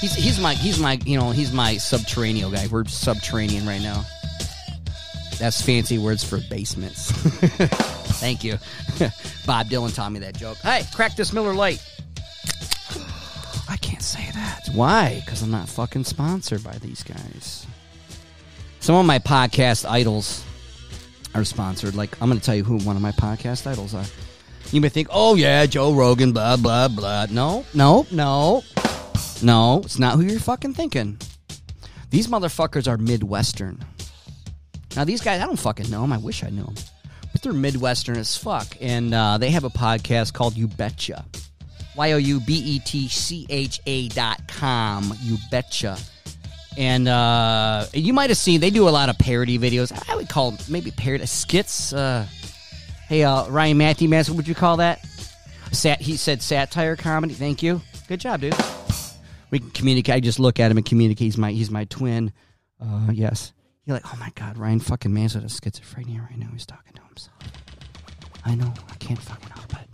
He's 0.00 0.14
he's 0.14 0.40
my 0.40 0.54
he's 0.54 0.78
my 0.78 0.98
you 1.04 1.18
know 1.18 1.30
he's 1.30 1.52
my 1.52 1.76
subterranean 1.76 2.52
guy. 2.52 2.66
We're 2.68 2.84
subterranean 2.84 3.66
right 3.66 3.82
now. 3.82 4.04
That's 5.38 5.62
fancy 5.62 5.98
words 5.98 6.24
for 6.24 6.40
basements. 6.50 7.12
Thank 8.20 8.42
you, 8.42 8.58
Bob 9.46 9.66
Dylan 9.66 9.94
taught 9.94 10.10
me 10.10 10.20
that 10.20 10.36
joke. 10.36 10.58
Hey, 10.58 10.82
crack 10.94 11.14
this 11.16 11.32
Miller 11.32 11.52
Lite. 11.52 11.84
I 13.68 13.76
can't 13.76 14.02
say 14.02 14.28
that. 14.34 14.68
Why? 14.72 15.20
Because 15.24 15.42
I'm 15.42 15.50
not 15.50 15.68
fucking 15.68 16.04
sponsored 16.04 16.64
by 16.64 16.78
these 16.78 17.02
guys. 17.02 17.66
Some 18.80 18.94
of 18.96 19.06
my 19.06 19.18
podcast 19.18 19.88
idols 19.88 20.44
are 21.34 21.44
sponsored. 21.44 21.94
Like 21.94 22.20
I'm 22.20 22.28
going 22.28 22.38
to 22.40 22.44
tell 22.44 22.54
you 22.54 22.64
who 22.64 22.78
one 22.78 22.96
of 22.96 23.02
my 23.02 23.12
podcast 23.12 23.66
idols 23.66 23.94
are. 23.94 24.04
You 24.72 24.80
may 24.80 24.88
think, 24.88 25.08
oh 25.10 25.34
yeah, 25.34 25.64
Joe 25.66 25.94
Rogan, 25.94 26.32
blah 26.32 26.56
blah 26.56 26.88
blah. 26.88 27.26
No, 27.30 27.64
no, 27.74 28.06
no, 28.10 28.62
no. 29.42 29.80
It's 29.84 29.98
not 29.98 30.16
who 30.16 30.22
you're 30.22 30.40
fucking 30.40 30.74
thinking. 30.74 31.18
These 32.10 32.28
motherfuckers 32.28 32.86
are 32.86 32.98
Midwestern. 32.98 33.82
Now 34.96 35.04
these 35.04 35.20
guys, 35.20 35.40
I 35.40 35.46
don't 35.46 35.58
fucking 35.58 35.90
know 35.90 36.02
them. 36.02 36.12
I 36.12 36.18
wish 36.18 36.42
I 36.42 36.50
knew 36.50 36.64
them, 36.64 36.74
but 37.32 37.42
they're 37.42 37.52
Midwestern 37.52 38.16
as 38.16 38.36
fuck, 38.36 38.66
and 38.80 39.14
uh, 39.14 39.38
they 39.38 39.50
have 39.50 39.64
a 39.64 39.70
podcast 39.70 40.32
called 40.32 40.56
You 40.56 40.66
Betcha. 40.66 41.24
Y 41.96 42.12
O 42.12 42.16
U 42.16 42.40
B 42.40 42.54
E 42.54 42.78
T 42.78 43.08
C 43.08 43.46
H 43.50 43.80
A 43.86 44.08
dot 44.08 44.46
com. 44.46 45.12
You 45.20 45.36
betcha. 45.50 45.98
And 46.76 47.08
uh, 47.08 47.86
you 47.92 48.12
might 48.12 48.30
have 48.30 48.36
seen 48.36 48.60
they 48.60 48.70
do 48.70 48.88
a 48.88 48.90
lot 48.90 49.08
of 49.08 49.18
parody 49.18 49.58
videos. 49.58 49.92
I 50.08 50.14
would 50.14 50.28
call 50.28 50.56
maybe 50.68 50.90
parody 50.90 51.26
skits. 51.26 51.92
Uh, 51.92 52.26
hey, 53.08 53.24
uh, 53.24 53.48
Ryan 53.48 53.78
Matthew 53.78 54.08
Manson, 54.08 54.34
what 54.34 54.38
would 54.38 54.48
you 54.48 54.54
call 54.54 54.76
that? 54.76 55.04
Sat. 55.72 56.00
He 56.00 56.16
said 56.16 56.40
satire 56.40 56.96
comedy. 56.96 57.34
Thank 57.34 57.62
you. 57.62 57.80
Good 58.06 58.20
job, 58.20 58.40
dude. 58.40 58.54
We 59.50 59.58
can 59.58 59.70
communicate. 59.70 60.14
I 60.14 60.20
just 60.20 60.38
look 60.38 60.60
at 60.60 60.70
him 60.70 60.76
and 60.76 60.86
communicate. 60.86 61.24
He's 61.26 61.38
my 61.38 61.50
he's 61.52 61.70
my 61.70 61.84
twin. 61.84 62.32
Uh, 62.80 63.08
yes. 63.12 63.52
You're 63.84 63.96
like, 63.96 64.14
oh 64.14 64.16
my 64.18 64.30
god, 64.34 64.58
Ryan 64.58 64.80
fucking 64.80 65.12
Manson 65.12 65.42
has 65.42 65.58
schizophrenia 65.58 66.20
right 66.20 66.38
now. 66.38 66.48
He's 66.52 66.66
talking 66.66 66.92
to 66.94 67.02
himself. 67.02 67.38
I 68.44 68.54
know. 68.54 68.72
I 68.90 68.94
can't 68.96 69.18
fucking 69.18 69.48
help 69.48 69.72
it. 69.72 69.88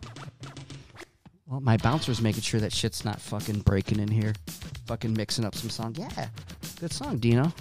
Well, 1.47 1.61
my 1.61 1.77
bouncer's 1.77 2.21
making 2.21 2.43
sure 2.43 2.59
that 2.61 2.73
shit's 2.73 3.05
not 3.05 3.21
fucking 3.21 3.61
breaking 3.61 4.01
in 4.01 4.09
here. 4.09 4.33
Fucking 4.87 5.13
mixing 5.13 5.45
up 5.45 5.55
some 5.55 5.71
song. 5.71 5.95
Yeah. 5.97 6.29
Good 6.81 6.93
song, 6.93 7.19
Dino. 7.19 7.53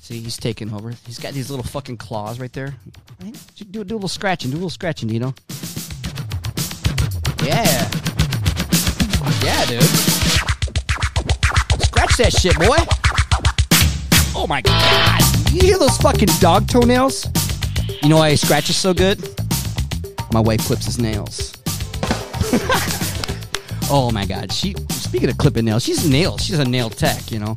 See, 0.00 0.20
he's 0.20 0.36
taking 0.36 0.72
over. 0.72 0.90
He's 1.06 1.18
got 1.18 1.34
these 1.34 1.50
little 1.50 1.64
fucking 1.64 1.96
claws 1.96 2.38
right 2.38 2.52
there. 2.52 2.74
Do, 3.56 3.82
do 3.82 3.94
a 3.94 3.94
little 3.94 4.08
scratching. 4.08 4.50
Do 4.50 4.56
a 4.56 4.58
little 4.58 4.70
scratching, 4.70 5.08
Dino. 5.08 5.34
Yeah. 7.42 7.90
Yeah, 9.42 9.64
dude. 9.66 9.82
Scratch 11.82 12.16
that 12.18 12.32
shit, 12.38 12.56
boy. 12.56 12.76
Oh 14.36 14.46
my 14.48 14.60
god. 14.60 15.20
You 15.52 15.62
hear 15.62 15.78
those 15.78 15.96
fucking 15.98 16.28
dog 16.40 16.68
toenails? 16.68 17.26
You 18.02 18.08
know 18.08 18.18
why 18.18 18.30
he 18.30 18.36
scratches 18.36 18.76
so 18.76 18.94
good? 18.94 19.18
My 20.32 20.40
wife 20.40 20.60
clips 20.60 20.86
his 20.86 21.00
nails. 21.00 21.54
oh 23.90 24.10
my 24.12 24.24
god. 24.24 24.52
She 24.52 24.74
speaking 24.90 25.28
of 25.30 25.38
clipping 25.38 25.64
nails, 25.64 25.82
she's 25.82 26.08
nails. 26.08 26.44
She's 26.44 26.58
a 26.58 26.64
nail 26.64 26.90
tech, 26.90 27.32
you 27.32 27.40
know. 27.40 27.56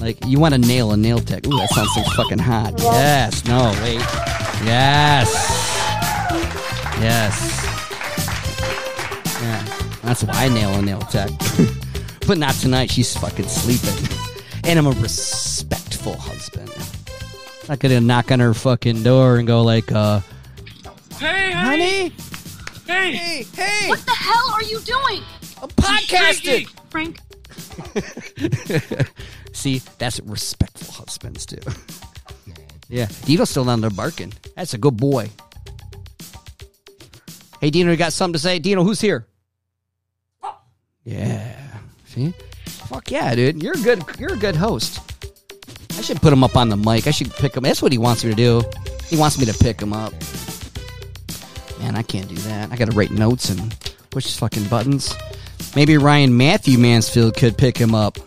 Like 0.00 0.24
you 0.26 0.38
want 0.38 0.54
to 0.54 0.60
nail 0.60 0.92
a 0.92 0.96
nail 0.96 1.18
tech. 1.18 1.46
Ooh, 1.46 1.56
that 1.56 1.68
sounds 1.70 1.92
so 1.94 2.02
fucking 2.16 2.38
hot. 2.38 2.74
Yes. 2.78 3.44
No, 3.44 3.72
wait. 3.82 3.98
Yes. 4.64 5.28
Yes. 7.00 7.64
Yeah. 9.42 9.64
That's 10.02 10.24
why 10.24 10.44
I 10.44 10.48
nail 10.48 10.74
a 10.74 10.82
nail 10.82 11.00
tech. 11.00 11.30
but 12.26 12.38
not 12.38 12.54
tonight. 12.54 12.90
She's 12.90 13.16
fucking 13.16 13.48
sleeping. 13.48 14.08
And 14.64 14.78
I'm 14.78 14.86
a 14.86 14.92
respectful 15.00 16.16
husband. 16.16 16.70
Not 17.68 17.80
gonna 17.80 18.00
knock 18.00 18.30
on 18.30 18.40
her 18.40 18.54
fucking 18.54 19.02
door 19.02 19.36
and 19.36 19.46
go 19.46 19.62
like, 19.62 19.90
uh, 19.92 20.20
Hey, 21.18 21.50
honey. 21.50 22.12
Hey. 22.86 23.12
Hey, 23.16 23.42
hey. 23.54 23.88
What 23.88 23.98
the 24.06 24.12
hell 24.12 24.50
are 24.52 24.62
you 24.62 24.80
doing? 24.80 25.22
I'm 25.60 25.68
podcasting. 25.70 26.68
Frank. 26.90 27.18
See, 29.52 29.80
that's 29.98 30.20
what 30.20 30.30
respectful 30.30 30.92
husbands 30.92 31.46
do. 31.46 31.58
yeah, 32.88 33.08
Dino's 33.24 33.50
still 33.50 33.64
down 33.64 33.80
there 33.80 33.90
barking. 33.90 34.32
That's 34.56 34.74
a 34.74 34.78
good 34.78 34.96
boy. 34.96 35.30
Hey, 37.60 37.70
Dino, 37.70 37.90
you 37.90 37.96
got 37.96 38.12
something 38.12 38.34
to 38.34 38.38
say? 38.38 38.58
Dino, 38.58 38.84
who's 38.84 39.00
here? 39.00 39.26
Yeah. 41.04 41.56
See? 42.06 42.32
Fuck 42.66 43.10
yeah, 43.10 43.34
dude. 43.34 43.62
You're 43.62 43.74
a 43.74 43.82
good. 43.82 44.02
You're 44.18 44.34
a 44.34 44.38
good 44.38 44.56
host. 44.56 45.00
I 45.98 46.02
should 46.02 46.20
put 46.20 46.32
him 46.32 46.44
up 46.44 46.56
on 46.56 46.68
the 46.68 46.76
mic. 46.76 47.06
I 47.06 47.10
should 47.10 47.32
pick 47.34 47.56
him. 47.56 47.64
That's 47.64 47.82
what 47.82 47.90
he 47.92 47.98
wants 47.98 48.24
me 48.24 48.30
to 48.30 48.36
do. 48.36 48.62
He 49.06 49.16
wants 49.16 49.38
me 49.38 49.44
to 49.46 49.54
pick 49.54 49.80
him 49.80 49.92
up. 49.92 50.12
Man, 51.80 51.96
I 51.96 52.02
can't 52.02 52.28
do 52.28 52.36
that. 52.36 52.70
I 52.70 52.76
got 52.76 52.90
to 52.90 52.96
write 52.96 53.10
notes 53.10 53.50
and 53.50 53.74
push 54.10 54.36
fucking 54.36 54.64
buttons. 54.64 55.14
Maybe 55.76 55.96
Ryan 55.96 56.36
Matthew 56.36 56.78
Mansfield 56.78 57.36
could 57.36 57.56
pick 57.56 57.76
him 57.76 57.94
up. 57.94 58.18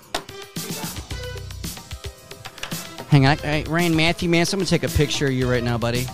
Hang 3.10 3.26
on, 3.26 3.38
hey, 3.40 3.66
Ryan 3.68 3.96
Matthew 3.96 4.30
Mansfield. 4.30 4.62
I'm 4.62 4.66
gonna 4.66 4.70
take 4.70 4.84
a 4.84 4.96
picture 4.96 5.26
of 5.26 5.34
you 5.34 5.50
right 5.50 5.64
now, 5.64 5.78
buddy. 5.78 6.06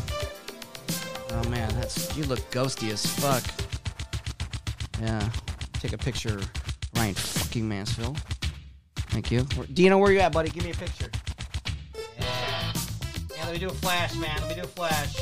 Oh 1.30 1.44
man, 1.50 1.70
that's 1.76 2.18
you 2.18 2.24
look 2.24 2.40
ghosty 2.50 2.92
as 2.92 3.06
fuck. 3.06 3.44
Yeah, 5.00 5.30
take 5.74 5.94
a 5.94 5.98
picture, 5.98 6.40
Ryan 6.96 7.14
fucking 7.14 7.70
Mansfield. 7.70 8.18
Thank 9.10 9.30
you, 9.30 9.44
Dino. 9.74 10.00
Where 10.00 10.12
you 10.12 10.20
at, 10.22 10.32
buddy? 10.32 10.50
Give 10.50 10.64
me 10.64 10.72
a 10.72 10.74
picture. 10.74 11.10
Yeah, 12.20 12.74
yeah. 13.36 13.46
Let 13.46 13.54
me 13.54 13.60
do 13.60 13.68
a 13.68 13.74
flash, 13.74 14.16
man. 14.16 14.36
Let 14.42 14.50
me 14.50 14.56
do 14.56 14.64
a 14.64 14.68
flash. 14.68 15.16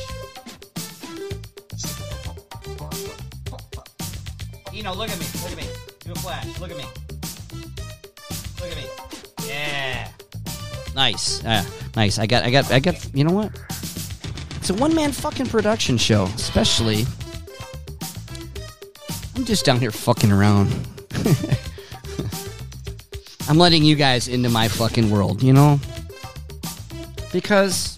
Dino, 4.76 4.94
look 4.94 5.10
at 5.10 5.18
me. 5.18 5.26
Look 5.42 5.54
at 5.54 5.58
me. 5.58 5.64
Do 6.04 6.12
a 6.12 6.16
flash. 6.16 6.60
Look 6.60 6.70
at 6.70 6.76
me. 6.76 6.84
Look 8.60 8.70
at 8.70 8.76
me. 8.76 8.84
Yeah. 9.48 10.10
Nice. 10.94 11.42
Yeah. 11.42 11.64
Nice. 11.96 12.20
I 12.20 12.26
got. 12.26 12.44
I 12.44 12.52
got. 12.52 12.70
I 12.70 12.82
got. 12.82 13.16
You 13.16 13.24
know 13.24 13.32
what? 13.32 13.58
It's 14.58 14.70
a 14.70 14.74
one 14.74 14.94
man 14.94 15.14
fucking 15.14 15.46
production 15.46 15.98
show. 15.98 16.26
Especially. 16.36 17.06
I'm 19.38 19.46
just 19.46 19.64
down 19.64 19.80
here 19.80 19.92
fucking 19.92 20.30
around. 20.30 20.76
I'm 23.48 23.58
letting 23.58 23.86
you 23.86 23.96
guys 23.96 24.28
into 24.28 24.50
my 24.50 24.68
fucking 24.68 25.10
world. 25.10 25.42
You 25.42 25.54
know. 25.54 25.80
Because. 27.32 27.96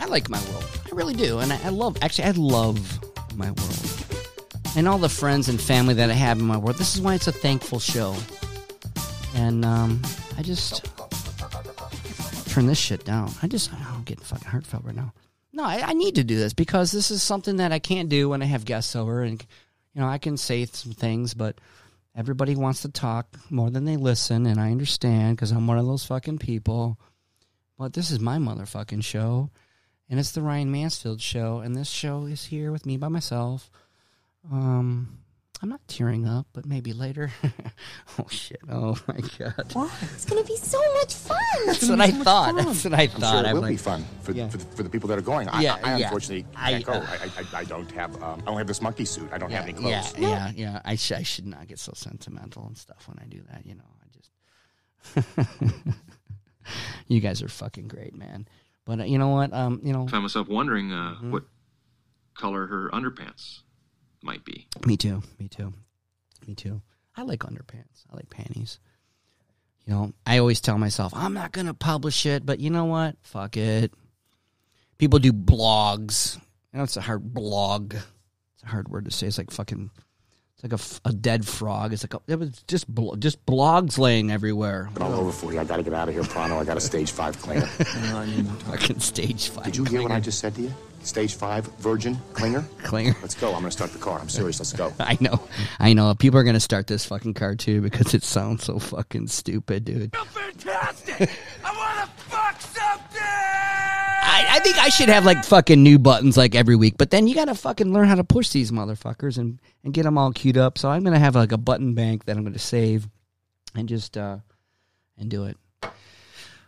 I 0.00 0.06
like 0.06 0.28
my 0.28 0.40
world. 0.50 0.66
I 0.84 0.88
really 0.96 1.14
do, 1.14 1.38
and 1.38 1.52
I, 1.52 1.62
I 1.62 1.68
love. 1.68 1.96
Actually, 2.02 2.24
I 2.24 2.32
love 2.32 2.98
my 3.36 3.52
world 3.52 3.71
and 4.76 4.88
all 4.88 4.98
the 4.98 5.08
friends 5.08 5.48
and 5.48 5.60
family 5.60 5.94
that 5.94 6.10
I 6.10 6.14
have 6.14 6.38
in 6.38 6.46
my 6.46 6.56
world. 6.56 6.76
This 6.76 6.94
is 6.94 7.00
why 7.00 7.14
it's 7.14 7.26
a 7.26 7.32
thankful 7.32 7.78
show. 7.78 8.16
And 9.34 9.64
um, 9.64 10.00
I 10.36 10.42
just 10.42 10.84
turn 12.50 12.66
this 12.66 12.78
shit 12.78 13.04
down. 13.04 13.30
I 13.42 13.48
just 13.48 13.72
I'm 13.72 14.02
getting 14.02 14.24
fucking 14.24 14.48
heartfelt 14.48 14.84
right 14.84 14.94
now. 14.94 15.12
No, 15.52 15.64
I, 15.64 15.82
I 15.88 15.92
need 15.92 16.14
to 16.14 16.24
do 16.24 16.36
this 16.36 16.54
because 16.54 16.92
this 16.92 17.10
is 17.10 17.22
something 17.22 17.56
that 17.56 17.72
I 17.72 17.78
can't 17.78 18.08
do 18.08 18.28
when 18.28 18.42
I 18.42 18.46
have 18.46 18.64
guests 18.64 18.96
over, 18.96 19.22
and 19.22 19.44
you 19.94 20.00
know 20.00 20.08
I 20.08 20.18
can 20.18 20.36
say 20.36 20.64
some 20.64 20.92
things, 20.92 21.34
but 21.34 21.58
everybody 22.16 22.56
wants 22.56 22.82
to 22.82 22.88
talk 22.88 23.26
more 23.50 23.70
than 23.70 23.84
they 23.84 23.96
listen, 23.96 24.46
and 24.46 24.60
I 24.60 24.70
understand 24.70 25.36
because 25.36 25.50
I'm 25.50 25.66
one 25.66 25.78
of 25.78 25.86
those 25.86 26.06
fucking 26.06 26.38
people. 26.38 26.98
But 27.78 27.92
this 27.92 28.10
is 28.10 28.20
my 28.20 28.38
motherfucking 28.38 29.04
show, 29.04 29.50
and 30.08 30.18
it's 30.18 30.32
the 30.32 30.42
Ryan 30.42 30.70
Mansfield 30.72 31.20
show, 31.20 31.58
and 31.58 31.76
this 31.76 31.90
show 31.90 32.24
is 32.24 32.44
here 32.46 32.72
with 32.72 32.86
me 32.86 32.96
by 32.96 33.08
myself. 33.08 33.70
Um, 34.50 35.18
I'm 35.62 35.68
not 35.68 35.86
tearing 35.86 36.26
up, 36.26 36.48
but 36.52 36.66
maybe 36.66 36.92
later. 36.92 37.30
oh 38.18 38.26
shit! 38.28 38.58
Oh 38.68 38.98
my 39.06 39.18
god! 39.38 39.70
What? 39.74 39.92
It's 40.02 40.24
gonna 40.24 40.42
be 40.42 40.56
so 40.56 40.80
much 40.94 41.14
fun. 41.14 41.36
That's 41.66 41.88
what 41.88 42.00
I 42.00 42.10
thought. 42.10 42.56
That's 42.56 42.82
what 42.84 42.94
I 42.94 43.02
I'm 43.02 43.08
thought. 43.10 43.20
sure 43.30 43.44
it 43.44 43.46
I'm 43.48 43.54
will 43.60 43.68
be 43.68 43.76
fun 43.76 44.04
for, 44.22 44.32
Yeah. 44.32 44.48
for, 44.48 44.56
the, 44.56 44.64
for 44.76 44.82
the 44.82 44.90
people 44.90 45.08
that 45.10 45.18
are 45.18 45.22
going. 45.22 45.48
I, 45.48 45.60
Yeah, 45.62 45.76
I, 45.84 45.92
I 45.94 45.96
yeah. 45.98 46.04
unfortunately 46.06 46.46
I- 46.56 46.72
can't 46.72 46.84
go. 46.86 46.92
uh, 46.94 47.06
I, 47.20 47.30
I, 47.56 47.60
I 47.60 47.64
don't 47.64 47.88
have 47.92 48.20
um, 48.20 48.40
I 48.42 48.44
don't 48.46 48.58
have 48.58 48.66
this 48.66 48.82
monkey 48.82 49.04
suit. 49.04 49.28
I 49.32 49.38
don't 49.38 49.50
have 49.52 49.62
any 49.68 49.72
Yeah, 49.88 50.00
clothes. 50.02 50.18
yeah, 50.18 50.50
yeah. 50.56 50.80
I, 50.84 50.96
sh- 50.96 51.12
I 51.12 51.22
should 51.22 51.46
not 51.46 51.68
get 51.68 51.78
so 51.78 51.92
sentimental 51.94 52.66
and 52.66 52.76
stuff 52.76 53.06
when 53.08 53.18
I 53.20 53.26
do 53.26 53.42
that. 53.52 53.64
You 53.64 53.76
know, 53.76 53.84
I 54.02 54.06
just. 54.16 55.96
you 57.06 57.20
guys 57.20 57.40
are 57.40 57.48
fucking 57.48 57.86
great, 57.86 58.14
man. 58.16 58.48
But 58.84 58.98
uh, 59.00 59.04
you 59.04 59.18
know 59.18 59.28
what? 59.28 59.52
Um, 59.52 59.80
you 59.84 59.92
know, 59.92 60.08
found 60.08 60.24
myself 60.24 60.48
wondering 60.48 60.90
uh, 60.92 61.14
Mm-hmm. 61.18 61.30
what 61.30 61.44
color 62.34 62.66
her 62.66 62.90
underpants 62.92 63.60
might 64.22 64.44
be. 64.44 64.66
me 64.86 64.96
too. 64.96 65.22
Me 65.38 65.48
too. 65.48 65.72
Me 66.46 66.54
too. 66.54 66.80
I 67.16 67.22
like 67.22 67.40
underpants. 67.40 68.04
I 68.10 68.16
like 68.16 68.30
panties. 68.30 68.78
You 69.86 69.92
know, 69.94 70.12
I 70.26 70.38
always 70.38 70.60
tell 70.60 70.78
myself 70.78 71.12
I'm 71.14 71.34
not 71.34 71.52
gonna 71.52 71.74
publish 71.74 72.24
it, 72.26 72.46
but 72.46 72.60
you 72.60 72.70
know 72.70 72.84
what? 72.84 73.16
Fuck 73.22 73.56
it. 73.56 73.92
People 74.98 75.18
do 75.18 75.32
blogs. 75.32 76.36
You 76.72 76.78
know, 76.78 76.84
it's 76.84 76.96
a 76.96 77.00
hard 77.00 77.34
blog. 77.34 77.94
It's 77.94 78.62
a 78.62 78.66
hard 78.66 78.88
word 78.88 79.04
to 79.06 79.10
say. 79.10 79.26
It's 79.26 79.38
like 79.38 79.50
fucking. 79.50 79.90
It's 80.54 80.62
like 80.62 80.80
a, 81.04 81.08
a 81.08 81.12
dead 81.12 81.46
frog. 81.46 81.92
It's 81.92 82.04
like 82.04 82.14
a, 82.14 82.20
it 82.28 82.38
was 82.38 82.62
just 82.68 82.86
blo- 82.88 83.16
just 83.16 83.44
blogs 83.44 83.98
laying 83.98 84.30
everywhere. 84.30 84.88
All 85.00 85.12
over 85.12 85.32
for 85.32 85.52
you. 85.52 85.58
I 85.58 85.64
gotta 85.64 85.82
get 85.82 85.92
out 85.92 86.08
of 86.08 86.14
here 86.14 86.22
pronto. 86.22 86.58
I 86.58 86.64
got 86.64 86.76
a 86.76 86.80
stage 86.80 87.10
five 87.10 87.36
clinger. 87.38 87.66
Fucking 88.70 89.00
stage 89.00 89.48
five. 89.48 89.64
Did 89.64 89.76
you 89.76 89.84
hear 89.84 90.02
what 90.02 90.12
I 90.12 90.20
just 90.20 90.38
said 90.38 90.54
to 90.54 90.62
you? 90.62 90.74
Stage 91.02 91.34
five 91.34 91.66
virgin 91.78 92.16
clinger? 92.32 92.62
Clinger. 92.82 93.14
Let's 93.22 93.34
go. 93.34 93.48
I'm 93.48 93.60
gonna 93.60 93.70
start 93.70 93.92
the 93.92 93.98
car. 93.98 94.18
I'm 94.20 94.28
serious. 94.28 94.60
Let's 94.60 94.72
go. 94.72 94.92
I 95.00 95.18
know, 95.20 95.40
I 95.78 95.92
know. 95.92 96.14
People 96.14 96.38
are 96.38 96.44
gonna 96.44 96.60
start 96.60 96.86
this 96.86 97.04
fucking 97.04 97.34
car 97.34 97.56
too 97.56 97.80
because 97.80 98.14
it 98.14 98.22
sounds 98.22 98.64
so 98.64 98.78
fucking 98.78 99.26
stupid, 99.26 99.84
dude. 99.84 100.14
Fantastic! 100.14 101.30
I 101.64 101.76
wanna 101.76 102.06
fuck 102.16 102.60
something! 102.60 103.20
I, 103.20 104.46
I 104.50 104.60
think 104.60 104.78
I 104.78 104.88
should 104.88 105.08
have 105.08 105.24
like 105.26 105.44
fucking 105.44 105.82
new 105.82 105.98
buttons 105.98 106.36
like 106.36 106.54
every 106.54 106.76
week, 106.76 106.94
but 106.96 107.10
then 107.10 107.26
you 107.26 107.34
gotta 107.34 107.54
fucking 107.54 107.92
learn 107.92 108.06
how 108.08 108.14
to 108.14 108.24
push 108.24 108.50
these 108.50 108.70
motherfuckers 108.70 109.38
and 109.38 109.60
and 109.82 109.92
get 109.92 110.04
them 110.04 110.16
all 110.16 110.32
queued 110.32 110.56
up. 110.56 110.78
So 110.78 110.88
I'm 110.88 111.02
gonna 111.02 111.18
have 111.18 111.34
like 111.34 111.52
a 111.52 111.58
button 111.58 111.94
bank 111.94 112.26
that 112.26 112.36
I'm 112.36 112.44
gonna 112.44 112.58
save 112.58 113.08
and 113.74 113.88
just 113.88 114.16
uh 114.16 114.38
and 115.18 115.28
do 115.28 115.44
it. 115.44 115.56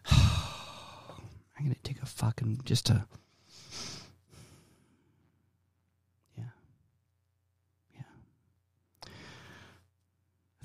I'm 0.06 1.62
gonna 1.62 1.76
take 1.84 2.02
a 2.02 2.06
fucking 2.06 2.60
just 2.64 2.90
a 2.90 3.06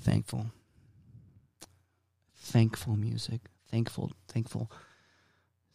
thankful 0.00 0.46
thankful 2.36 2.96
music 2.96 3.40
thankful 3.70 4.12
thankful 4.28 4.70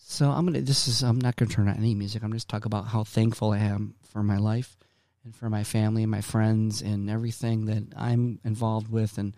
so 0.08 0.30
I'm 0.30 0.46
gonna. 0.46 0.62
This 0.62 0.88
is. 0.88 1.02
I'm 1.02 1.20
not 1.20 1.36
gonna 1.36 1.50
turn 1.50 1.68
on 1.68 1.78
any 1.78 1.96
music. 1.96 2.22
I'm 2.24 2.32
just 2.32 2.48
talk 2.48 2.66
about 2.66 2.86
how 2.86 3.04
thankful 3.04 3.54
I 3.54 3.58
am 3.58 3.96
for 4.04 4.22
my 4.22 4.38
life, 4.38 4.78
and 5.24 5.36
for 5.36 5.50
my 5.50 5.64
family, 5.64 6.04
and 6.04 6.12
my 6.12 6.22
friends, 6.22 6.84
and 6.84 7.10
everything 7.10 7.66
that 7.66 7.86
I'm 7.98 8.40
involved 8.44 8.88
with, 8.88 9.18
and 9.18 9.36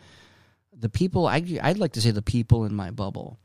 the 0.77 0.89
people. 0.89 1.25
I 1.25 1.41
I'd 1.63 1.77
like 1.77 1.93
to 1.93 2.01
say 2.01 2.11
the 2.11 2.21
people 2.21 2.65
in 2.65 2.75
my 2.75 2.91
bubble, 2.91 3.39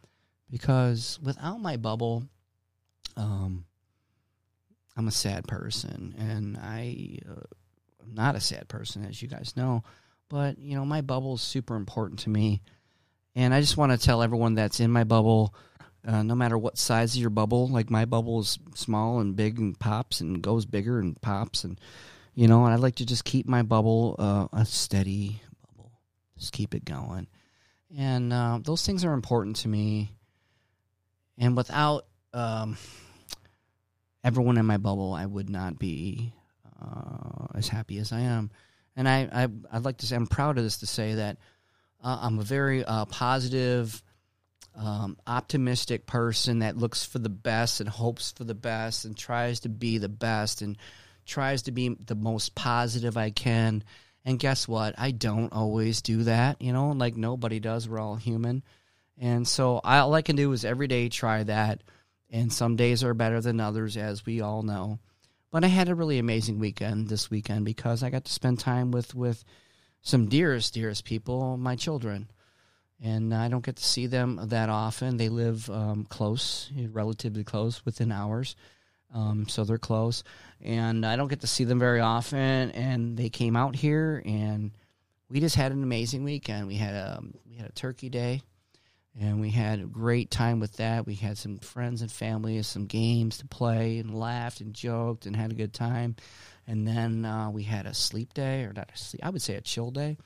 because 0.50 1.20
without 1.22 1.60
my 1.60 1.76
bubble, 1.76 2.24
um, 3.16 3.66
I'm 4.96 5.06
a 5.06 5.12
sad 5.12 5.46
person, 5.46 6.16
and 6.18 6.58
I, 6.58 7.18
uh, 7.30 7.46
I'm 8.02 8.14
not 8.14 8.34
a 8.34 8.40
sad 8.40 8.66
person, 8.66 9.04
as 9.04 9.22
you 9.22 9.28
guys 9.28 9.56
know, 9.56 9.84
but 10.32 10.58
you 10.58 10.74
know 10.74 10.86
my 10.86 11.02
bubble 11.02 11.34
is 11.34 11.42
super 11.42 11.76
important 11.76 12.20
to 12.20 12.30
me, 12.30 12.62
and 13.36 13.52
I 13.52 13.60
just 13.60 13.76
want 13.76 13.92
to 13.92 13.98
tell 13.98 14.22
everyone 14.22 14.54
that's 14.54 14.80
in 14.80 14.90
my 14.90 15.04
bubble 15.04 15.54
uh, 16.06 16.22
no 16.22 16.34
matter 16.34 16.56
what 16.56 16.78
size 16.78 17.14
of 17.14 17.20
your 17.20 17.30
bubble. 17.30 17.68
Like 17.68 17.90
my 17.90 18.06
bubble 18.06 18.40
is 18.40 18.58
small 18.74 19.20
and 19.20 19.36
big 19.36 19.58
and 19.58 19.78
pops 19.78 20.20
and 20.20 20.42
goes 20.42 20.64
bigger 20.64 20.98
and 20.98 21.20
pops 21.20 21.64
and 21.64 21.78
you 22.34 22.48
know. 22.48 22.64
And 22.64 22.72
I'd 22.72 22.80
like 22.80 22.96
to 22.96 23.06
just 23.06 23.26
keep 23.26 23.46
my 23.46 23.62
bubble 23.62 24.16
uh, 24.18 24.48
a 24.52 24.64
steady 24.64 25.42
bubble, 25.66 25.92
just 26.38 26.52
keep 26.54 26.74
it 26.74 26.86
going. 26.86 27.28
And 27.96 28.32
uh, 28.32 28.58
those 28.62 28.86
things 28.86 29.04
are 29.04 29.12
important 29.12 29.56
to 29.56 29.68
me. 29.68 30.12
And 31.36 31.54
without 31.56 32.06
um, 32.32 32.78
everyone 34.24 34.56
in 34.56 34.64
my 34.64 34.78
bubble, 34.78 35.12
I 35.12 35.26
would 35.26 35.50
not 35.50 35.78
be 35.78 36.32
uh, 36.80 37.48
as 37.54 37.68
happy 37.68 37.98
as 37.98 38.12
I 38.12 38.20
am. 38.20 38.50
And 38.96 39.08
I, 39.08 39.28
I, 39.32 39.48
I'd 39.72 39.84
like 39.84 39.98
to 39.98 40.06
say 40.06 40.16
I'm 40.16 40.26
proud 40.26 40.58
of 40.58 40.64
this 40.64 40.78
to 40.78 40.86
say 40.86 41.14
that 41.14 41.38
uh, 42.02 42.18
I'm 42.22 42.38
a 42.38 42.42
very 42.44 42.84
uh, 42.84 43.06
positive 43.06 44.02
um, 44.74 45.18
optimistic 45.26 46.06
person 46.06 46.60
that 46.60 46.76
looks 46.76 47.04
for 47.04 47.18
the 47.18 47.28
best 47.28 47.80
and 47.80 47.88
hopes 47.88 48.32
for 48.32 48.44
the 48.44 48.54
best 48.54 49.04
and 49.04 49.16
tries 49.16 49.60
to 49.60 49.68
be 49.68 49.98
the 49.98 50.08
best 50.08 50.62
and 50.62 50.78
tries 51.26 51.62
to 51.62 51.72
be 51.72 51.96
the 52.06 52.14
most 52.14 52.54
positive 52.54 53.16
I 53.16 53.30
can. 53.30 53.84
And 54.24 54.38
guess 54.38 54.68
what? 54.68 54.94
I 54.98 55.10
don't 55.10 55.52
always 55.52 56.00
do 56.02 56.24
that, 56.24 56.62
you 56.62 56.72
know, 56.72 56.90
like 56.90 57.16
nobody 57.16 57.60
does. 57.60 57.88
We're 57.88 57.98
all 57.98 58.16
human. 58.16 58.62
And 59.18 59.46
so 59.46 59.80
I, 59.82 59.98
all 59.98 60.14
I 60.14 60.22
can 60.22 60.36
do 60.36 60.52
is 60.52 60.64
every 60.64 60.86
day 60.86 61.08
try 61.08 61.42
that. 61.44 61.82
And 62.30 62.52
some 62.52 62.76
days 62.76 63.04
are 63.04 63.12
better 63.12 63.42
than 63.42 63.60
others, 63.60 63.98
as 63.98 64.24
we 64.24 64.40
all 64.40 64.62
know. 64.62 64.98
But 65.52 65.62
I 65.62 65.68
had 65.68 65.88
a 65.88 65.94
really 65.94 66.18
amazing 66.18 66.58
weekend 66.58 67.08
this 67.08 67.30
weekend 67.30 67.64
because 67.64 68.02
I 68.02 68.10
got 68.10 68.24
to 68.24 68.32
spend 68.32 68.58
time 68.58 68.90
with, 68.90 69.14
with 69.14 69.44
some 70.00 70.26
dearest, 70.26 70.74
dearest 70.74 71.04
people, 71.04 71.56
my 71.56 71.76
children 71.76 72.28
and 73.02 73.34
I 73.34 73.48
don't 73.48 73.64
get 73.64 73.76
to 73.76 73.84
see 73.84 74.06
them 74.06 74.38
that 74.44 74.68
often. 74.68 75.16
They 75.16 75.28
live 75.28 75.68
um, 75.68 76.04
close, 76.04 76.70
relatively 76.92 77.42
close, 77.42 77.84
within 77.84 78.12
hours, 78.12 78.54
um, 79.12 79.48
so 79.48 79.64
they're 79.64 79.78
close, 79.78 80.22
and 80.60 81.04
I 81.04 81.16
don't 81.16 81.28
get 81.28 81.40
to 81.40 81.46
see 81.46 81.64
them 81.64 81.80
very 81.80 82.00
often. 82.00 82.70
And 82.70 83.16
they 83.16 83.28
came 83.28 83.56
out 83.56 83.74
here, 83.74 84.22
and 84.24 84.70
we 85.28 85.40
just 85.40 85.56
had 85.56 85.72
an 85.72 85.82
amazing 85.82 86.22
weekend. 86.22 86.68
We 86.68 86.76
had 86.76 86.94
a 86.94 87.20
we 87.48 87.56
had 87.56 87.66
a 87.68 87.72
turkey 87.72 88.08
day, 88.08 88.42
and 89.18 89.40
we 89.40 89.50
had 89.50 89.80
a 89.80 89.84
great 89.84 90.30
time 90.30 90.58
with 90.60 90.76
that. 90.76 91.06
We 91.06 91.14
had 91.14 91.36
some 91.36 91.58
friends 91.58 92.02
and 92.02 92.10
family, 92.10 92.62
some 92.62 92.86
games 92.86 93.38
to 93.38 93.46
play, 93.46 93.98
and 93.98 94.18
laughed 94.18 94.60
and 94.60 94.74
joked 94.74 95.26
and 95.26 95.36
had 95.36 95.52
a 95.52 95.56
good 95.56 95.74
time. 95.74 96.16
And 96.66 96.86
then 96.86 97.24
uh, 97.24 97.50
we 97.50 97.64
had 97.64 97.86
a 97.86 97.94
sleep 97.94 98.32
day, 98.34 98.62
or 98.62 98.72
not 98.72 98.90
a 98.94 98.98
sleep, 98.98 99.24
I 99.24 99.30
would 99.30 99.42
say 99.42 99.56
a 99.56 99.60
chill 99.60 99.90
day. 99.90 100.16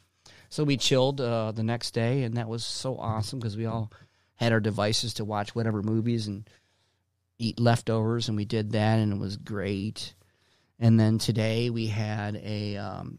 So 0.49 0.64
we 0.64 0.76
chilled 0.76 1.20
uh, 1.20 1.53
the 1.53 1.62
next 1.62 1.93
day, 1.93 2.22
and 2.22 2.37
that 2.37 2.49
was 2.49 2.64
so 2.64 2.97
awesome 2.97 3.39
because 3.39 3.57
we 3.57 3.66
all 3.66 3.91
had 4.37 4.53
our 4.53 4.61
devices 4.61 5.14
to 5.14 5.24
watch 5.24 5.55
whatever 5.55 5.82
movies 5.82 6.26
and 6.26 6.49
eat 7.39 7.59
leftovers, 7.59 8.28
and 8.28 8.37
we 8.37 8.45
did 8.45 8.72
that, 8.72 8.99
and 8.99 9.12
it 9.12 9.18
was 9.18 9.37
great. 9.37 10.14
And 10.78 11.01
then 11.01 11.18
today 11.18 11.70
we 11.70 11.87
had 11.87 12.37
a, 12.37 12.76
um, 12.76 13.18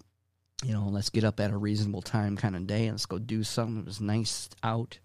you 0.64 0.74
know, 0.74 0.88
let's 0.90 1.10
get 1.10 1.24
up 1.24 1.40
at 1.40 1.52
a 1.52 1.58
reasonable 1.58 2.02
time 2.02 2.38
kind 2.38 2.56
of 2.56 2.68
day, 2.68 2.86
and 2.86 2.94
let's 2.94 3.06
go 3.06 3.20
do 3.20 3.44
something. 3.44 3.80
It 3.80 3.86
was 3.86 4.00
nice 4.00 4.50
out, 4.64 5.00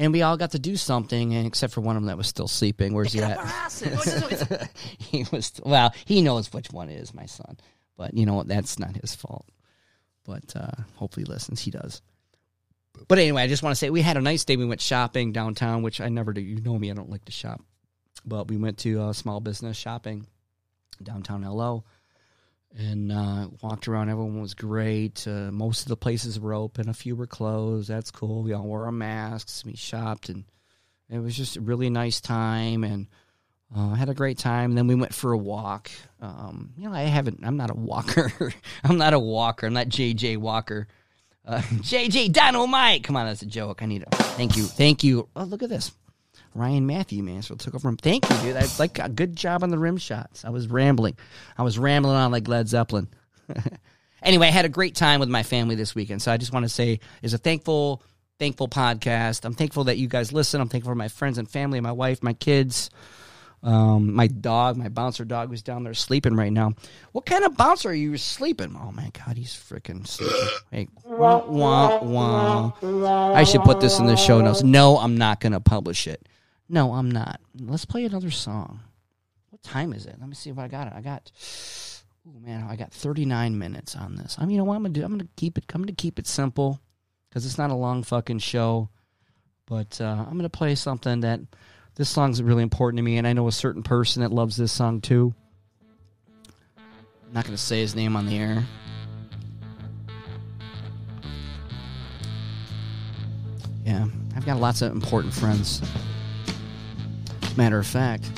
and 0.00 0.12
we 0.12 0.22
all 0.22 0.36
got 0.36 0.50
to 0.52 0.58
do 0.58 0.76
something, 0.76 1.34
and 1.34 1.46
except 1.46 1.72
for 1.72 1.80
one 1.80 1.94
of 1.94 2.02
them 2.02 2.08
that 2.08 2.16
was 2.16 2.26
still 2.26 2.48
sleeping. 2.48 2.92
Where's 2.92 3.12
he 3.12 3.20
at? 3.20 3.38
he 4.98 5.24
was 5.30 5.52
well. 5.64 5.94
He 6.04 6.22
knows 6.22 6.52
which 6.52 6.72
one 6.72 6.88
it 6.88 7.00
is, 7.00 7.14
my 7.14 7.26
son. 7.26 7.56
But 7.96 8.14
you 8.14 8.26
know 8.26 8.34
what? 8.34 8.48
That's 8.48 8.78
not 8.78 8.96
his 8.96 9.14
fault 9.14 9.46
but 10.30 10.56
uh, 10.56 10.82
hopefully 10.94 11.24
he 11.26 11.32
listens. 11.32 11.60
He 11.60 11.70
does. 11.70 12.02
But 13.08 13.18
anyway, 13.18 13.42
I 13.42 13.48
just 13.48 13.62
want 13.62 13.72
to 13.72 13.78
say 13.78 13.90
we 13.90 14.02
had 14.02 14.16
a 14.16 14.20
nice 14.20 14.44
day. 14.44 14.56
We 14.56 14.66
went 14.66 14.80
shopping 14.80 15.32
downtown, 15.32 15.82
which 15.82 16.00
I 16.00 16.08
never 16.08 16.32
do. 16.32 16.40
You 16.40 16.60
know 16.60 16.78
me, 16.78 16.90
I 16.90 16.94
don't 16.94 17.10
like 17.10 17.24
to 17.24 17.32
shop. 17.32 17.60
But 18.24 18.48
we 18.48 18.56
went 18.56 18.78
to 18.78 19.00
uh, 19.00 19.12
small 19.12 19.40
business 19.40 19.76
shopping 19.76 20.26
downtown 21.02 21.42
LO 21.42 21.84
and 22.76 23.10
uh, 23.12 23.48
walked 23.62 23.88
around. 23.88 24.10
Everyone 24.10 24.40
was 24.40 24.54
great. 24.54 25.26
Uh, 25.26 25.50
most 25.50 25.82
of 25.82 25.88
the 25.88 25.96
places 25.96 26.38
were 26.38 26.54
open, 26.54 26.88
a 26.88 26.94
few 26.94 27.16
were 27.16 27.26
closed. 27.26 27.88
That's 27.88 28.10
cool. 28.10 28.42
We 28.42 28.52
all 28.52 28.64
wore 28.64 28.84
our 28.84 28.92
masks. 28.92 29.64
We 29.64 29.74
shopped, 29.76 30.28
and 30.28 30.44
it 31.08 31.18
was 31.18 31.36
just 31.36 31.56
a 31.56 31.60
really 31.60 31.90
nice 31.90 32.20
time. 32.20 32.84
And 32.84 33.08
uh, 33.74 33.94
had 33.94 34.08
a 34.08 34.14
great 34.14 34.38
time. 34.38 34.72
And 34.72 34.78
Then 34.78 34.86
we 34.86 34.94
went 34.94 35.14
for 35.14 35.32
a 35.32 35.38
walk. 35.38 35.90
Um, 36.20 36.72
you 36.76 36.88
know, 36.88 36.94
I 36.94 37.02
haven't. 37.02 37.40
I'm 37.44 37.56
not 37.56 37.70
a 37.70 37.74
walker. 37.74 38.32
I'm 38.84 38.98
not 38.98 39.14
a 39.14 39.18
walker. 39.18 39.66
I'm 39.66 39.74
not 39.74 39.88
JJ 39.88 40.38
Walker. 40.38 40.88
Uh, 41.46 41.58
JJ 41.60 42.32
Dynamite. 42.32 43.04
Come 43.04 43.16
on, 43.16 43.26
that's 43.26 43.42
a 43.42 43.46
joke. 43.46 43.82
I 43.82 43.86
need 43.86 44.04
a 44.10 44.16
thank 44.16 44.56
you. 44.56 44.64
Thank 44.64 45.04
you. 45.04 45.28
Oh, 45.36 45.44
look 45.44 45.62
at 45.62 45.68
this. 45.68 45.92
Ryan 46.54 46.86
Matthew 46.86 47.22
Mansfield 47.22 47.60
took 47.60 47.74
over 47.74 47.82
from. 47.82 47.96
Thank 47.96 48.28
you, 48.28 48.36
dude. 48.38 48.56
I 48.56 48.66
like 48.78 48.98
a 48.98 49.08
good 49.08 49.36
job 49.36 49.62
on 49.62 49.70
the 49.70 49.78
rim 49.78 49.96
shots. 49.98 50.44
I 50.44 50.50
was 50.50 50.68
rambling. 50.68 51.16
I 51.56 51.62
was 51.62 51.78
rambling 51.78 52.16
on 52.16 52.32
like 52.32 52.48
Led 52.48 52.68
Zeppelin. 52.68 53.08
anyway, 54.22 54.48
I 54.48 54.50
had 54.50 54.64
a 54.64 54.70
great 54.70 54.94
time 54.94 55.20
with 55.20 55.28
my 55.28 55.42
family 55.42 55.76
this 55.76 55.94
weekend. 55.94 56.22
So 56.22 56.32
I 56.32 56.36
just 56.36 56.52
want 56.52 56.64
to 56.64 56.68
say, 56.68 57.00
is 57.22 57.34
a 57.34 57.38
thankful, 57.38 58.02
thankful 58.38 58.68
podcast. 58.68 59.44
I'm 59.44 59.54
thankful 59.54 59.84
that 59.84 59.98
you 59.98 60.08
guys 60.08 60.32
listen. 60.32 60.60
I'm 60.60 60.68
thankful 60.68 60.90
for 60.90 60.96
my 60.96 61.08
friends 61.08 61.38
and 61.38 61.48
family, 61.48 61.80
my 61.80 61.92
wife, 61.92 62.22
my 62.22 62.32
kids. 62.32 62.90
Um, 63.62 64.14
my 64.14 64.26
dog, 64.26 64.78
my 64.78 64.88
bouncer 64.88 65.24
dog, 65.24 65.50
was 65.50 65.62
down 65.62 65.84
there 65.84 65.92
sleeping 65.92 66.34
right 66.34 66.52
now. 66.52 66.72
What 67.12 67.26
kind 67.26 67.44
of 67.44 67.56
bouncer 67.56 67.90
are 67.90 67.94
you 67.94 68.16
sleeping? 68.16 68.74
Oh 68.74 68.90
my 68.90 69.10
god, 69.10 69.36
he's 69.36 69.52
freaking 69.52 70.06
sleeping. 70.06 70.48
Hey, 70.70 70.88
wah, 71.04 71.44
wah, 71.44 72.02
wah. 72.02 73.34
I 73.34 73.44
should 73.44 73.60
put 73.62 73.80
this 73.80 73.98
in 73.98 74.06
the 74.06 74.16
show 74.16 74.40
notes. 74.40 74.62
No, 74.62 74.96
I'm 74.96 75.18
not 75.18 75.40
going 75.40 75.52
to 75.52 75.60
publish 75.60 76.06
it. 76.06 76.26
No, 76.72 76.92
I'm 76.92 77.10
not. 77.10 77.40
Let's 77.58 77.84
play 77.84 78.04
another 78.04 78.30
song. 78.30 78.78
What 79.50 79.60
time 79.64 79.92
is 79.92 80.06
it? 80.06 80.14
Let 80.20 80.28
me 80.28 80.36
see 80.36 80.52
what 80.52 80.64
I 80.64 80.68
got. 80.68 80.86
It. 80.86 80.92
I 80.94 81.00
got. 81.00 81.32
Oh 82.24 82.38
man, 82.38 82.64
I 82.70 82.76
got 82.76 82.92
39 82.92 83.58
minutes 83.58 83.96
on 83.96 84.14
this. 84.14 84.36
I 84.38 84.42
mean, 84.42 84.52
you 84.52 84.58
know 84.58 84.64
what 84.64 84.76
I'm 84.76 84.82
gonna 84.82 84.94
do? 84.94 85.02
I'm 85.02 85.10
gonna 85.10 85.26
keep 85.36 85.58
it. 85.58 85.64
I'm 85.74 85.82
gonna 85.82 85.92
keep 85.92 86.20
it 86.20 86.28
simple 86.28 86.80
because 87.28 87.44
it's 87.44 87.58
not 87.58 87.70
a 87.70 87.74
long 87.74 88.04
fucking 88.04 88.38
show. 88.38 88.88
But 89.66 90.00
uh, 90.00 90.24
I'm 90.28 90.36
gonna 90.36 90.48
play 90.48 90.76
something 90.76 91.20
that 91.20 91.40
This 91.96 92.08
song's 92.08 92.40
really 92.40 92.62
important 92.62 92.98
to 92.98 93.02
me, 93.02 93.18
and 93.18 93.26
I 93.26 93.32
know 93.32 93.48
a 93.48 93.52
certain 93.52 93.82
person 93.82 94.22
that 94.22 94.30
loves 94.30 94.56
this 94.56 94.70
song 94.70 95.00
too. 95.00 95.34
I'm 96.78 97.32
not 97.32 97.46
to 97.46 97.56
say 97.56 97.80
his 97.80 97.96
name 97.96 98.14
on 98.14 98.26
the 98.26 98.38
air. 98.38 98.64
Yeah, 103.84 104.06
I've 104.36 104.46
got 104.46 104.60
lots 104.60 104.82
of 104.82 104.92
important 104.92 105.34
friends. 105.34 105.82
Matter 107.56 107.78
of 107.78 107.86
fact, 107.86 108.30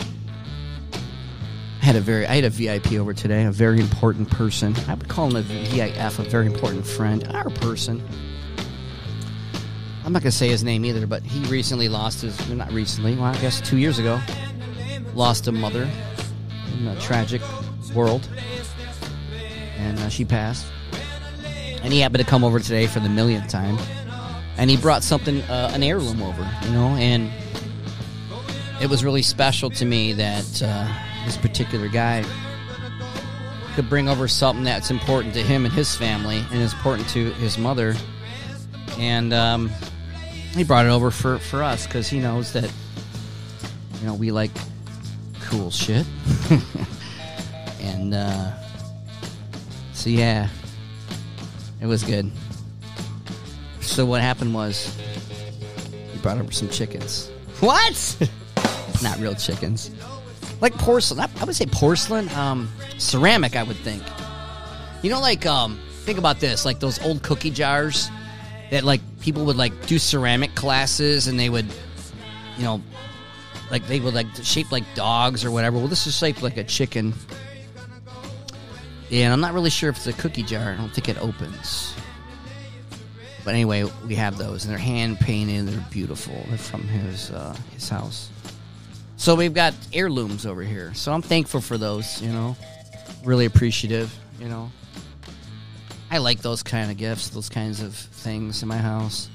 I 1.81 1.85
had 1.85 1.97
a 1.97 2.01
very 2.01 2.27
I 2.27 2.37
had 2.37 2.45
a 2.45 2.51
VIP 2.51 2.93
over 2.95 3.13
today, 3.13 3.45
a 3.45 3.53
very 3.53 3.81
important 3.81 4.31
person. 4.31 4.75
I 4.89 4.95
would 4.95 5.09
call 5.09 5.29
him 5.29 5.37
a 5.37 5.43
VIF, 5.43 6.19
a 6.19 6.23
very 6.23 6.47
important 6.47 6.87
friend, 6.87 7.27
our 7.29 7.51
person. 7.51 8.03
I'm 10.05 10.13
not 10.13 10.23
gonna 10.23 10.33
say 10.33 10.49
his 10.49 10.65
name 10.65 10.85
either, 10.85 11.07
but 11.07 11.23
he 11.23 11.45
recently 11.51 11.89
lost 11.89 12.23
his 12.23 12.49
not 12.49 12.73
recently, 12.73 13.15
well 13.15 13.27
I 13.27 13.37
guess 13.39 13.61
two 13.61 13.79
years 13.79 13.99
ago, 13.99 14.21
lost 15.15 15.47
a 15.47 15.53
mother 15.53 15.89
in 16.79 16.87
a 16.89 16.99
tragic 17.01 17.43
world, 17.95 18.29
and 19.77 19.99
uh, 19.99 20.09
she 20.09 20.25
passed. 20.25 20.67
And 21.83 21.93
he 21.93 22.01
happened 22.01 22.25
to 22.25 22.29
come 22.29 22.45
over 22.45 22.61
today 22.61 22.87
for 22.87 23.01
the 23.01 23.09
millionth 23.09 23.49
time, 23.49 23.77
and 24.57 24.71
he 24.71 24.77
brought 24.77 25.03
something, 25.03 25.43
uh, 25.43 25.71
an 25.73 25.83
heirloom 25.83 26.23
over, 26.23 26.49
you 26.63 26.71
know, 26.71 26.89
and 26.97 27.31
it 28.83 28.91
was 28.91 29.05
really 29.05 29.23
special 29.23 29.71
to 29.71 29.85
me 29.85 30.13
that 30.13 30.61
uh, 30.61 30.93
this 31.25 31.37
particular 31.37 31.87
guy 31.87 32.25
could 33.77 33.89
bring 33.89 34.09
over 34.09 34.27
something 34.27 34.65
that's 34.65 34.91
important 34.91 35.33
to 35.35 35.41
him 35.41 35.65
and 35.65 35.73
his 35.73 35.95
family, 35.95 36.45
and 36.51 36.61
is 36.61 36.73
important 36.73 37.09
to 37.11 37.31
his 37.35 37.57
mother, 37.57 37.95
and 38.99 39.33
um, 39.33 39.71
he 40.57 40.65
brought 40.65 40.85
it 40.85 40.89
over 40.89 41.13
for 41.13 41.39
for 41.39 41.63
us 41.63 41.87
because 41.87 42.09
he 42.09 42.19
knows 42.19 42.53
that 42.55 42.71
you 44.01 44.07
know 44.07 44.15
we 44.15 44.33
like 44.33 44.51
cool 45.43 45.71
shit, 45.71 46.05
and 47.81 48.13
uh, 48.13 48.51
so 49.93 50.11
yeah, 50.11 50.49
it 51.81 51.87
was 51.87 52.03
good. 52.03 52.29
So 53.81 54.05
what 54.05 54.23
happened 54.23 54.53
was 54.53 54.99
he 56.13 56.19
brought 56.19 56.39
over 56.39 56.51
some 56.51 56.69
chickens. 56.69 57.31
What? 57.63 58.17
Not 59.03 59.19
real 59.19 59.35
chickens. 59.35 59.91
Like 60.61 60.75
porcelain. 60.75 61.29
I 61.41 61.45
would 61.45 61.57
say 61.57 61.67
porcelain. 61.67 62.29
Um, 62.31 62.71
ceramic, 62.99 63.57
I 63.57 63.63
would 63.63 63.77
think. 63.79 64.03
You 65.03 65.11
know, 65.11 65.21
like 65.21 65.45
um, 65.47 65.81
think 66.05 66.19
about 66.19 66.39
this, 66.41 66.65
like 66.65 66.79
those 66.79 67.03
old 67.05 67.23
cookie 67.23 67.51
jars 67.51 68.11
that 68.71 68.85
like 68.85 69.01
people 69.21 69.45
would 69.45 69.57
like 69.57 69.87
do 69.87 69.99
ceramic 69.99 70.55
classes 70.55 71.27
and 71.27 71.39
they 71.39 71.51
would, 71.51 71.67
you 72.57 72.63
know, 72.63 72.81
like 73.71 73.87
they 73.87 74.01
would 74.01 74.15
like 74.15 74.27
shape 74.43 74.71
like 74.71 74.85
dogs 74.95 75.45
or 75.45 75.51
whatever. 75.51 75.79
Well, 75.79 75.89
this 75.89 76.07
is 76.07 76.17
shaped 76.17 76.43
like 76.43 76.57
a 76.57 76.65
chicken. 76.65 77.13
And 79.11 79.33
I'm 79.33 79.41
not 79.41 79.53
really 79.53 79.71
sure 79.71 79.91
if 79.91 79.97
it's 79.97 80.07
a 80.07 80.13
cookie 80.15 80.43
jar. 80.43 80.73
I 80.73 80.77
don't 80.77 80.91
think 80.91 81.09
it 81.09 81.19
opens. 81.21 81.95
But 83.45 83.55
anyway, 83.55 83.85
we 84.07 84.15
have 84.15 84.39
those, 84.39 84.65
and 84.65 84.71
they're 84.71 84.79
hand 84.79 85.19
painted. 85.19 85.67
They're 85.67 85.87
beautiful. 85.91 86.45
They're 86.49 86.59
from 86.59 86.83
his 86.83 87.31
uh, 87.31 87.57
his 87.75 87.89
house. 87.89 88.31
So 89.23 89.37
we've 89.37 89.55
got 89.55 89.73
heirlooms 89.93 90.47
over 90.47 90.65
here. 90.65 90.93
So 90.95 91.13
I'm 91.13 91.23
thankful 91.23 91.61
for 91.61 91.79
those. 91.79 92.21
You 92.21 92.33
know, 92.33 92.57
really 93.23 93.45
appreciative. 93.45 94.13
You 94.41 94.49
know, 94.49 94.73
I 96.11 96.19
like 96.19 96.41
those 96.43 96.65
kind 96.65 96.91
of 96.91 96.97
gifts, 96.97 97.29
those 97.29 97.49
kinds 97.49 97.81
of 97.81 97.95
things 97.95 98.63
in 98.63 98.69
my 98.69 98.79
house. 98.79 99.29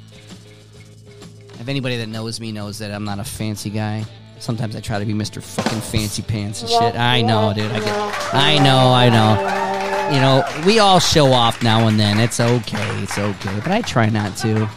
If 1.53 1.69
anybody 1.69 1.95
that 1.99 2.07
knows 2.07 2.41
me 2.41 2.51
knows 2.51 2.79
that 2.79 2.91
I'm 2.91 3.05
not 3.05 3.19
a 3.19 3.23
fancy 3.23 3.69
guy. 3.69 4.03
Sometimes 4.39 4.75
I 4.75 4.81
try 4.81 4.99
to 4.99 5.05
be 5.05 5.13
Mr. 5.13 5.41
fucking 5.41 5.79
fancy 5.79 6.21
pants 6.21 6.63
and 6.63 6.69
shit. 6.69 6.95
I 6.95 7.21
know, 7.21 7.53
dude. 7.55 7.71
I 7.71 7.79
get. 7.79 8.33
I 8.33 8.57
know. 8.59 8.91
I 8.91 9.07
know 9.09 9.67
you 10.13 10.21
know, 10.21 10.43
we 10.65 10.79
all 10.79 10.99
show 10.99 11.31
off 11.31 11.63
now 11.63 11.87
and 11.87 11.97
then. 11.97 12.19
It's 12.19 12.41
okay. 12.41 13.03
It's 13.03 13.17
okay. 13.17 13.59
But 13.59 13.71
I 13.71 13.81
try 13.81 14.09
not 14.09 14.35
to. 14.37 14.69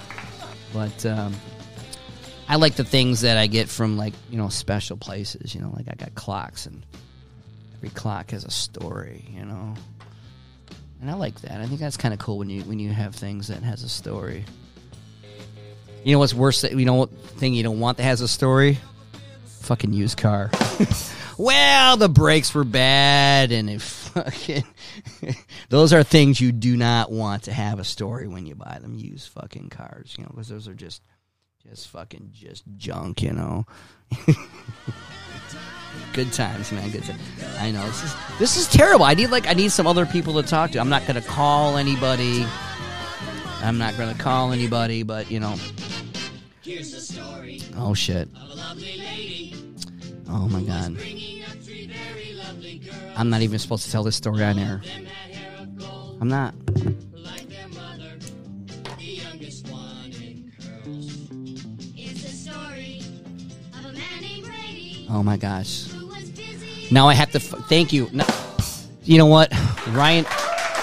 But 0.72 1.04
um, 1.06 1.34
I 2.50 2.56
like 2.56 2.74
the 2.74 2.82
things 2.82 3.20
that 3.20 3.36
I 3.36 3.46
get 3.46 3.68
from 3.68 3.96
like 3.96 4.12
you 4.28 4.36
know 4.36 4.48
special 4.48 4.96
places. 4.96 5.54
You 5.54 5.60
know, 5.60 5.72
like 5.76 5.86
I 5.88 5.94
got 5.94 6.16
clocks, 6.16 6.66
and 6.66 6.84
every 7.76 7.90
clock 7.90 8.32
has 8.32 8.44
a 8.44 8.50
story. 8.50 9.24
You 9.32 9.44
know, 9.44 9.74
and 11.00 11.08
I 11.08 11.14
like 11.14 11.40
that. 11.42 11.60
I 11.60 11.66
think 11.66 11.78
that's 11.78 11.96
kind 11.96 12.12
of 12.12 12.18
cool 12.18 12.38
when 12.38 12.50
you 12.50 12.62
when 12.62 12.80
you 12.80 12.90
have 12.90 13.14
things 13.14 13.46
that 13.46 13.62
has 13.62 13.84
a 13.84 13.88
story. 13.88 14.44
You 16.02 16.12
know 16.12 16.18
what's 16.18 16.34
worse? 16.34 16.64
You 16.64 16.84
know 16.84 16.94
what 16.94 17.12
thing 17.12 17.54
you 17.54 17.62
don't 17.62 17.78
want 17.78 17.98
that 17.98 18.02
has 18.02 18.20
a 18.20 18.26
story? 18.26 18.78
Fucking 19.60 19.92
used 19.92 20.18
car. 20.18 20.50
well, 21.38 21.98
the 21.98 22.08
brakes 22.08 22.52
were 22.52 22.64
bad, 22.64 23.52
and 23.52 23.70
it 23.70 23.80
fucking. 24.10 24.64
those 25.68 25.92
are 25.92 26.02
things 26.02 26.40
you 26.40 26.50
do 26.50 26.76
not 26.76 27.12
want 27.12 27.44
to 27.44 27.52
have 27.52 27.78
a 27.78 27.84
story 27.84 28.26
when 28.26 28.44
you 28.44 28.56
buy 28.56 28.78
them. 28.80 28.96
Used 28.96 29.28
fucking 29.28 29.68
cars, 29.68 30.16
you 30.18 30.24
know, 30.24 30.30
because 30.30 30.48
those 30.48 30.66
are 30.66 30.74
just, 30.74 31.00
just 31.68 31.88
fucking 31.88 32.30
just 32.32 32.64
junk, 32.76 33.22
you 33.22 33.32
know. 33.32 33.66
good 36.12 36.32
times, 36.32 36.72
man. 36.72 36.90
Good 36.90 37.04
times. 37.04 37.20
I 37.58 37.70
know 37.70 37.86
this 37.86 38.04
is 38.04 38.14
this 38.38 38.56
is 38.56 38.68
terrible. 38.68 39.04
I 39.04 39.14
need 39.14 39.28
like 39.28 39.46
I 39.46 39.52
need 39.52 39.70
some 39.70 39.86
other 39.86 40.06
people 40.06 40.40
to 40.40 40.48
talk 40.48 40.70
to. 40.72 40.80
I'm 40.80 40.88
not 40.88 41.06
gonna 41.06 41.20
call 41.20 41.76
anybody. 41.76 42.46
I'm 43.62 43.78
not 43.78 43.96
gonna 43.96 44.14
call 44.14 44.52
anybody, 44.52 45.02
but 45.02 45.30
you 45.30 45.40
know. 45.40 45.56
Here's 46.62 46.92
the 46.92 47.00
story. 47.00 47.60
Oh 47.76 47.94
shit. 47.94 48.28
Oh 50.28 50.48
my 50.48 50.62
god. 50.62 50.96
I'm 53.16 53.28
not 53.28 53.42
even 53.42 53.58
supposed 53.58 53.84
to 53.84 53.92
tell 53.92 54.02
this 54.02 54.16
story 54.16 54.42
on 54.42 54.58
air. 54.58 54.80
I'm 56.20 56.28
not. 56.28 56.54
Oh 65.12 65.24
my 65.24 65.36
gosh. 65.36 65.88
Now 66.90 67.08
I 67.08 67.14
have 67.14 67.30
to. 67.32 67.38
F- 67.38 67.66
thank 67.68 67.92
you. 67.92 68.08
No, 68.12 68.24
you 69.02 69.18
know 69.18 69.26
what? 69.26 69.52
Ryan. 69.88 70.24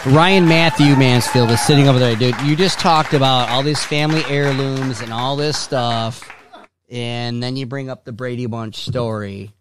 Ryan 0.05 0.47
Matthew 0.47 0.95
Mansfield 0.95 1.49
is 1.49 1.59
sitting 1.59 1.87
over 1.89 1.99
there, 1.99 2.15
dude. 2.15 2.39
You 2.41 2.55
just 2.55 2.79
talked 2.79 3.13
about 3.13 3.49
all 3.49 3.63
these 3.63 3.83
family 3.83 4.23
heirlooms 4.29 5.01
and 5.01 5.11
all 5.11 5.35
this 5.35 5.57
stuff, 5.57 6.29
and 6.89 7.41
then 7.41 7.55
you 7.55 7.65
bring 7.65 7.89
up 7.89 8.05
the 8.05 8.13
Brady 8.13 8.45
Bunch 8.45 8.75
story, 8.77 9.51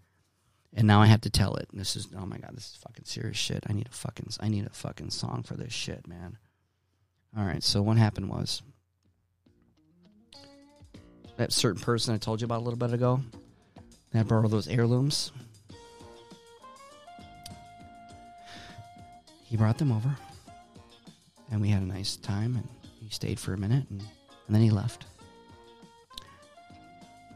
and 0.74 0.86
now 0.86 1.00
I 1.00 1.06
have 1.06 1.22
to 1.22 1.30
tell 1.30 1.54
it. 1.56 1.68
This 1.72 1.96
is 1.96 2.08
oh 2.16 2.26
my 2.26 2.38
god, 2.38 2.50
this 2.54 2.70
is 2.70 2.76
fucking 2.76 3.06
serious 3.06 3.36
shit. 3.36 3.64
I 3.68 3.72
need 3.72 3.88
a 3.88 3.94
fucking 3.94 4.28
I 4.40 4.48
need 4.48 4.66
a 4.66 4.70
fucking 4.70 5.10
song 5.10 5.42
for 5.42 5.54
this 5.54 5.72
shit, 5.72 6.06
man. 6.06 6.38
All 7.36 7.44
right, 7.44 7.62
so 7.62 7.82
what 7.82 7.96
happened 7.96 8.28
was 8.28 8.62
that 11.36 11.52
certain 11.52 11.80
person 11.80 12.14
I 12.14 12.18
told 12.18 12.40
you 12.40 12.46
about 12.46 12.58
a 12.58 12.64
little 12.64 12.78
bit 12.78 12.92
ago 12.92 13.20
that 14.12 14.28
borrowed 14.28 14.50
those 14.50 14.68
heirlooms. 14.68 15.32
He 19.44 19.56
brought 19.56 19.78
them 19.78 19.92
over, 19.92 20.16
and 21.50 21.60
we 21.60 21.68
had 21.68 21.82
a 21.82 21.86
nice 21.86 22.16
time, 22.16 22.56
and 22.56 22.68
he 23.00 23.10
stayed 23.10 23.38
for 23.38 23.54
a 23.54 23.58
minute, 23.58 23.86
and, 23.90 24.00
and 24.00 24.54
then 24.54 24.62
he 24.62 24.70
left. 24.70 25.06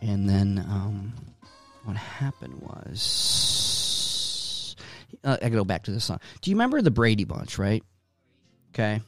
And 0.02 0.28
then 0.28 0.64
um, 0.68 1.12
what 1.84 1.96
happened 1.96 2.60
was 2.60 3.70
uh, 5.24 5.36
I 5.42 5.48
go 5.48 5.64
back 5.64 5.84
to 5.84 5.90
this 5.90 6.04
song. 6.04 6.20
Do 6.40 6.50
you 6.50 6.56
remember 6.56 6.82
the 6.82 6.90
Brady 6.90 7.24
Bunch, 7.24 7.58
right? 7.58 7.84
Okay. 8.74 9.02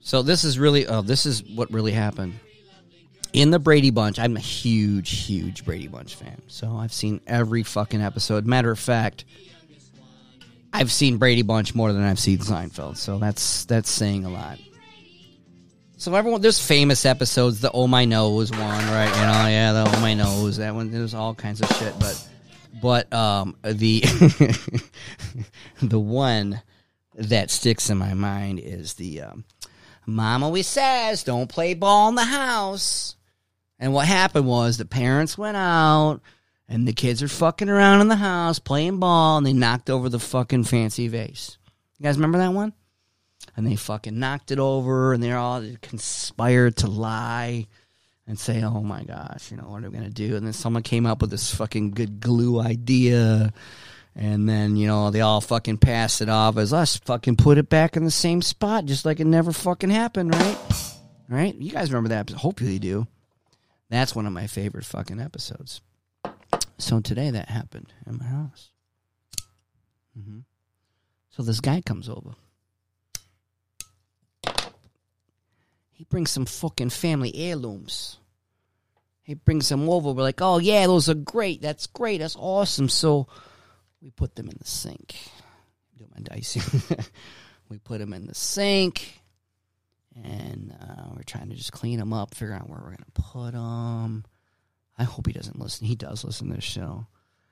So 0.00 0.22
this 0.22 0.44
is 0.44 0.58
really 0.58 0.86
oh, 0.86 1.02
this 1.02 1.26
is 1.26 1.42
what 1.42 1.72
really 1.72 1.92
happened. 1.92 2.34
In 3.36 3.50
the 3.50 3.58
Brady 3.58 3.90
Bunch, 3.90 4.18
I'm 4.18 4.34
a 4.34 4.40
huge, 4.40 5.10
huge 5.10 5.66
Brady 5.66 5.88
Bunch 5.88 6.14
fan. 6.14 6.40
So 6.46 6.74
I've 6.74 6.92
seen 6.92 7.20
every 7.26 7.64
fucking 7.64 8.00
episode. 8.00 8.46
Matter 8.46 8.70
of 8.70 8.78
fact, 8.78 9.26
I've 10.72 10.90
seen 10.90 11.18
Brady 11.18 11.42
Bunch 11.42 11.74
more 11.74 11.92
than 11.92 12.02
I've 12.02 12.18
seen 12.18 12.38
Seinfeld. 12.38 12.96
So 12.96 13.18
that's 13.18 13.66
that's 13.66 13.90
saying 13.90 14.24
a 14.24 14.30
lot. 14.30 14.58
So 15.98 16.14
everyone, 16.14 16.40
there's 16.40 16.58
famous 16.58 17.04
episodes. 17.04 17.60
The 17.60 17.70
Oh 17.72 17.86
My 17.86 18.06
Nose 18.06 18.50
one, 18.50 18.60
right? 18.60 19.14
You 19.14 19.20
know, 19.20 19.48
yeah, 19.48 19.72
the 19.74 19.84
Oh 19.84 20.00
My 20.00 20.14
Nose. 20.14 20.56
That 20.56 20.74
one. 20.74 20.90
There's 20.90 21.12
all 21.12 21.34
kinds 21.34 21.60
of 21.60 21.68
shit, 21.76 21.92
but 22.00 22.28
but 22.80 23.12
um 23.12 23.54
the 23.62 24.00
the 25.82 26.00
one 26.00 26.62
that 27.16 27.50
sticks 27.50 27.90
in 27.90 27.98
my 27.98 28.14
mind 28.14 28.60
is 28.60 28.94
the 28.94 29.20
um, 29.20 29.44
mom 30.06 30.42
always 30.42 30.66
says 30.66 31.22
don't 31.22 31.50
play 31.50 31.74
ball 31.74 32.08
in 32.08 32.14
the 32.14 32.24
house. 32.24 33.15
And 33.78 33.92
what 33.92 34.06
happened 34.06 34.46
was 34.46 34.78
the 34.78 34.84
parents 34.84 35.36
went 35.36 35.56
out 35.56 36.20
and 36.68 36.88
the 36.88 36.92
kids 36.92 37.22
are 37.22 37.28
fucking 37.28 37.68
around 37.68 38.00
in 38.00 38.08
the 38.08 38.16
house 38.16 38.58
playing 38.58 38.98
ball 38.98 39.36
and 39.36 39.46
they 39.46 39.52
knocked 39.52 39.90
over 39.90 40.08
the 40.08 40.18
fucking 40.18 40.64
fancy 40.64 41.08
vase. 41.08 41.58
You 41.98 42.04
guys 42.04 42.16
remember 42.16 42.38
that 42.38 42.52
one? 42.52 42.72
And 43.56 43.66
they 43.66 43.76
fucking 43.76 44.18
knocked 44.18 44.50
it 44.50 44.58
over 44.58 45.12
and 45.12 45.22
they 45.22 45.32
all 45.32 45.62
conspired 45.82 46.76
to 46.78 46.86
lie 46.88 47.66
and 48.26 48.38
say, 48.38 48.62
"Oh 48.62 48.82
my 48.82 49.04
gosh, 49.04 49.50
you 49.50 49.56
know 49.56 49.68
what 49.68 49.84
are 49.84 49.90
we 49.90 49.96
gonna 49.96 50.10
do?" 50.10 50.36
And 50.36 50.44
then 50.44 50.52
someone 50.52 50.82
came 50.82 51.06
up 51.06 51.20
with 51.20 51.30
this 51.30 51.54
fucking 51.54 51.92
good 51.92 52.20
glue 52.20 52.60
idea, 52.60 53.52
and 54.14 54.48
then 54.48 54.76
you 54.76 54.86
know 54.86 55.10
they 55.10 55.20
all 55.20 55.40
fucking 55.40 55.78
pass 55.78 56.20
it 56.20 56.28
off 56.28 56.56
as 56.56 56.72
us 56.72 56.96
fucking 56.96 57.36
put 57.36 57.56
it 57.56 57.68
back 57.68 57.96
in 57.96 58.04
the 58.04 58.10
same 58.10 58.42
spot, 58.42 58.84
just 58.84 59.04
like 59.04 59.20
it 59.20 59.26
never 59.26 59.52
fucking 59.52 59.90
happened, 59.90 60.34
right? 60.34 60.58
Right? 61.28 61.54
You 61.54 61.70
guys 61.70 61.90
remember 61.90 62.08
that? 62.10 62.30
Hopefully 62.30 62.74
you 62.74 62.78
do. 62.78 63.06
That's 63.88 64.14
one 64.14 64.26
of 64.26 64.32
my 64.32 64.46
favorite 64.46 64.84
fucking 64.84 65.20
episodes. 65.20 65.80
So 66.78 67.00
today 67.00 67.30
that 67.30 67.48
happened 67.48 67.92
in 68.06 68.18
my 68.18 68.24
house. 68.26 68.70
hmm 70.14 70.40
So 71.30 71.42
this 71.42 71.60
guy 71.60 71.80
comes 71.80 72.08
over. 72.08 72.34
He 75.92 76.04
brings 76.04 76.30
some 76.30 76.44
fucking 76.44 76.90
family 76.90 77.34
heirlooms. 77.34 78.18
He 79.22 79.34
brings 79.34 79.68
them 79.68 79.88
over. 79.88 80.12
We're 80.12 80.22
like, 80.22 80.42
oh 80.42 80.58
yeah, 80.58 80.86
those 80.86 81.08
are 81.08 81.14
great. 81.14 81.62
That's 81.62 81.86
great. 81.86 82.18
That's 82.18 82.36
awesome. 82.38 82.88
So 82.88 83.26
we 84.02 84.10
put 84.10 84.34
them 84.36 84.48
in 84.48 84.56
the 84.58 84.66
sink. 84.66 85.16
Do 85.96 86.04
my 86.14 86.20
dicey. 86.22 86.60
we 87.70 87.78
put 87.78 87.98
them 87.98 88.12
in 88.12 88.26
the 88.26 88.34
sink, 88.34 89.20
and 90.24 90.74
uh, 90.80 91.10
we're 91.14 91.22
trying 91.22 91.50
to 91.50 91.56
just 91.56 91.72
clean 91.72 91.98
them 91.98 92.12
up, 92.12 92.34
figure 92.34 92.54
out 92.54 92.68
where 92.68 92.80
we're 92.82 92.90
gonna 92.90 93.04
put 93.14 93.52
them. 93.52 94.24
I 94.98 95.04
hope 95.04 95.26
he 95.26 95.32
doesn't 95.32 95.58
listen. 95.58 95.86
He 95.86 95.94
does 95.94 96.24
listen 96.24 96.48
to 96.48 96.54
this 96.54 96.64
show. 96.64 97.06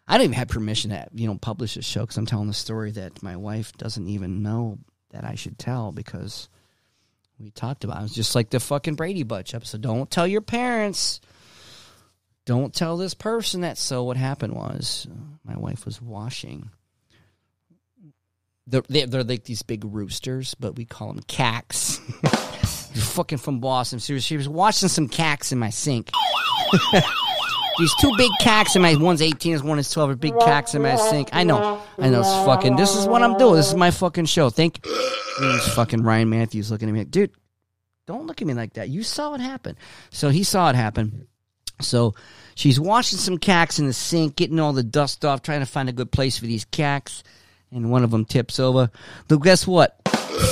I 0.06 0.16
don't 0.16 0.24
even 0.24 0.34
have 0.34 0.48
permission 0.48 0.90
to 0.90 1.06
you 1.14 1.26
know 1.26 1.36
publish 1.36 1.74
this 1.74 1.84
show 1.84 2.00
because 2.02 2.16
I'm 2.16 2.26
telling 2.26 2.48
the 2.48 2.54
story 2.54 2.90
that 2.92 3.22
my 3.22 3.36
wife 3.36 3.72
doesn't 3.76 4.08
even 4.08 4.42
know 4.42 4.78
that 5.10 5.24
I 5.24 5.34
should 5.34 5.58
tell 5.58 5.92
because 5.92 6.48
we 7.38 7.50
talked 7.50 7.84
about. 7.84 7.98
It. 7.98 8.02
Was 8.02 8.14
just 8.14 8.34
like 8.34 8.50
the 8.50 8.60
fucking 8.60 8.94
Brady 8.94 9.22
Bunch 9.22 9.54
episode. 9.54 9.80
Don't 9.80 10.10
tell 10.10 10.26
your 10.26 10.40
parents. 10.40 11.20
Don't 12.46 12.74
tell 12.74 12.96
this 12.96 13.14
person 13.14 13.62
that. 13.62 13.78
So 13.78 14.04
what 14.04 14.16
happened 14.16 14.54
was, 14.54 15.06
uh, 15.10 15.14
my 15.44 15.56
wife 15.56 15.86
was 15.86 16.00
washing. 16.00 16.70
They're, 18.66 18.82
they're 18.88 19.24
like 19.24 19.44
these 19.44 19.62
big 19.62 19.84
roosters, 19.84 20.54
but 20.54 20.76
we 20.76 20.84
call 20.84 21.12
them 21.12 21.22
cacks. 21.26 22.00
They're 22.94 23.02
fucking 23.02 23.38
from 23.38 23.58
Boston. 23.60 23.98
She 23.98 24.14
was, 24.14 24.24
she 24.24 24.36
was 24.36 24.48
watching 24.48 24.88
some 24.88 25.08
cacks 25.08 25.50
in 25.52 25.58
my 25.58 25.70
sink. 25.70 26.10
These 27.78 27.92
two 28.00 28.12
big 28.16 28.30
cacks 28.40 28.76
in 28.76 28.82
my 28.82 28.94
one's 28.94 29.20
eighteen, 29.20 29.58
one 29.66 29.80
is 29.80 29.90
twelve. 29.90 30.10
Are 30.10 30.14
big 30.14 30.38
cacks 30.38 30.76
in 30.76 30.82
my 30.82 30.94
sink. 30.94 31.30
I 31.32 31.42
know, 31.42 31.82
I 31.98 32.08
know. 32.08 32.20
It's 32.20 32.28
fucking. 32.28 32.76
This 32.76 32.94
is 32.94 33.08
what 33.08 33.22
I'm 33.22 33.36
doing. 33.36 33.56
This 33.56 33.66
is 33.66 33.74
my 33.74 33.90
fucking 33.90 34.26
show. 34.26 34.48
Thank. 34.48 34.86
Fucking 35.74 36.04
Ryan 36.04 36.30
Matthews 36.30 36.70
looking 36.70 36.88
at 36.88 36.94
me, 36.94 37.02
dude. 37.02 37.32
Don't 38.06 38.28
look 38.28 38.40
at 38.40 38.46
me 38.46 38.54
like 38.54 38.74
that. 38.74 38.90
You 38.90 39.02
saw 39.02 39.34
it 39.34 39.40
happen. 39.40 39.76
So 40.10 40.28
he 40.28 40.44
saw 40.44 40.70
it 40.70 40.76
happen. 40.76 41.26
So 41.80 42.14
she's 42.54 42.78
washing 42.78 43.18
some 43.18 43.38
cacks 43.38 43.80
in 43.80 43.88
the 43.88 43.92
sink, 43.92 44.36
getting 44.36 44.60
all 44.60 44.72
the 44.72 44.84
dust 44.84 45.24
off, 45.24 45.42
trying 45.42 45.60
to 45.60 45.66
find 45.66 45.88
a 45.88 45.92
good 45.92 46.12
place 46.12 46.38
for 46.38 46.46
these 46.46 46.64
cacks. 46.66 47.24
And 47.72 47.90
one 47.90 48.04
of 48.04 48.12
them 48.12 48.24
tips 48.24 48.60
over. 48.60 48.88
But 49.26 49.38
guess 49.38 49.66
what? 49.66 49.98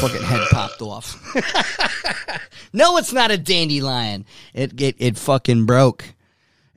Fucking 0.00 0.22
head 0.22 0.46
popped 0.50 0.80
off. 0.80 1.20
no, 2.72 2.96
it's 2.98 3.12
not 3.12 3.30
a 3.30 3.38
dandelion. 3.38 4.24
It 4.54 4.80
it 4.80 4.96
it 4.98 5.18
fucking 5.18 5.66
broke. 5.66 6.04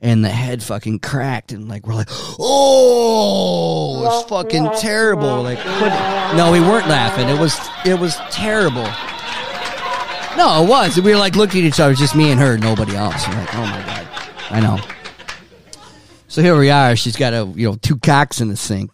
And 0.00 0.24
the 0.24 0.28
head 0.28 0.62
fucking 0.62 0.98
cracked 1.00 1.52
and 1.52 1.68
like 1.68 1.86
we're 1.86 1.94
like 1.94 2.08
oh 2.38 4.20
it's 4.20 4.28
fucking 4.28 4.70
terrible. 4.78 5.42
Like 5.42 5.64
no 6.36 6.50
we 6.52 6.60
weren't 6.60 6.88
laughing. 6.88 7.28
It 7.28 7.38
was 7.38 7.58
it 7.84 7.98
was 7.98 8.16
terrible. 8.30 8.86
No 10.36 10.62
it 10.62 10.68
was. 10.68 11.00
We 11.00 11.12
were 11.12 11.18
like 11.18 11.34
looking 11.34 11.64
at 11.64 11.68
each 11.68 11.80
other 11.80 11.94
just 11.94 12.14
me 12.14 12.30
and 12.30 12.40
her 12.40 12.58
nobody 12.58 12.94
else. 12.94 13.26
Like 13.26 13.54
oh 13.54 13.66
my 13.66 13.82
god. 13.86 14.08
I 14.50 14.60
know. 14.60 14.80
So 16.28 16.42
here 16.42 16.58
we 16.58 16.70
are. 16.70 16.94
She's 16.96 17.16
got 17.16 17.32
a 17.32 17.50
you 17.56 17.70
know 17.70 17.76
two 17.76 17.96
cocks 17.98 18.40
in 18.40 18.48
the 18.48 18.56
sink 18.56 18.90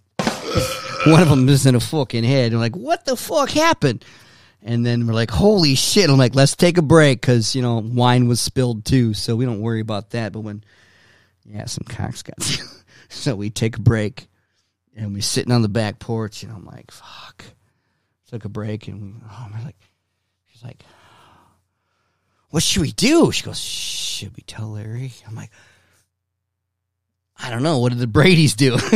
one 1.11 1.23
of 1.23 1.29
them 1.29 1.49
is 1.49 1.67
in 1.67 1.75
a 1.75 1.81
fucking 1.81 2.25
head 2.25 2.53
and 2.53 2.61
like 2.61 2.77
what 2.77 3.05
the 3.05 3.17
fuck 3.17 3.51
happened 3.51 4.05
and 4.65 4.87
then 4.87 5.09
we're 5.09 5.13
like, 5.13 5.31
holy 5.31 5.75
shit. 5.75 6.09
I'm 6.09 6.19
like, 6.19 6.37
let's 6.37 6.55
take 6.55 6.79
a 6.79 6.83
break 6.83 7.21
because, 7.21 7.57
you 7.57 7.63
know, 7.63 7.79
wine 7.79 8.29
was 8.29 8.41
spilled 8.41 8.85
too. 8.85 9.13
So 9.13 9.35
we 9.35 9.45
don't 9.45 9.61
worry 9.61 9.81
about 9.81 10.11
that. 10.11 10.33
But 10.33 10.43
when 10.43 10.63
yeah, 11.45 11.67
some 11.67 11.85
cocks 11.85 12.23
got. 12.23 12.41
so 13.09 13.35
we 13.35 13.51
take 13.51 13.77
a 13.77 13.81
break, 13.81 14.29
and 14.97 15.13
we're 15.13 15.23
sitting 15.23 15.53
on 15.53 15.63
the 15.63 15.69
back 15.69 15.99
porch, 15.99 16.43
and 16.43 16.53
I'm 16.53 16.65
like, 16.65 16.91
"Fuck." 16.91 17.45
Took 18.29 18.45
a 18.45 18.49
break, 18.49 18.89
and. 18.89 19.21
Oh, 19.31 19.49
we're 19.53 19.65
like, 19.65 19.77
she's 20.47 20.63
like, 20.63 20.83
"What 22.51 22.63
should 22.63 22.83
we 22.83 22.93
do?" 22.93 23.33
She 23.33 23.45
goes, 23.45 23.59
"Should 23.59 24.37
we 24.37 24.43
tell 24.43 24.71
Larry?" 24.71 25.13
I'm 25.27 25.35
like. 25.35 25.51
I 27.43 27.51
don't 27.51 27.63
know. 27.63 27.79
What 27.79 27.91
did 27.91 27.99
the 27.99 28.07
Brady's 28.07 28.55
do? 28.55 28.77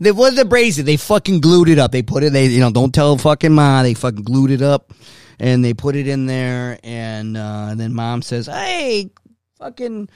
they, 0.00 0.10
what 0.10 0.30
did 0.30 0.38
the 0.38 0.46
Brady's 0.48 0.76
do? 0.76 0.82
They 0.82 0.96
fucking 0.96 1.40
glued 1.40 1.68
it 1.68 1.78
up. 1.78 1.92
They 1.92 2.02
put 2.02 2.22
it. 2.22 2.32
They 2.32 2.46
you 2.46 2.60
know 2.60 2.70
don't 2.70 2.94
tell 2.94 3.18
fucking 3.18 3.52
ma. 3.52 3.82
They 3.82 3.92
fucking 3.94 4.22
glued 4.22 4.50
it 4.50 4.62
up, 4.62 4.94
and 5.38 5.62
they 5.62 5.74
put 5.74 5.96
it 5.96 6.08
in 6.08 6.24
there. 6.24 6.78
And, 6.82 7.36
uh, 7.36 7.68
and 7.70 7.78
then 7.78 7.92
mom 7.92 8.22
says, 8.22 8.46
"Hey, 8.46 9.10
fucking 9.58 10.08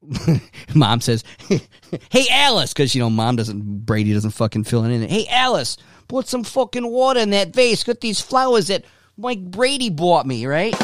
mom 0.74 1.00
says, 1.00 1.24
"Hey 2.10 2.26
Alice," 2.30 2.72
because 2.72 2.94
you 2.94 3.00
know 3.00 3.10
mom 3.10 3.36
doesn't 3.36 3.84
Brady 3.84 4.12
doesn't 4.12 4.30
fucking 4.30 4.64
fill 4.64 4.84
it 4.84 4.92
in. 4.92 5.08
Hey 5.08 5.26
Alice, 5.30 5.76
put 6.06 6.28
some 6.28 6.44
fucking 6.44 6.86
water 6.86 7.20
in 7.20 7.30
that 7.30 7.54
vase. 7.54 7.84
Got 7.84 8.00
these 8.00 8.20
flowers 8.20 8.68
that 8.68 8.84
Mike 9.16 9.42
Brady 9.42 9.90
bought 9.90 10.26
me, 10.26 10.46
right? 10.46 10.74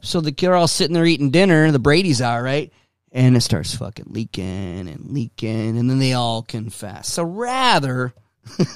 So 0.00 0.20
the 0.20 0.32
kid 0.32 0.48
are 0.48 0.54
all 0.54 0.68
sitting 0.68 0.94
there 0.94 1.04
eating 1.04 1.30
dinner. 1.30 1.70
The 1.70 1.78
Brady's 1.78 2.20
are 2.20 2.42
right, 2.42 2.72
and 3.12 3.36
it 3.36 3.42
starts 3.42 3.74
fucking 3.74 4.06
leaking 4.08 4.88
and 4.88 5.10
leaking, 5.10 5.78
and 5.78 5.88
then 5.88 5.98
they 5.98 6.14
all 6.14 6.42
confess. 6.42 7.08
So 7.08 7.22
rather. 7.22 8.14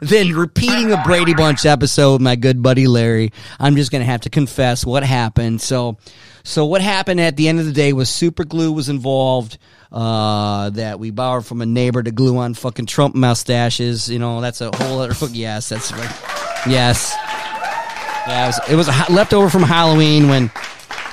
then 0.00 0.34
repeating 0.34 0.92
a 0.92 1.02
Brady 1.04 1.34
Bunch 1.34 1.66
episode 1.66 2.12
with 2.12 2.22
my 2.22 2.34
good 2.34 2.62
buddy 2.62 2.86
Larry, 2.86 3.32
I'm 3.58 3.76
just 3.76 3.90
going 3.90 4.00
to 4.00 4.06
have 4.06 4.22
to 4.22 4.30
confess 4.30 4.86
what 4.86 5.02
happened. 5.02 5.60
So, 5.60 5.98
so 6.42 6.64
what 6.64 6.80
happened 6.80 7.20
at 7.20 7.36
the 7.36 7.48
end 7.48 7.60
of 7.60 7.66
the 7.66 7.72
day 7.72 7.92
was 7.92 8.08
super 8.08 8.44
glue 8.44 8.72
was 8.72 8.88
involved. 8.88 9.58
Uh, 9.92 10.68
that 10.70 10.98
we 10.98 11.12
borrowed 11.12 11.46
from 11.46 11.62
a 11.62 11.66
neighbor 11.66 12.02
to 12.02 12.10
glue 12.10 12.36
on 12.38 12.54
fucking 12.54 12.86
Trump 12.86 13.14
mustaches. 13.14 14.10
You 14.10 14.18
know, 14.18 14.40
that's 14.40 14.60
a 14.60 14.74
whole 14.74 14.98
other. 15.00 15.14
Yes, 15.28 15.68
that's 15.68 15.92
right. 15.92 16.10
Yes. 16.66 17.14
Yeah, 18.26 18.44
it 18.44 18.46
was, 18.48 18.70
it 18.70 18.74
was 18.74 18.88
a, 18.88 19.12
leftover 19.12 19.48
from 19.48 19.62
Halloween 19.62 20.28
when 20.28 20.50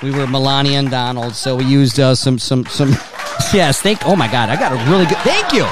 we 0.04 0.12
were 0.12 0.28
Melania 0.28 0.80
and 0.80 0.92
Donald. 0.92 1.34
So 1.34 1.56
we 1.56 1.64
used 1.64 2.00
uh, 2.00 2.14
some 2.16 2.38
some 2.38 2.66
some. 2.68 2.94
Yes, 3.52 3.82
thank. 3.82 4.06
Oh 4.06 4.16
my 4.16 4.32
God, 4.32 4.50
I 4.50 4.56
got 4.56 4.72
a 4.72 4.92
really 4.92 5.06
good. 5.06 5.18
Thank 5.20 5.54
you. 5.54 5.64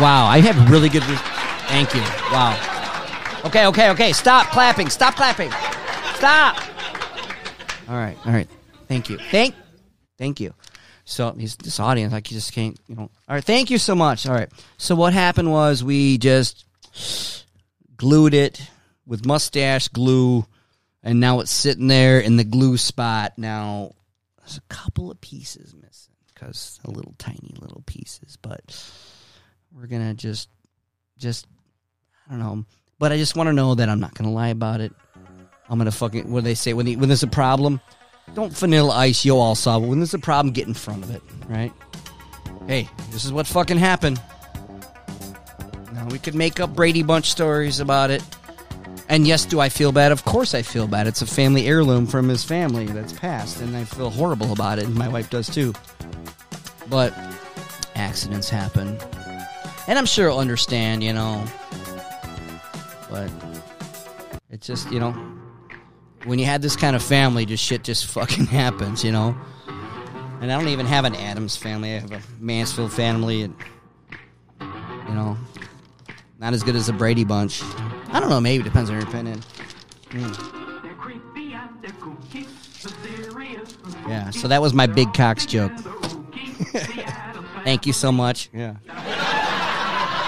Wow, 0.00 0.26
I 0.26 0.40
have 0.40 0.70
really 0.70 0.88
good. 0.88 1.02
Thank 1.02 1.94
you. 1.94 2.00
Wow. 2.30 2.56
Okay, 3.44 3.66
okay, 3.66 3.90
okay. 3.90 4.12
Stop 4.12 4.48
clapping. 4.48 4.88
Stop 4.88 5.16
clapping. 5.16 5.50
Stop. 6.14 6.56
All 7.88 7.96
right, 7.96 8.16
all 8.24 8.32
right. 8.32 8.48
Thank 8.88 9.10
you. 9.10 9.18
Thank, 9.18 9.54
thank 10.16 10.40
you. 10.40 10.54
So 11.04 11.32
this 11.32 11.78
audience, 11.80 12.12
like 12.12 12.30
you 12.30 12.36
just 12.36 12.52
can't, 12.52 12.78
you 12.86 12.94
know. 12.94 13.02
All 13.02 13.34
right, 13.34 13.44
thank 13.44 13.70
you 13.70 13.78
so 13.78 13.94
much. 13.94 14.26
All 14.26 14.34
right. 14.34 14.48
So 14.78 14.94
what 14.94 15.12
happened 15.12 15.50
was 15.50 15.84
we 15.84 16.18
just 16.18 16.64
glued 17.96 18.34
it 18.34 18.60
with 19.06 19.26
mustache 19.26 19.88
glue, 19.88 20.46
and 21.04 21.20
now 21.20 21.40
it's 21.40 21.52
sitting 21.52 21.86
there 21.86 22.18
in 22.18 22.36
the 22.36 22.44
glue 22.44 22.76
spot. 22.76 23.34
Now 23.36 23.92
there's 24.38 24.56
a 24.56 24.74
couple 24.74 25.10
of 25.10 25.20
pieces 25.20 25.74
missing 25.74 26.14
because 26.34 26.80
a 26.84 26.90
little 26.90 27.14
tiny 27.18 27.54
little 27.60 27.82
pieces, 27.86 28.36
but 28.40 28.62
we're 29.70 29.86
gonna 29.86 30.14
just, 30.14 30.48
just, 31.18 31.46
I 32.28 32.32
don't 32.32 32.40
know. 32.40 32.64
But 32.98 33.12
I 33.12 33.18
just 33.18 33.36
want 33.36 33.48
to 33.48 33.52
know 33.52 33.74
that 33.74 33.88
I'm 33.88 34.00
not 34.00 34.14
gonna 34.14 34.32
lie 34.32 34.48
about 34.48 34.80
it. 34.80 34.92
I'm 35.68 35.78
gonna 35.78 35.92
fucking 35.92 36.30
what 36.32 36.40
do 36.40 36.44
they 36.44 36.54
say 36.54 36.72
when 36.72 36.86
the, 36.86 36.96
when 36.96 37.08
there's 37.08 37.22
a 37.22 37.28
problem, 37.28 37.80
don't 38.34 38.56
vanilla 38.56 38.94
ice. 38.94 39.24
You'll 39.24 39.40
all 39.40 39.54
solve. 39.54 39.84
When 39.84 39.98
there's 39.98 40.14
a 40.14 40.18
problem, 40.18 40.52
get 40.52 40.66
in 40.66 40.74
front 40.74 41.04
of 41.04 41.14
it. 41.14 41.22
Right? 41.48 41.72
Hey, 42.66 42.88
this 43.10 43.26
is 43.26 43.32
what 43.32 43.46
fucking 43.46 43.76
happened. 43.76 44.20
Now 45.92 46.06
we 46.06 46.18
could 46.18 46.34
make 46.34 46.60
up 46.60 46.74
Brady 46.74 47.02
Bunch 47.02 47.30
stories 47.30 47.80
about 47.80 48.10
it. 48.10 48.22
And 49.08 49.26
yes, 49.26 49.44
do 49.44 49.60
I 49.60 49.68
feel 49.68 49.92
bad? 49.92 50.12
Of 50.12 50.24
course 50.24 50.54
I 50.54 50.62
feel 50.62 50.86
bad. 50.86 51.06
It's 51.06 51.22
a 51.22 51.26
family 51.26 51.66
heirloom 51.66 52.06
from 52.06 52.28
his 52.28 52.42
family 52.42 52.86
that's 52.86 53.12
passed, 53.12 53.60
and 53.60 53.76
I 53.76 53.84
feel 53.84 54.10
horrible 54.10 54.52
about 54.52 54.78
it, 54.78 54.86
and 54.86 54.94
my 54.94 55.08
wife 55.08 55.30
does 55.30 55.48
too. 55.48 55.74
But 56.88 57.14
accidents 57.94 58.48
happen. 58.48 58.98
And 59.86 59.98
I'm 59.98 60.06
sure 60.06 60.30
he'll 60.30 60.38
understand, 60.38 61.04
you 61.04 61.12
know. 61.12 61.44
But 63.10 63.30
it's 64.50 64.66
just, 64.66 64.90
you 64.90 64.98
know, 64.98 65.12
when 66.24 66.38
you 66.38 66.46
had 66.46 66.62
this 66.62 66.74
kind 66.74 66.96
of 66.96 67.02
family, 67.02 67.44
just 67.44 67.62
shit 67.62 67.84
just 67.84 68.06
fucking 68.06 68.46
happens, 68.62 69.04
you 69.04 69.12
know. 69.12 69.36
And 70.40 70.50
I 70.50 70.58
don't 70.58 70.68
even 70.68 70.86
have 70.86 71.04
an 71.04 71.14
Addams 71.14 71.56
family. 71.56 71.94
I 71.94 72.00
have 72.00 72.12
a 72.12 72.20
Mansfield 72.40 72.92
family, 72.92 73.42
and 73.42 73.54
you 74.60 75.14
know, 75.14 75.36
not 76.38 76.54
as 76.54 76.62
good 76.62 76.76
as 76.76 76.86
the 76.86 76.92
Brady 76.92 77.24
Bunch. 77.24 77.62
I 78.14 78.20
don't 78.20 78.30
know. 78.30 78.40
Maybe 78.40 78.60
it 78.60 78.64
depends 78.64 78.90
on 78.90 78.96
your 78.96 79.06
opinion. 79.08 79.42
Mm. 80.10 80.64
Yeah, 84.08 84.30
so 84.30 84.46
that 84.48 84.62
was 84.62 84.72
my 84.72 84.86
big 84.86 85.12
cocks 85.12 85.44
joke. 85.44 85.72
Thank 87.64 87.86
you 87.86 87.92
so 87.92 88.12
much. 88.12 88.50
Yeah. 88.52 88.76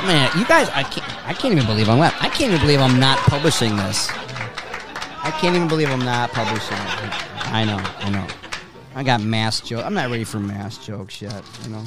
Man, 0.04 0.30
you 0.36 0.44
guys, 0.46 0.68
I 0.70 0.82
can't, 0.82 1.26
I 1.28 1.32
can't 1.32 1.54
even 1.54 1.66
believe 1.66 1.88
I'm, 1.88 2.00
I 2.00 2.10
can't 2.10 2.52
even 2.52 2.60
believe 2.60 2.80
I'm 2.80 2.98
not 2.98 3.18
publishing 3.18 3.76
this. 3.76 4.10
I 4.10 5.30
can't 5.40 5.54
even 5.54 5.68
believe 5.68 5.88
I'm 5.88 6.04
not 6.04 6.32
publishing 6.32 6.76
it. 6.76 7.52
I 7.52 7.64
know, 7.64 7.78
I 7.98 8.10
know. 8.10 8.26
I 8.96 9.04
got 9.04 9.20
mass 9.20 9.60
joke. 9.60 9.84
I'm 9.84 9.94
not 9.94 10.10
ready 10.10 10.24
for 10.24 10.40
mass 10.40 10.84
jokes 10.84 11.22
yet. 11.22 11.42
You 11.64 11.70
know, 11.70 11.84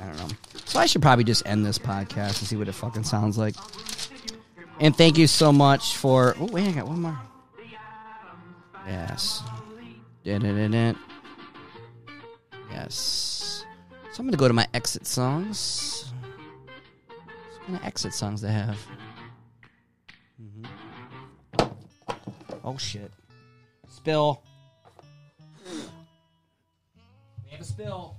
I 0.00 0.06
don't 0.06 0.16
know. 0.18 0.28
So 0.66 0.78
I 0.78 0.86
should 0.86 1.02
probably 1.02 1.24
just 1.24 1.46
end 1.46 1.66
this 1.66 1.78
podcast 1.78 2.38
and 2.38 2.48
see 2.48 2.56
what 2.56 2.68
it 2.68 2.72
fucking 2.72 3.04
sounds 3.04 3.38
like. 3.38 3.54
And 4.80 4.94
thank 4.96 5.16
you 5.16 5.26
so 5.26 5.52
much 5.52 5.96
for. 5.96 6.34
Oh 6.38 6.46
wait, 6.46 6.68
I 6.68 6.72
got 6.72 6.86
one 6.86 7.00
more. 7.00 7.18
Yes. 8.86 9.42
Da-da-da-da. 10.24 10.98
Yes. 12.70 13.64
So 14.12 14.20
I'm 14.20 14.26
gonna 14.26 14.36
go 14.36 14.48
to 14.48 14.54
my 14.54 14.66
exit 14.74 15.06
songs. 15.06 16.12
What 17.08 17.66
kind 17.66 17.76
of 17.76 17.84
exit 17.84 18.12
songs 18.14 18.40
they 18.40 18.52
have? 18.52 18.78
Mm-hmm. 20.42 20.64
Oh 22.62 22.76
shit! 22.76 23.10
Spill. 23.88 24.42
We 27.44 27.50
have 27.50 27.60
a 27.60 27.64
spill. 27.64 28.16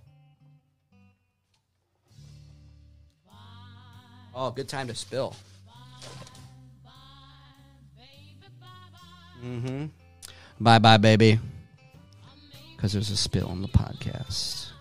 Oh, 4.34 4.52
good 4.52 4.68
time 4.68 4.88
to 4.88 4.96
spill. 4.96 5.36
Mm-hmm. 9.46 9.86
Bye 10.60 10.80
bye, 10.80 10.98
baby. 10.98 11.40
Because 12.76 12.94
there's 12.94 13.12
a 13.12 13.18
spill 13.18 13.48
on 13.48 13.62
the 13.62 13.68
podcast. 13.68 14.72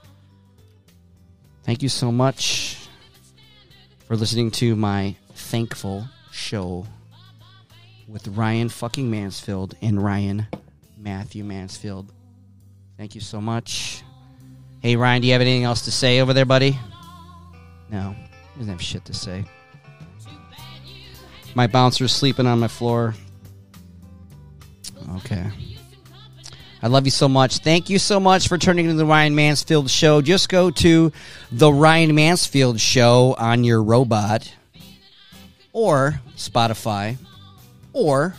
Thank 1.65 1.83
you 1.83 1.89
so 1.89 2.11
much 2.11 2.89
for 4.07 4.17
listening 4.17 4.51
to 4.53 4.77
my 4.77 5.17
thankful 5.35 6.07
show 6.31 6.87
with 8.07 8.29
Ryan 8.29 8.69
fucking 8.69 9.11
Mansfield 9.11 9.75
and 9.81 10.03
Ryan 10.03 10.47
Matthew 10.99 11.45
Mansfield. 11.45 12.13
Thank 12.97 13.15
you 13.15 13.21
so 13.21 13.41
much. 13.41 14.03
Hey, 14.81 14.97
Ryan, 14.97 15.23
do 15.23 15.27
you 15.29 15.33
have 15.33 15.41
anything 15.41 15.65
else 15.65 15.83
to 15.83 15.91
say 15.91 16.21
over 16.21 16.33
there, 16.33 16.45
buddy? 16.45 16.79
No, 17.91 18.15
he 18.53 18.59
doesn't 18.59 18.73
have 18.73 18.83
shit 18.83 19.05
to 19.07 19.15
say. 19.15 19.45
My 21.55 21.67
bouncer's 21.67 22.13
sleeping 22.13 22.47
on 22.47 22.59
my 22.61 22.69
floor. 22.69 23.15
Okay. 25.17 25.45
I 26.83 26.89
love 26.89 27.07
you 27.07 27.11
so 27.11 27.29
much. 27.29 27.59
Thank 27.59 27.89
you 27.89 27.99
so 27.99 28.21
much 28.21 28.47
for 28.47 28.59
turning 28.59 28.85
into 28.85 28.97
the 28.97 29.07
Ryan 29.07 29.35
Mansfield 29.35 29.89
Show. 29.89 30.21
Just 30.21 30.51
go 30.51 30.71
to 30.71 31.13
the 31.51 31.73
Ryan 31.73 32.15
Mansfield 32.15 32.79
Show 32.79 33.35
on 33.39 33.65
your 33.65 33.83
robot 33.83 34.53
or 35.73 36.21
Spotify 36.37 37.17
or 37.95 38.35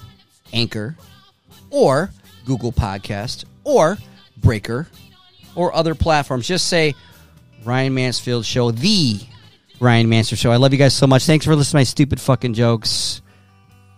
Anchor 0.53 0.95
or 1.71 2.11
Google 2.45 2.71
Podcast 2.71 3.45
or 3.63 3.97
Breaker 4.37 4.87
or 5.55 5.73
other 5.73 5.95
platforms. 5.95 6.47
Just 6.47 6.67
say 6.67 6.93
Ryan 7.63 7.95
Mansfield 7.95 8.45
Show, 8.45 8.69
the 8.69 9.19
Ryan 9.79 10.07
Mansfield 10.07 10.37
Show. 10.37 10.51
I 10.51 10.57
love 10.57 10.71
you 10.71 10.77
guys 10.77 10.93
so 10.93 11.07
much. 11.07 11.25
Thanks 11.25 11.45
for 11.45 11.55
listening 11.55 11.71
to 11.71 11.77
my 11.77 11.83
stupid 11.83 12.21
fucking 12.21 12.53
jokes. 12.53 13.23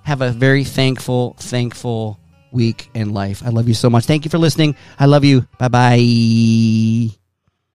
Have 0.03 0.22
a 0.22 0.32
very 0.32 0.63
thankful, 0.63 1.36
thankful 1.38 2.18
week 2.52 2.89
in 2.93 3.14
life. 3.14 3.43
I 3.45 3.50
love 3.50 3.68
you 3.68 3.74
so 3.74 3.89
much. 3.89 4.06
Thank 4.06 4.26
you 4.26 4.32
for 4.32 4.38
listening. 4.38 4.76
I 5.00 5.06
love 5.06 5.24
you. 5.24 5.48
Bye 5.60 5.68
bye. 5.68 7.18